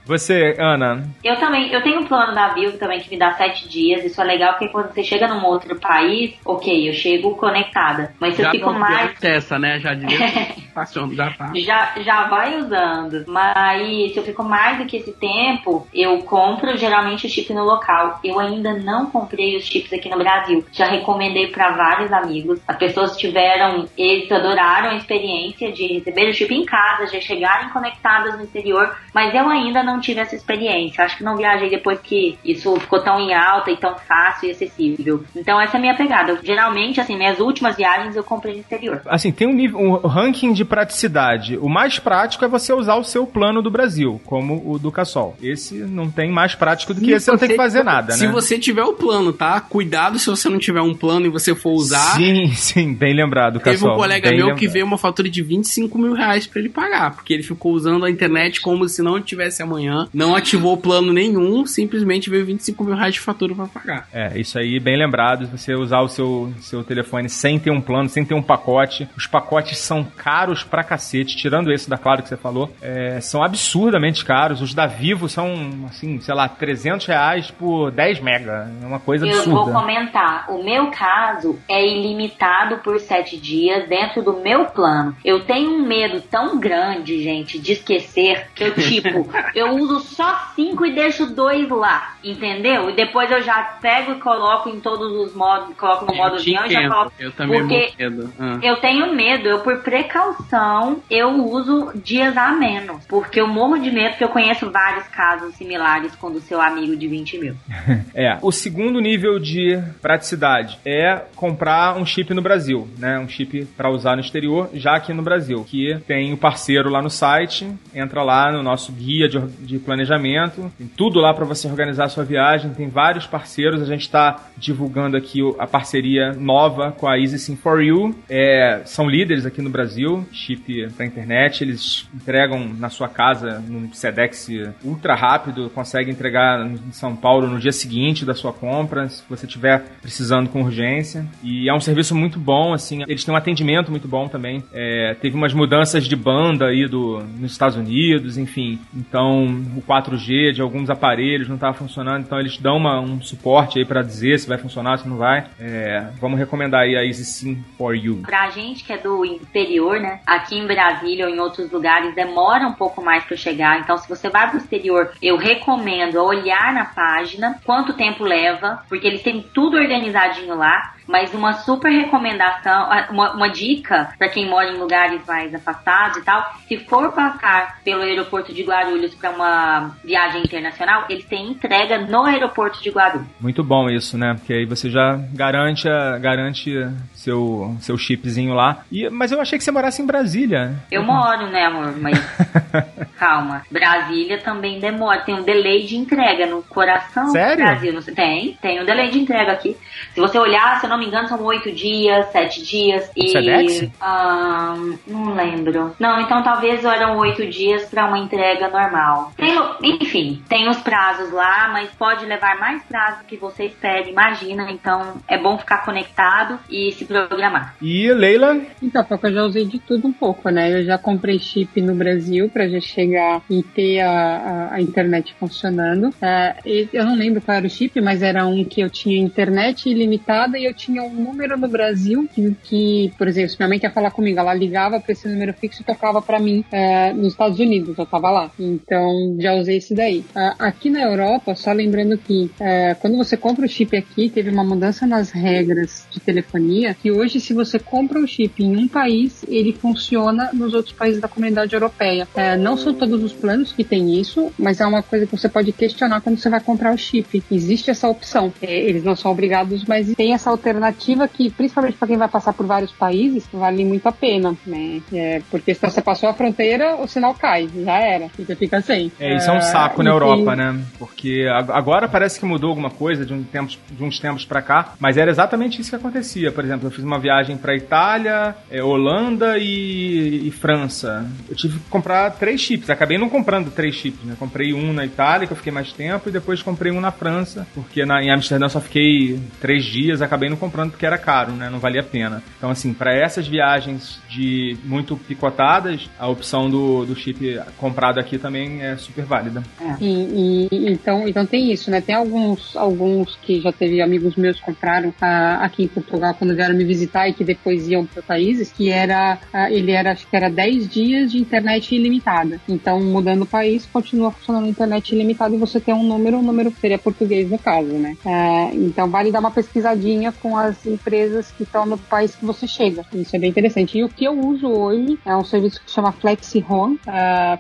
Você, 0.08 0.56
Ana, 0.58 1.04
Eu 1.22 1.36
também, 1.36 1.70
eu 1.70 1.82
tenho 1.82 2.00
um 2.00 2.06
plano 2.06 2.34
da 2.34 2.48
Vivo 2.48 2.78
também 2.78 2.98
que 2.98 3.10
me 3.10 3.18
dá 3.18 3.34
sete 3.34 3.68
dias. 3.68 4.02
Isso 4.02 4.18
é 4.22 4.24
legal 4.24 4.54
porque 4.54 4.68
quando 4.68 4.90
você 4.90 5.04
chega 5.04 5.28
num 5.28 5.44
outro 5.44 5.78
país, 5.78 6.34
ok, 6.46 6.88
eu 6.88 6.94
chego 6.94 7.36
conectada. 7.36 8.14
Mas 8.18 8.34
se 8.34 8.40
eu 8.40 8.46
já 8.46 8.50
fico 8.52 8.72
não 8.72 8.78
mais. 8.78 9.22
essa, 9.22 9.58
né? 9.58 9.78
Já 9.78 9.92
devia 9.92 10.18
já 11.12 11.30
tá. 11.32 11.52
Já, 11.54 11.92
já 11.98 12.28
vai 12.28 12.56
usando. 12.56 13.24
Mas 13.26 14.12
se 14.12 14.18
eu 14.18 14.22
fico 14.22 14.42
mais 14.42 14.78
do 14.78 14.86
que 14.86 14.96
esse 14.96 15.12
tempo, 15.12 15.86
eu 15.92 16.18
compro 16.22 16.76
geralmente 16.76 17.26
o 17.26 17.28
chip 17.28 17.52
no 17.52 17.64
local. 17.64 18.20
Eu 18.24 18.38
ainda 18.38 18.72
não 18.74 19.10
comprei 19.10 19.56
os 19.56 19.64
chips 19.64 19.92
aqui 19.92 20.08
no 20.08 20.16
Brasil. 20.16 20.64
Já 20.72 20.86
recomendei 20.86 21.48
para 21.48 21.72
vários 21.72 22.12
amigos. 22.12 22.60
As 22.66 22.76
pessoas 22.76 23.16
tiveram, 23.16 23.86
eles 23.96 24.30
adoraram 24.32 24.90
a 24.90 24.96
experiência 24.96 25.70
de 25.72 25.86
receber 25.86 26.30
o 26.30 26.34
chip 26.34 26.54
em 26.54 26.64
casa, 26.64 27.06
de 27.06 27.20
chegarem 27.20 27.68
conectadas 27.70 28.36
no 28.36 28.44
exterior. 28.44 28.96
Mas 29.12 29.34
eu 29.34 29.48
ainda 29.48 29.82
não 29.82 29.97
tive 30.01 30.20
essa 30.20 30.34
experiência. 30.36 31.05
Acho 31.05 31.16
que 31.18 31.24
não 31.24 31.36
viajei 31.36 31.70
depois 31.70 31.99
que 32.01 32.38
isso 32.44 32.74
ficou 32.80 33.01
tão 33.03 33.18
em 33.20 33.34
alta 33.34 33.70
e 33.70 33.76
tão 33.76 33.96
fácil 33.99 34.49
e 34.49 34.53
acessível. 34.53 35.22
Então 35.36 35.61
essa 35.61 35.76
é 35.76 35.78
a 35.78 35.80
minha 35.80 35.94
pegada. 35.96 36.32
Eu, 36.32 36.38
geralmente, 36.44 37.01
assim, 37.01 37.16
minhas 37.16 37.38
últimas 37.40 37.76
viagens 37.76 38.16
eu 38.16 38.24
comprei 38.24 38.55
no 38.55 38.61
exterior. 38.61 39.01
assim, 39.07 39.30
tem 39.32 39.46
um, 39.49 39.53
nível, 39.53 39.78
um 39.80 39.96
ranking 40.07 40.53
de 40.53 40.64
praticidade. 40.64 41.57
O 41.59 41.68
mais 41.68 41.99
prático 41.99 42.44
é 42.44 42.49
você 42.49 42.72
usar 42.72 42.96
o 42.96 43.05
seu 43.05 43.26
plano 43.26 43.62
do 43.62 43.70
Brasil, 43.70 44.20
como 44.24 44.62
o 44.70 44.78
do 44.78 44.90
Cassol. 44.90 45.36
Esse 45.42 45.74
não 45.74 46.11
tem 46.11 46.30
mais 46.30 46.55
prático 46.55 46.94
do 46.94 47.01
que 47.01 47.07
Se 47.07 47.12
esse, 47.12 47.24
você 47.26 47.30
não 47.32 47.38
tem 47.38 47.49
que 47.51 47.57
fazer 47.57 47.82
nada, 47.82 48.12
Se 48.12 48.26
né? 48.26 48.32
você 48.32 48.59
tiver 48.59 48.82
o 48.84 48.92
plano, 48.94 49.32
tá? 49.32 49.61
Cuidado 49.61 50.18
se 50.18 50.26
você 50.26 50.49
não 50.49 50.59
tiver 50.59 50.80
um 50.80 50.94
plano 50.94 51.26
e 51.26 51.28
você 51.30 51.55
for 51.55 51.72
usar. 51.72 52.16
Sim, 52.16 52.49
sim, 52.57 52.94
bem 52.94 53.14
lembrado, 53.14 53.59
Teve 53.61 53.76
Cassol. 53.76 53.92
um 53.94 53.96
colega 53.96 54.28
bem 54.28 54.38
meu 54.38 54.46
lembrado. 54.46 54.59
que 54.61 54.68
veio 54.68 54.84
uma 54.86 54.99
fatura 54.99 55.28
de 55.28 55.42
25 55.42 55.99
mil 55.99 56.12
reais 56.14 56.46
pra 56.46 56.61
ele 56.61 56.68
pagar, 56.68 57.14
porque 57.14 57.32
ele 57.34 57.42
ficou 57.42 57.72
usando 57.72 58.05
a 58.05 58.11
internet 58.11 58.61
como 58.61 58.88
se 58.88 59.03
não 59.03 59.20
tivesse 59.20 59.62
amanhã, 59.62 59.88
não 60.12 60.34
ativou 60.34 60.76
plano 60.76 61.12
nenhum, 61.12 61.64
simplesmente 61.66 62.30
veio 62.30 62.45
25 62.47 62.84
mil 62.84 62.95
reais 62.95 63.14
de 63.14 63.20
fatura 63.20 63.55
pra 63.55 63.66
pagar. 63.66 64.09
É, 64.12 64.39
isso 64.39 64.59
aí, 64.59 64.78
bem 64.80 64.97
lembrado. 64.97 65.47
Você 65.49 65.74
usar 65.74 66.01
o 66.01 66.09
seu, 66.09 66.53
seu 66.61 66.82
telefone 66.84 67.28
sem 67.28 67.59
ter 67.59 67.70
um 67.70 67.80
plano, 67.80 68.09
sem 68.09 68.24
ter 68.24 68.34
um 68.34 68.43
pacote. 68.43 69.09
Os 69.16 69.26
pacotes 69.26 69.78
são 69.78 70.05
caros 70.05 70.62
pra 70.64 70.82
cacete, 70.84 71.36
tirando 71.36 71.72
esse 71.72 71.89
da 71.89 71.99
Claro 71.99 72.22
que 72.22 72.28
você 72.28 72.36
falou. 72.36 72.70
é, 72.80 73.20
são 73.20 73.43
absurdamente 73.43 74.24
caros. 74.24 74.61
Os 74.62 74.72
da 74.74 74.86
Vivo 74.86 75.28
são, 75.28 75.53
assim, 75.89 76.20
sei 76.20 76.34
lá, 76.34 76.49
300 76.49 77.07
reais 77.07 77.51
por 77.51 77.91
10 77.91 78.20
mega. 78.20 78.70
É 78.82 78.86
uma 78.86 78.99
coisa 79.01 79.26
Eu 79.26 79.45
vou 79.45 79.61
absurda. 79.62 79.80
comentar. 79.80 80.47
O 80.51 80.62
meu 80.64 80.91
caso 80.91 81.59
é 81.68 81.86
ilimitado 81.86 82.78
por 82.78 82.99
sete 83.01 83.36
dias 83.36 83.89
dentro 83.89 84.22
do 84.22 84.41
meu 84.41 84.66
plano. 84.66 85.14
Eu 85.24 85.45
tenho 85.45 85.70
um 85.70 85.86
medo 85.86 86.20
tão 86.20 86.59
grande, 86.59 87.22
gente, 87.22 87.59
de 87.59 87.72
esquecer 87.72 88.47
que 88.55 88.64
eu, 88.64 88.74
tipo, 88.74 89.28
eu 89.55 89.78
uso 89.79 90.01
só 90.01 90.53
cinco 90.55 90.85
e 90.85 90.95
deixo 90.95 91.26
dois 91.26 91.68
lá, 91.68 92.14
entendeu? 92.22 92.91
E 92.91 92.95
depois 92.95 93.31
eu 93.31 93.43
já 93.43 93.62
pego 93.81 94.12
e 94.12 94.20
coloco 94.20 94.68
em 94.68 94.81
todos 94.81 95.12
os 95.12 95.35
modos, 95.35 95.74
coloco 95.76 96.07
no 96.07 96.16
modo 96.16 96.37
eu, 96.37 96.41
te 96.41 96.57
avião 96.57 96.66
e 96.66 96.83
já 96.83 96.89
coloco. 96.89 97.12
eu 97.18 97.33
também 97.33 97.61
Porque 97.61 97.74
morro 97.74 97.95
medo. 97.99 98.33
Ah. 98.39 98.59
eu 98.62 98.76
tenho 98.76 99.14
medo, 99.14 99.49
eu 99.49 99.61
por 99.61 99.79
precaução, 99.83 101.03
eu 101.11 101.31
uso 101.47 101.93
dias 101.97 102.37
a 102.37 102.53
menos. 102.53 103.05
Porque 103.07 103.41
eu 103.41 103.47
morro 103.47 103.79
de 103.79 103.91
medo, 103.91 104.11
porque 104.11 104.24
eu 104.24 104.29
conheço 104.29 104.70
vários 104.70 105.07
casos 105.09 105.55
similares 105.55 106.14
com 106.16 106.29
o 106.29 106.31
do 106.31 106.41
seu 106.41 106.61
amigo 106.61 106.97
de 106.97 107.07
20 107.07 107.39
mil. 107.39 107.55
É, 108.14 108.39
o 108.43 108.51
segundo 108.51 109.01
nível 109.01 109.39
de 109.39 109.81
praticidade 110.01 110.79
é 110.85 111.22
comprar 111.37 111.97
um 111.97 112.05
chip 112.05 112.33
no 112.35 112.43
Brasil, 112.43 112.89
né? 112.99 113.18
Um 113.18 113.29
chip 113.29 113.64
para 113.76 113.91
usar 113.91 114.16
no 114.16 114.20
exterior, 114.20 114.70
já 114.72 114.97
aqui 114.97 115.12
no 115.12 115.22
Brasil, 115.22 115.64
que 115.64 115.99
tem 116.07 116.33
o 116.33 116.37
parceiro 116.37 116.89
lá 116.89 117.01
no 117.03 117.11
site, 117.11 117.70
entra 117.95 118.22
lá 118.22 118.51
no 118.51 118.62
nosso 118.62 118.93
guia 118.93 119.29
de, 119.29 119.39
de 119.68 119.78
planejamento, 119.78 120.72
tem 120.78 120.86
tudo 120.86 121.20
lá 121.20 121.34
para 121.34 121.44
você 121.44 121.68
organizar 121.68 122.06
a 122.06 122.08
sua 122.08 122.24
viagem, 122.24 122.72
tem 122.72 122.88
vários 122.88 123.26
parceiros, 123.26 123.82
a 123.82 123.84
gente 123.84 124.00
está 124.00 124.48
divulgando 124.56 125.14
aqui 125.14 125.40
a 125.58 125.66
parceria 125.66 126.32
nova 126.32 126.92
com 126.92 127.06
a 127.06 127.18
EasySim 127.18 127.54
for 127.54 127.82
You, 127.82 128.14
é, 128.30 128.80
são 128.86 129.08
líderes 129.08 129.44
aqui 129.44 129.60
no 129.60 129.68
Brasil, 129.68 130.26
chip 130.32 130.88
para 130.96 131.04
internet, 131.04 131.62
eles 131.62 132.08
entregam 132.14 132.66
na 132.78 132.88
sua 132.88 133.08
casa 133.08 133.62
num 133.68 133.92
Sedex 133.92 134.48
ultra 134.82 135.14
rápido, 135.14 135.70
consegue 135.74 136.10
entregar 136.10 136.64
em 136.66 136.92
São 136.92 137.14
Paulo 137.14 137.46
no 137.46 137.58
dia 137.58 137.72
seguinte 137.72 138.24
da 138.24 138.34
sua 138.34 138.54
compra, 138.54 139.08
se 139.10 139.22
você 139.28 139.44
estiver 139.44 139.84
precisando 140.00 140.48
com 140.48 140.62
urgência. 140.62 141.26
E 141.42 141.68
é 141.68 141.74
um 141.74 141.80
serviço 141.80 142.14
muito 142.14 142.38
bom, 142.38 142.72
assim, 142.72 143.02
eles 143.06 143.22
têm 143.22 143.34
um 143.34 143.36
atendimento 143.36 143.90
muito 143.90 144.08
bom 144.08 144.28
também. 144.28 144.62
É, 144.72 145.14
teve 145.20 145.36
umas 145.36 145.52
mudanças 145.52 146.06
de 146.06 146.16
banda 146.16 146.66
aí 146.66 146.86
do, 146.86 147.22
nos 147.38 147.52
Estados 147.52 147.76
Unidos, 147.76 148.38
enfim. 148.38 148.78
Então, 148.94 149.47
o 149.76 149.82
4G 149.82 150.53
de 150.53 150.61
alguns 150.62 150.90
aparelhos 150.90 151.49
não 151.49 151.55
estava 151.57 151.74
funcionando, 151.74 152.24
então 152.24 152.38
eles 152.38 152.57
dão 152.59 152.76
uma- 152.76 153.01
um 153.01 153.20
suporte 153.20 153.78
aí 153.78 153.84
para 153.84 154.03
dizer 154.03 154.38
se 154.38 154.49
vai 154.49 154.59
funcionar, 154.59 154.99
se 154.99 155.09
não 155.09 155.16
vai. 155.16 155.46
É, 155.59 156.09
vamos 156.20 156.38
recomendar 156.38 156.82
aí 156.82 156.96
a 156.96 157.05
EasySim 157.05 157.62
for 157.76 157.94
You. 157.94 158.22
Pra 158.26 158.51
gente 158.51 158.84
que 158.84 158.92
é 158.92 158.99
do 158.99 159.24
interior, 159.24 160.01
né? 160.01 160.20
Aqui 160.26 160.59
em 160.59 160.66
Brasília 160.66 161.26
ou 161.26 161.34
em 161.34 161.38
outros 161.38 161.70
lugares 161.70 162.14
demora 162.14 162.66
um 162.66 162.72
pouco 162.74 163.03
mais 163.03 163.24
pra 163.24 163.36
chegar. 163.36 163.80
Então, 163.80 163.96
se 163.96 164.09
você 164.09 164.28
vai 164.28 164.49
pro 164.49 164.59
exterior, 164.59 165.11
eu 165.22 165.36
recomendo 165.36 166.16
olhar 166.22 166.72
na 166.72 166.84
página 166.84 167.59
quanto 167.64 167.92
tempo 167.94 168.24
leva, 168.24 168.82
porque 168.88 169.07
eles 169.07 169.22
têm 169.22 169.44
tudo 169.55 169.76
organizadinho 169.76 170.55
lá. 170.57 170.94
Mas 171.07 171.32
uma 171.32 171.55
super 171.55 171.90
recomendação, 171.90 172.88
uma, 173.11 173.32
uma 173.32 173.49
dica 173.49 174.11
pra 174.18 174.28
quem 174.28 174.46
mora 174.46 174.68
em 174.70 174.76
lugares 174.78 175.22
mais 175.26 175.55
afastados 175.55 176.18
e 176.18 176.22
tal, 176.22 176.53
se 176.68 176.76
for 176.80 177.12
passar 177.12 177.78
pelo 177.82 178.03
aeroporto 178.03 178.53
de 178.53 178.62
Guarulhos 178.62 179.14
pra 179.14 179.32
uma 179.39 179.97
viagem 180.05 180.43
internacional, 180.43 181.05
eles 181.09 181.24
têm 181.24 181.49
entrega 181.51 181.99
no 181.99 182.24
aeroporto 182.24 182.82
de 182.82 182.91
Guarulhos. 182.91 183.26
Muito 183.41 183.62
bom 183.62 183.89
isso, 183.89 184.18
né? 184.18 184.34
Porque 184.34 184.53
aí 184.53 184.64
você 184.66 184.91
já 184.91 185.16
garante, 185.32 185.89
a- 185.89 186.18
garante 186.18 186.72
seu, 187.14 187.74
seu 187.80 187.97
chipzinho 187.97 188.53
lá. 188.55 188.82
E, 188.91 189.09
mas 189.09 189.30
eu 189.32 189.41
achei 189.41 189.57
que 189.59 189.64
você 189.64 189.70
morasse 189.70 190.03
em 190.03 190.07
Brasília. 190.07 190.74
Eu 190.91 191.03
moro, 191.03 191.47
né, 191.47 191.64
amor? 191.66 191.95
Mas 191.99 192.18
calma. 193.18 193.62
Brasília 193.70 194.39
também 194.39 194.78
demora. 194.80 195.20
Tem 195.20 195.34
um 195.34 195.43
delay 195.43 195.84
de 195.86 195.97
entrega 195.97 196.47
no 196.47 196.62
coração 196.62 197.28
Sério? 197.30 197.57
do 197.57 197.62
Brasil. 197.62 198.14
Tem, 198.14 198.59
tem 198.61 198.80
um 198.82 198.84
delay 198.84 199.11
de 199.11 199.18
entrega 199.20 199.53
aqui. 199.53 199.76
Se 200.14 200.20
você 200.20 200.39
olhar, 200.39 200.78
se 200.80 200.86
eu 200.86 200.91
não 200.91 200.99
me 200.99 201.07
engano, 201.07 201.28
são 201.28 201.41
oito 201.45 201.70
dias, 201.72 202.26
sete 202.32 202.64
dias. 202.64 203.11
E. 203.16 203.28
Sedex? 203.28 203.91
ahn, 204.01 204.97
não 205.07 205.34
lembro. 205.34 205.95
Não, 205.99 206.20
então 206.20 206.43
talvez 206.43 206.84
eram 206.84 207.16
oito 207.18 207.47
dias 207.47 207.84
pra 207.84 208.07
uma 208.07 208.18
entrega 208.18 208.68
normal. 208.68 209.28
Tem, 209.37 209.57
o- 209.59 209.76
enfim, 209.83 210.43
tem 210.49 210.68
os 210.68 210.79
prazos 210.79 211.31
lá, 211.33 211.68
mas 211.72 211.91
pode 211.91 212.24
levar 212.26 212.59
mais 212.59 212.83
prazo 212.85 213.24
que 213.26 213.37
você 213.37 213.64
espera, 213.64 214.09
imagina. 214.09 214.70
Então 214.70 215.16
é 215.29 215.39
bom 215.39 215.59
ficar 215.59 215.85
conectado 215.85 216.59
e 216.70 216.93
se 216.93 217.05
programar. 217.05 217.76
E 217.81 218.12
Leila, 218.12 218.57
Então, 218.83 219.05
porque 219.05 219.26
eu 219.26 219.33
já 219.33 219.43
usei 219.45 219.64
de 219.64 219.79
tudo 219.79 220.09
um 220.09 220.12
pouco, 220.12 220.49
né? 220.51 220.72
Eu 220.81 220.85
já 220.85 220.99
comprei 220.99 221.39
chip 221.39 221.81
no 221.81 221.95
Brasil 221.95 222.49
pra 222.49 222.68
já 222.68 222.81
chegar 222.81 223.43
e 223.51 223.62
ter 223.62 224.01
a, 224.01 224.11
a, 224.11 224.74
a 224.74 224.81
internet 224.81 225.35
funcionando. 225.39 226.12
É, 226.20 226.57
e 226.64 226.89
eu 226.93 227.05
não 227.05 227.16
lembro 227.16 227.41
qual 227.41 227.57
era 227.57 227.66
o 227.66 227.70
chip, 227.70 228.01
mas 228.01 228.22
era 228.22 228.47
um 228.47 228.64
que 228.64 228.81
eu 228.81 228.91
tinha 228.91 229.18
internet 229.22 229.89
ilimitada 229.89 230.59
e 230.59 230.64
eu 230.64 230.74
tinha 230.74 231.03
um 231.03 231.12
número 231.14 231.57
no 231.59 231.68
Brasil 231.68 232.29
que, 232.33 232.55
que, 232.62 233.12
por 233.18 233.26
exemplo, 233.29 233.51
se 233.51 233.57
minha 233.59 233.68
mãe 233.68 233.79
quer 233.79 233.93
falar 233.93 234.11
comigo, 234.11 234.39
ela 234.39 234.55
ligava 234.55 235.01
pra 235.01 235.12
esse 235.12 235.29
número 235.29 235.53
fixo 235.55 235.83
e 235.83 235.85
tocava 235.85 236.20
pra 236.22 236.39
mim 236.39 236.64
é, 236.72 237.12
nos 237.12 237.29
Estados 237.29 237.59
Unidos, 237.59 237.97
eu 237.99 238.07
tava 238.07 238.31
lá. 238.31 238.51
Então, 238.59 239.17
já 239.38 239.54
usei 239.54 239.76
esse 239.78 239.94
daí. 239.94 240.24
Ah, 240.34 240.54
aqui 240.58 240.90
na 240.90 241.02
Europa, 241.02 241.54
só 241.54 241.72
lembrando 241.72 242.16
que 242.18 242.50
é, 242.60 242.94
quando 242.94 243.16
você 243.16 243.36
compra 243.36 243.64
o 243.64 243.68
chip 243.68 243.96
aqui, 243.96 244.28
teve 244.28 244.50
uma 244.50 244.64
mudança 244.64 245.06
nas 245.06 245.30
regras 245.30 246.06
de 246.10 246.20
telefonia, 246.20 246.94
que 246.94 247.10
hoje 247.10 247.40
se 247.40 247.52
você 247.52 247.78
compra 247.78 248.18
o 248.18 248.26
chip 248.26 248.62
em 248.62 248.76
um 248.76 248.88
país, 248.88 249.44
ele 249.48 249.72
funciona 249.72 250.50
nos 250.52 250.74
outros 250.74 250.94
países 250.94 251.20
da 251.20 251.28
comunidade 251.28 251.74
europeia. 251.74 252.26
É, 252.34 252.56
não 252.56 252.76
são 252.76 252.94
todos 252.94 253.22
os 253.22 253.32
planos 253.32 253.72
que 253.72 253.84
tem 253.84 254.18
isso, 254.18 254.52
mas 254.58 254.80
é 254.80 254.86
uma 254.86 255.02
coisa 255.02 255.26
que 255.26 255.36
você 255.36 255.48
pode 255.48 255.72
questionar 255.72 256.20
quando 256.20 256.38
você 256.38 256.48
vai 256.48 256.60
comprar 256.60 256.94
o 256.94 256.98
chip. 256.98 257.42
Existe 257.50 257.90
essa 257.90 258.08
opção. 258.08 258.52
É, 258.60 258.74
eles 258.80 259.04
não 259.04 259.16
são 259.16 259.30
obrigados, 259.30 259.84
mas 259.84 260.12
tem 260.14 260.32
essa 260.34 260.50
alternativa 260.50 261.28
que, 261.28 261.50
principalmente 261.50 261.96
para 261.96 262.08
quem 262.08 262.16
vai 262.16 262.28
passar 262.28 262.52
por 262.52 262.66
vários 262.66 262.92
países, 262.92 263.46
vale 263.52 263.84
muito 263.84 264.06
a 264.06 264.12
pena, 264.12 264.56
né? 264.66 265.00
É, 265.12 265.42
porque 265.50 265.74
se 265.74 265.80
você 265.80 266.00
passou 266.00 266.28
a 266.28 266.34
fronteira, 266.34 266.96
o 266.96 267.06
sinal 267.06 267.34
cai, 267.34 267.68
já 267.84 267.98
era, 267.98 268.30
e 268.38 268.44
você 268.44 268.54
fica 268.54 268.80
sem. 268.80 269.07
É, 269.18 269.36
isso 269.36 269.50
é 269.50 269.52
um 269.52 269.61
saco 269.61 270.02
na 270.02 270.11
Europa, 270.11 270.54
né? 270.54 270.80
Porque 270.98 271.46
agora 271.68 272.09
parece 272.09 272.38
que 272.38 272.46
mudou 272.46 272.70
alguma 272.70 272.90
coisa 272.90 273.24
de, 273.24 273.32
um 273.32 273.42
tempos, 273.42 273.78
de 273.90 274.02
uns 274.02 274.18
tempos 274.18 274.44
para 274.44 274.62
cá, 274.62 274.94
mas 274.98 275.16
era 275.16 275.30
exatamente 275.30 275.80
isso 275.80 275.90
que 275.90 275.96
acontecia. 275.96 276.52
Por 276.52 276.64
exemplo, 276.64 276.86
eu 276.86 276.90
fiz 276.90 277.04
uma 277.04 277.18
viagem 277.18 277.56
para 277.56 277.76
Itália, 277.76 278.54
é, 278.70 278.82
Holanda 278.82 279.59
e, 279.59 280.46
e, 280.46 280.50
França. 280.50 281.26
Eu 281.48 281.56
tive 281.56 281.78
que 281.78 281.88
comprar 281.88 282.30
três 282.32 282.61
chips. 282.61 282.90
Acabei 282.90 283.18
não 283.18 283.28
comprando 283.28 283.70
três 283.70 283.94
chips, 283.94 284.24
né? 284.24 284.34
Comprei 284.38 284.72
um 284.72 284.92
na 284.92 285.04
Itália, 285.04 285.46
que 285.46 285.52
eu 285.52 285.56
fiquei 285.56 285.72
mais 285.72 285.92
tempo, 285.92 286.28
e 286.28 286.32
depois 286.32 286.62
comprei 286.62 286.92
um 286.92 287.00
na 287.00 287.11
França, 287.11 287.66
porque 287.74 288.04
na, 288.04 288.22
em 288.22 288.30
Amsterdã 288.30 288.68
só 288.68 288.80
fiquei 288.80 289.40
três 289.61 289.84
dias. 289.84 290.22
Acabei 290.22 290.48
não 290.48 290.56
comprando 290.56 290.90
porque 290.90 291.06
era 291.06 291.18
caro, 291.18 291.52
né? 291.52 291.70
Não 291.70 291.78
valia 291.78 292.00
a 292.00 292.04
pena. 292.04 292.42
Então, 292.56 292.70
assim, 292.70 292.92
para 292.92 293.14
essas 293.14 293.46
viagens 293.46 294.20
de 294.28 294.76
muito 294.84 295.16
picotadas, 295.16 296.09
a 296.18 296.26
opção 296.26 296.68
do, 296.68 297.04
do 297.04 297.16
chip 297.16 297.61
comprado 297.76 298.18
aqui 298.18 298.38
também 298.38 298.82
é 298.82 298.96
super 298.99 299.24
válida. 299.24 299.62
É. 299.80 299.96
E, 300.01 300.68
e, 300.70 300.92
então, 300.92 301.26
então 301.28 301.46
tem 301.46 301.72
isso, 301.72 301.90
né? 301.90 302.01
Tem 302.01 302.14
alguns, 302.14 302.76
alguns 302.76 303.36
que 303.36 303.61
já 303.61 303.72
teve 303.72 304.01
amigos 304.01 304.36
meus 304.36 304.61
compraram 304.61 305.12
ah, 305.20 305.59
aqui 305.62 305.84
em 305.84 305.88
Portugal 305.88 306.34
quando 306.34 306.55
vieram 306.55 306.74
me 306.74 306.84
visitar 306.84 307.28
e 307.28 307.32
que 307.32 307.44
depois 307.44 307.88
iam 307.88 308.05
para 308.07 308.22
países, 308.22 308.72
que 308.72 308.90
era 308.90 309.38
ah, 309.53 309.70
ele 309.70 309.92
era 309.92 310.12
acho 310.12 310.26
que 310.26 310.36
era 310.36 310.51
10 310.51 310.88
dias 310.88 311.32
de 311.32 311.38
internet 311.38 311.94
ilimitada. 311.94 312.61
Então, 312.68 313.01
mudando 313.01 313.42
o 313.42 313.46
país, 313.46 313.86
continua 313.86 314.30
funcionando 314.30 314.66
a 314.66 314.68
internet 314.68 315.14
ilimitada 315.14 315.55
e 315.55 315.59
você 315.59 315.80
tem 315.80 315.94
um 315.94 316.03
número, 316.03 316.36
o 316.36 316.40
um 316.40 316.42
número 316.42 316.72
seria 316.80 316.99
português 316.99 317.51
no 317.51 317.59
caso, 317.59 317.88
né? 317.88 318.16
Ah, 318.24 318.70
então 318.72 319.09
vale 319.09 319.30
dar 319.30 319.40
uma 319.40 319.51
pesquisadinha 319.51 320.32
com 320.32 320.57
as 320.57 320.84
empresas 320.86 321.51
que 321.51 321.62
estão 321.62 321.86
no 321.86 321.99
país 321.99 322.34
que 322.34 322.44
você 322.44 322.66
chega. 322.66 323.05
Isso 323.14 323.34
é 323.34 323.38
bem 323.38 323.51
interessante. 323.51 323.99
E 323.99 324.05
o 324.05 324.09
que 324.09 324.24
eu 324.24 324.38
uso 324.38 324.66
hoje 324.68 325.18
é 325.24 325.36
um 325.36 325.44
serviço 325.44 325.80
que 325.84 325.90
chama 325.90 326.12
Flexi 326.12 326.64
Home. 326.68 326.99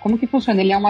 como 0.02 0.18
que 0.18 0.26
funciona? 0.26 0.60
Ele 0.60 0.72
é 0.72 0.78
um 0.78 0.86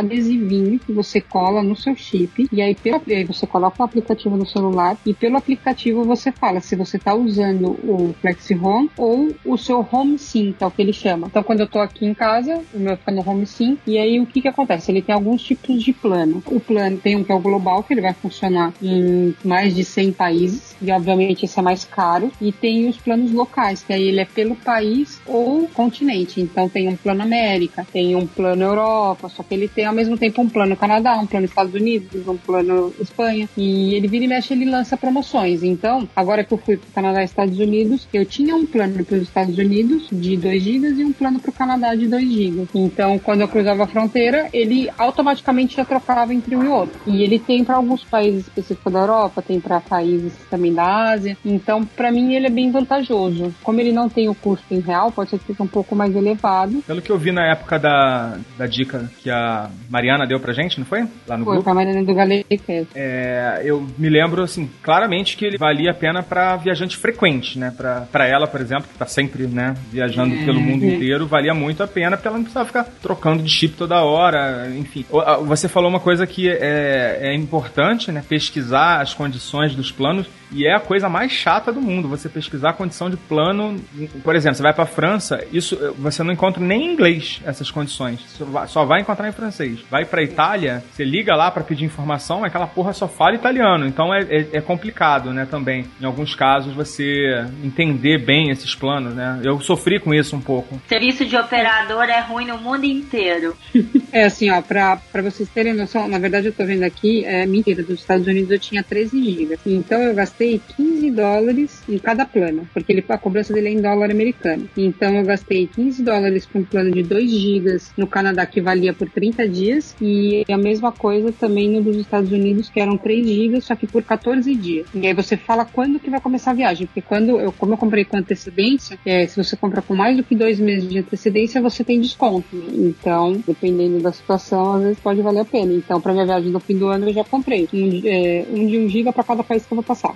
que 0.79 0.93
você 0.93 1.21
cola 1.21 1.63
no 1.63 1.77
seu 1.77 1.95
chip 1.97 2.49
e 2.53 2.61
aí 2.61 2.75
pelo, 2.75 3.01
você 3.27 3.47
coloca 3.47 3.83
o 3.83 3.85
aplicativo 3.85 4.37
no 4.37 4.47
celular 4.47 4.97
e 5.05 5.15
pelo 5.15 5.37
aplicativo 5.37 6.05
você 6.05 6.33
fala 6.33 6.61
se 6.61 6.77
você 6.77 6.97
está 6.97 7.15
usando 7.15 7.71
o 7.85 8.15
Flexi 8.21 8.55
Home 8.55 8.91
ou 8.97 9.35
o 9.45 9.57
seu 9.57 9.87
Home 9.91 10.19
Sim, 10.19 10.55
que 10.57 10.65
é 10.65 10.67
o 10.67 10.71
que 10.71 10.83
ele 10.83 10.93
chama. 10.93 11.27
Então 11.27 11.43
quando 11.43 11.61
eu 11.61 11.67
estou 11.67 11.81
aqui 11.81 12.07
em 12.07 12.15
casa, 12.15 12.61
o 12.75 12.79
meu 12.79 12.97
fica 12.97 13.13
no 13.13 13.29
Home 13.29 13.47
Sim 13.47 13.79
e 13.87 13.99
aí 13.99 14.21
o 14.21 14.27
que 14.27 14.43
que 14.43 14.49
acontece? 14.49 14.91
Ele 14.91 15.03
tem 15.03 15.15
alguns 15.15 15.43
tipos 15.43 15.83
de 15.83 15.93
plano. 15.93 16.43
O 16.47 16.61
plano 16.61 16.97
tem 16.99 17.17
um 17.17 17.25
que 17.25 17.33
é 17.33 17.35
o 17.35 17.41
global, 17.41 17.83
que 17.83 17.95
ele 17.95 18.01
vai 18.01 18.13
funcionar 18.13 18.73
em 18.83 19.35
mais 19.45 19.75
de 19.75 19.85
100 19.85 20.13
países 20.13 20.77
e 20.81 20.91
obviamente 20.91 21.45
esse 21.45 21.59
é 21.59 21.63
mais 21.63 21.85
caro 21.85 22.31
e 22.41 22.53
tem 22.53 22.89
os 22.89 22.97
planos 22.97 23.33
locais, 23.33 23.83
que 23.83 23.93
aí 23.93 24.09
ele 24.09 24.21
é 24.21 24.25
pelo 24.25 24.57
país 24.57 25.21
ou 25.27 25.69
continente. 25.69 26.41
Então 26.41 26.69
tem 26.69 26.89
um 26.89 26.97
plano 26.97 27.23
América, 27.23 27.87
tem 27.93 28.15
um 28.15 28.27
plano 28.27 28.63
Europa, 28.63 29.29
só 29.29 29.43
que 29.43 29.55
ele 29.55 29.69
tem 29.69 29.85
ao 29.85 29.95
mesmo 29.95 30.17
tempo 30.17 30.28
um 30.37 30.49
plano 30.49 30.77
Canadá, 30.77 31.17
um 31.19 31.27
plano 31.27 31.47
Estados 31.47 31.75
Unidos, 31.75 32.27
um 32.27 32.37
plano 32.37 32.93
Espanha. 33.01 33.49
E 33.57 33.95
ele 33.95 34.09
vira 34.09 34.25
e 34.25 34.29
mexe, 34.29 34.53
ele 34.53 34.65
lança 34.65 34.97
promoções. 34.97 35.63
Então, 35.63 36.09
agora 36.15 36.45
que 36.45 36.53
eu 36.53 36.59
fui 36.59 36.77
para 36.77 36.89
o 36.89 36.93
Canadá 36.93 37.23
e 37.23 37.25
Estados 37.25 37.59
Unidos, 37.59 38.09
eu 38.13 38.25
tinha 38.25 38.55
um 38.55 38.67
plano 38.67 39.05
para 39.05 39.17
os 39.17 39.23
Estados 39.23 39.57
Unidos 39.57 40.09
de 40.11 40.37
2 40.37 40.63
GB 40.63 40.89
e 40.89 41.05
um 41.05 41.13
plano 41.13 41.41
para 41.41 41.51
o 41.51 41.53
Canadá 41.53 41.95
de 41.95 42.07
2 42.07 42.33
GB. 42.33 42.69
Então, 42.75 43.19
quando 43.19 43.41
eu 43.41 43.49
cruzava 43.49 43.85
a 43.85 43.87
fronteira, 43.87 44.49
ele 44.53 44.91
automaticamente 44.99 45.77
já 45.77 45.85
trocava 45.85 46.33
entre 46.35 46.57
um 46.57 46.65
e 46.65 46.69
outro. 46.69 47.01
E 47.07 47.23
ele 47.23 47.39
tem 47.39 47.65
para 47.65 47.77
alguns 47.77 48.05
países 48.05 48.47
específicos 48.47 48.93
da 48.93 49.01
Europa, 49.01 49.43
tem 49.43 49.61
para 49.61 49.81
países 49.81 50.33
também 50.51 50.73
da 50.73 51.11
Ásia. 51.11 51.37
Então, 51.45 51.85
para 51.85 52.11
mim, 52.11 52.35
ele 52.35 52.47
é 52.47 52.51
bem 52.51 52.71
vantajoso. 52.71 53.55
Como 53.63 53.81
ele 53.81 53.93
não 53.93 54.09
tem 54.09 54.29
o 54.29 54.35
custo 54.35 54.73
em 54.73 54.81
real, 54.81 55.13
pode 55.13 55.31
ser 55.31 55.39
que 55.39 55.47
fique 55.47 55.63
um 55.63 55.67
pouco 55.67 55.95
mais 55.95 56.15
elevado. 56.15 56.83
Pelo 56.87 57.03
que 57.03 57.11
eu 57.11 57.19
vi 57.19 57.33
na 57.33 57.51
época 57.51 57.79
da, 57.79 58.39
da 58.57 58.67
dica 58.67 59.11
que 59.19 59.31
a 59.31 59.71
Mariana 60.09 60.27
deu 60.27 60.41
pra 60.41 60.55
gente, 60.55 60.79
não 60.79 60.87
foi? 60.87 61.01
Lá 61.27 61.37
no 61.37 61.45
foi, 61.45 61.55
grupo. 61.55 61.65
Foi, 61.65 61.73
a 61.73 61.75
Mariana 61.75 62.03
do 62.03 62.15
Galecast. 62.15 62.89
É, 62.95 63.61
eu 63.65 63.87
me 63.99 64.09
lembro, 64.09 64.43
assim, 64.43 64.71
claramente 64.83 65.37
que 65.37 65.45
ele 65.45 65.59
valia 65.59 65.91
a 65.91 65.95
pena 65.95 66.23
para 66.23 66.57
viajante 66.57 66.97
frequente, 66.97 67.59
né? 67.59 67.73
Pra, 67.77 68.03
pra 68.11 68.27
ela, 68.27 68.47
por 68.47 68.61
exemplo, 68.61 68.87
que 68.91 68.99
tá 68.99 69.07
sempre, 69.07 69.47
né, 69.47 69.75
viajando 69.91 70.35
é. 70.35 70.45
pelo 70.45 70.61
mundo 70.61 70.85
inteiro, 70.85 71.27
valia 71.27 71.53
muito 71.53 71.83
a 71.83 71.87
pena 71.87 72.17
porque 72.17 72.29
ela 72.29 72.39
não 72.39 72.45
precisava 72.45 72.67
ficar 72.67 72.85
trocando 73.03 73.43
de 73.43 73.51
chip 73.51 73.75
toda 73.75 74.03
hora, 74.03 74.71
enfim. 74.77 75.05
Você 75.45 75.69
falou 75.69 75.91
uma 75.91 76.01
coisa 76.01 76.27
que 76.27 76.49
é, 76.49 77.19
é 77.21 77.35
importante, 77.35 78.11
né? 78.11 78.25
Pesquisar 78.27 79.01
as 79.03 79.13
condições 79.13 79.75
dos 79.75 79.93
planos 79.93 80.27
e 80.51 80.67
é 80.67 80.75
a 80.75 80.81
coisa 80.81 81.09
mais 81.09 81.33
chata 81.33 81.73
do 81.73 81.81
mundo, 81.81 82.09
você 82.09 82.29
pesquisar 82.29 82.71
a 82.71 82.73
condição 82.73 83.11
de 83.11 83.17
plano. 83.17 83.77
Por 84.23 84.35
exemplo, 84.35 84.57
você 84.57 84.63
vai 84.63 84.73
para 84.73 84.87
França, 84.87 85.45
isso 85.53 85.77
você 85.99 86.23
não 86.23 86.33
encontra 86.33 86.63
nem 86.63 86.87
em 86.87 86.93
inglês 86.93 87.41
essas 87.45 87.71
condições. 87.71 88.21
Só 88.69 88.85
vai 88.85 89.01
encontrar 89.01 89.29
em 89.29 89.33
francês. 89.33 89.81
Vai 89.91 90.05
para 90.05 90.23
Itália, 90.23 90.83
você 90.93 91.05
liga 91.05 91.35
lá 91.35 91.51
para 91.51 91.63
pedir 91.63 91.85
informação, 91.85 92.45
aquela 92.45 92.67
porra 92.67 92.93
só 92.93 93.07
fala 93.07 93.35
italiano. 93.35 93.87
Então 93.87 94.13
é, 94.13 94.23
é, 94.23 94.49
é, 94.55 94.61
complicado, 94.61 95.33
né, 95.33 95.47
também. 95.49 95.87
Em 96.01 96.05
alguns 96.05 96.35
casos, 96.35 96.75
você 96.75 97.45
entender 97.63 98.19
bem 98.19 98.51
esses 98.51 98.75
planos, 98.75 99.15
né? 99.15 99.41
Eu 99.45 99.61
sofri 99.61 100.01
com 100.01 100.15
isso 100.15 100.35
um 100.35 100.41
pouco. 100.41 100.81
Serviço 100.89 101.25
de 101.25 101.37
operador 101.37 102.05
é 102.05 102.21
ruim 102.21 102.47
no 102.47 102.59
mundo 102.59 102.85
inteiro. 102.85 103.57
é 104.13 104.25
assim, 104.25 104.51
ó, 104.51 104.63
pra, 104.63 104.97
pra 105.13 105.23
vocês 105.23 105.49
terem 105.49 105.75
noção, 105.75 106.09
na 106.09 106.19
verdade 106.19 106.47
eu 106.47 106.53
tô 106.53 106.65
vendo 106.65 106.85
aqui, 106.85 107.25
é 107.25 107.47
mentira, 107.47 107.83
dos 107.83 108.01
Estados 108.01 108.27
Unidos 108.27 108.51
eu 108.51 108.59
tinha 108.59 108.83
13 108.83 109.23
GB. 109.23 109.59
Então 109.67 110.01
eu 110.01 110.15
gastei 110.15 110.38
gastei 110.39 110.61
15 110.77 111.11
dólares 111.11 111.83
em 111.89 111.99
cada 111.99 112.25
plano, 112.25 112.69
porque 112.73 112.93
ele, 112.93 113.05
a 113.09 113.19
cobrança 113.19 113.53
dele 113.53 113.69
é 113.69 113.73
em 113.73 113.81
dólar 113.81 114.11
americano. 114.11 114.69
Então 114.77 115.13
eu 115.13 115.25
gastei 115.25 115.67
15 115.67 116.03
dólares 116.03 116.47
para 116.47 116.61
um 116.61 116.65
plano 116.65 116.93
de 116.93 117.03
2 117.03 117.31
gigas 117.31 117.93
no 117.97 118.07
Canadá 118.07 118.47
que 118.47 118.61
valia 118.61 118.93
por 118.93 119.11
30 119.11 119.49
dias 119.49 119.97
e 120.01 120.45
a 120.49 120.57
mesma 120.57 120.93
coisa 120.93 121.33
também 121.33 121.69
no 121.69 121.83
dos 121.83 121.97
Estados 121.97 122.31
Unidos 122.31 122.69
que 122.69 122.79
eram 122.79 122.97
3 122.97 123.27
gigas, 123.27 123.65
só 123.65 123.75
que 123.75 123.87
por 123.87 124.03
14 124.03 124.55
dias. 124.55 124.87
E 124.95 125.07
aí 125.07 125.13
você 125.13 125.37
fala 125.37 125.65
quando 125.65 125.99
que 125.99 126.09
vai 126.09 126.21
começar 126.21 126.53
a 126.53 126.55
viagem, 126.55 126.87
porque 126.87 127.03
quando 127.03 127.41
eu, 127.41 127.51
como 127.53 127.73
eu 127.73 127.79
comprei 127.79 128.05
com 128.05 128.17
antecedência, 128.17 128.99
é, 129.05 129.27
se 129.27 129.37
você 129.43 129.57
compra 129.57 129.83
com 129.83 129.95
mais 129.95 130.17
do 130.17 130.23
que 130.23 130.37
dois 130.37 130.61
meses 130.61 130.89
de 130.89 130.99
antecedência, 130.99 131.61
você 131.61 131.83
tem 131.83 132.01
desconto. 132.01 132.49
Então, 132.73 133.43
dependendo 133.47 134.01
da 134.01 134.13
situação, 134.13 134.75
às 134.75 134.83
vezes 134.83 135.01
pode 135.01 135.21
valer 135.21 135.41
a 135.41 135.45
pena. 135.45 135.73
Então, 135.73 136.01
para 136.01 136.13
minha 136.13 136.27
viagem 136.27 136.51
no 136.51 136.61
fim 136.61 136.77
do 136.79 136.87
ano, 136.87 137.09
eu 137.09 137.13
já 137.13 137.25
comprei 137.25 137.69
um, 137.73 138.01
é, 138.05 138.45
um 138.51 138.67
de 138.67 138.79
1 138.79 138.85
um 138.85 138.89
giga 138.89 139.13
para 139.13 139.25
cada 139.25 139.43
país 139.43 139.67
que 139.67 139.73
eu 139.73 139.77
vou 139.77 139.85
passar 139.85 140.15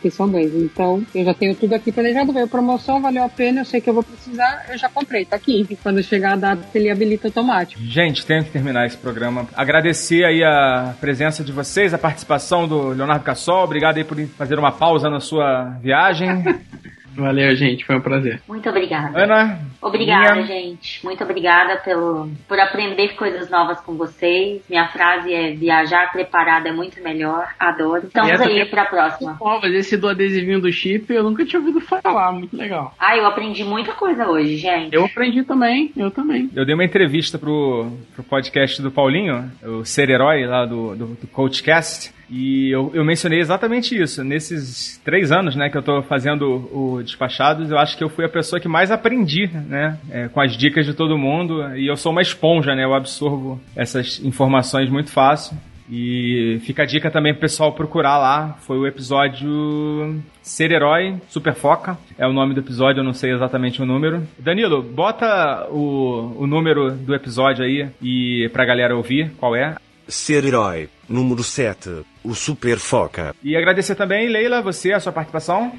que, 0.00 0.10
são 0.10 0.28
dois. 0.28 0.54
Então, 0.54 1.04
eu 1.14 1.24
já 1.24 1.34
tenho 1.34 1.54
tudo 1.54 1.74
aqui 1.74 1.92
planejado, 1.92 2.32
veio 2.32 2.48
promoção, 2.48 3.00
valeu 3.00 3.24
a 3.24 3.28
pena, 3.28 3.60
eu 3.60 3.64
sei 3.64 3.80
que 3.80 3.88
eu 3.88 3.94
vou 3.94 4.02
precisar, 4.02 4.66
eu 4.68 4.78
já 4.78 4.88
comprei, 4.88 5.24
tá 5.24 5.36
aqui. 5.36 5.66
E 5.68 5.76
quando 5.76 6.02
chegar 6.02 6.32
a 6.32 6.36
data, 6.36 6.66
ele 6.74 6.90
habilita 6.90 7.28
automático. 7.28 7.80
Gente, 7.82 8.24
tenho 8.24 8.44
que 8.44 8.50
terminar 8.50 8.86
esse 8.86 8.96
programa. 8.96 9.48
Agradecer 9.54 10.24
aí 10.24 10.42
a 10.42 10.94
presença 11.00 11.42
de 11.42 11.52
vocês, 11.52 11.94
a 11.94 11.98
participação 11.98 12.66
do 12.66 12.88
Leonardo 12.88 13.24
Cassol. 13.24 13.64
Obrigado 13.64 13.96
aí 13.98 14.04
por 14.04 14.18
fazer 14.28 14.58
uma 14.58 14.72
pausa 14.72 15.08
na 15.08 15.20
sua 15.20 15.76
viagem. 15.82 16.28
Valeu, 17.16 17.54
gente. 17.54 17.84
Foi 17.84 17.96
um 17.96 18.00
prazer. 18.00 18.40
Muito 18.48 18.68
obrigada. 18.68 19.22
Ana. 19.22 19.58
Obrigada, 19.80 20.34
minha... 20.34 20.46
gente. 20.46 21.04
Muito 21.04 21.22
obrigada 21.22 21.76
pelo, 21.76 22.30
por 22.48 22.58
aprender 22.58 23.14
coisas 23.14 23.50
novas 23.50 23.80
com 23.80 23.94
vocês. 23.94 24.62
Minha 24.68 24.88
frase 24.88 25.32
é 25.32 25.52
viajar 25.52 26.10
preparada 26.12 26.68
é 26.68 26.72
muito 26.72 27.02
melhor. 27.02 27.48
Adoro. 27.58 28.06
Estamos 28.06 28.40
aí 28.40 28.60
é 28.60 28.64
pra 28.64 28.86
próxima. 28.86 29.36
Novas. 29.40 29.72
Esse 29.72 29.96
do 29.96 30.08
adesivinho 30.08 30.60
do 30.60 30.72
chip 30.72 31.12
eu 31.12 31.22
nunca 31.22 31.44
tinha 31.44 31.60
ouvido 31.60 31.80
falar. 31.80 32.32
Muito 32.32 32.56
legal. 32.56 32.94
Ah, 32.98 33.16
eu 33.16 33.26
aprendi 33.26 33.64
muita 33.64 33.92
coisa 33.92 34.26
hoje, 34.28 34.56
gente. 34.56 34.94
Eu 34.94 35.04
aprendi 35.04 35.42
também. 35.42 35.92
Eu 35.96 36.10
também. 36.10 36.50
Eu 36.54 36.64
dei 36.64 36.74
uma 36.74 36.84
entrevista 36.84 37.38
pro, 37.38 37.90
pro 38.14 38.24
podcast 38.24 38.80
do 38.80 38.90
Paulinho, 38.90 39.50
o 39.62 39.84
Ser 39.84 40.08
Herói 40.08 40.46
lá 40.46 40.64
do, 40.64 40.94
do, 40.94 41.06
do 41.06 41.26
Coachcast. 41.28 42.13
E 42.30 42.70
eu, 42.70 42.90
eu, 42.94 43.04
mencionei 43.04 43.40
exatamente 43.40 44.00
isso. 44.00 44.24
Nesses 44.24 45.00
três 45.04 45.30
anos 45.30 45.54
né, 45.54 45.68
que 45.68 45.76
eu 45.76 45.80
estou 45.80 46.02
fazendo 46.02 46.68
o 46.72 47.02
Despachados, 47.02 47.70
eu 47.70 47.78
acho 47.78 47.96
que 47.96 48.04
eu 48.04 48.08
fui 48.08 48.24
a 48.24 48.28
pessoa 48.28 48.60
que 48.60 48.68
mais 48.68 48.90
aprendi 48.90 49.46
né, 49.46 49.98
é, 50.10 50.28
com 50.28 50.40
as 50.40 50.56
dicas 50.56 50.86
de 50.86 50.94
todo 50.94 51.18
mundo. 51.18 51.76
E 51.76 51.86
eu 51.86 51.96
sou 51.96 52.12
uma 52.12 52.22
esponja, 52.22 52.74
né? 52.74 52.84
Eu 52.84 52.94
absorvo 52.94 53.60
essas 53.76 54.20
informações 54.24 54.88
muito 54.90 55.10
fácil. 55.10 55.56
E 55.90 56.60
fica 56.64 56.82
a 56.82 56.86
dica 56.86 57.10
também 57.10 57.32
pro 57.32 57.42
pessoal 57.42 57.72
procurar 57.72 58.18
lá. 58.18 58.56
Foi 58.60 58.78
o 58.78 58.86
episódio 58.86 60.22
Ser 60.42 60.72
Herói, 60.72 61.20
Super 61.28 61.54
Foca. 61.54 61.98
É 62.16 62.26
o 62.26 62.32
nome 62.32 62.54
do 62.54 62.60
episódio, 62.60 63.00
eu 63.00 63.04
não 63.04 63.12
sei 63.12 63.32
exatamente 63.32 63.82
o 63.82 63.86
número. 63.86 64.26
Danilo, 64.38 64.82
bota 64.82 65.68
o, 65.70 66.36
o 66.38 66.46
número 66.46 66.90
do 66.90 67.14
episódio 67.14 67.64
aí 67.64 67.88
e 68.00 68.48
pra 68.52 68.64
galera 68.64 68.96
ouvir 68.96 69.30
qual 69.38 69.54
é. 69.54 69.76
Ser 70.08 70.44
herói. 70.44 70.88
Número 71.08 71.42
7. 71.42 72.04
O 72.24 72.34
Super 72.34 72.78
Foca. 72.78 73.36
E 73.42 73.54
agradecer 73.54 73.94
também, 73.94 74.28
Leila, 74.28 74.62
você, 74.62 74.92
a 74.92 75.00
sua 75.00 75.12
participação. 75.12 75.72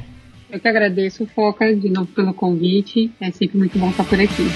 Eu 0.51 0.59
que 0.59 0.67
agradeço, 0.67 1.25
Foca, 1.35 1.75
de 1.75 1.89
novo 1.89 2.07
pelo 2.07 2.33
convite. 2.33 3.11
É 3.19 3.31
sempre 3.31 3.57
muito 3.57 3.77
bom 3.79 3.89
estar 3.89 4.03
por 4.03 4.19
aqui. 4.19 4.47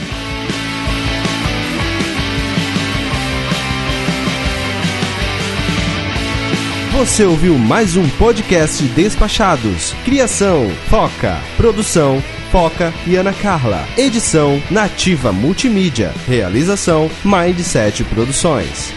Você 7.00 7.24
ouviu 7.24 7.58
mais 7.58 7.96
um 7.96 8.08
podcast 8.18 8.84
Despachados. 8.90 9.94
Criação: 10.04 10.70
Foca. 10.90 11.38
Produção: 11.56 12.22
Foca 12.52 12.94
e 13.08 13.16
Ana 13.16 13.34
Carla. 13.34 13.88
Edição: 13.98 14.62
Nativa 14.70 15.32
Multimídia. 15.32 16.12
Realização: 16.28 17.10
Mindset 17.24 18.04
Produções. 18.04 18.94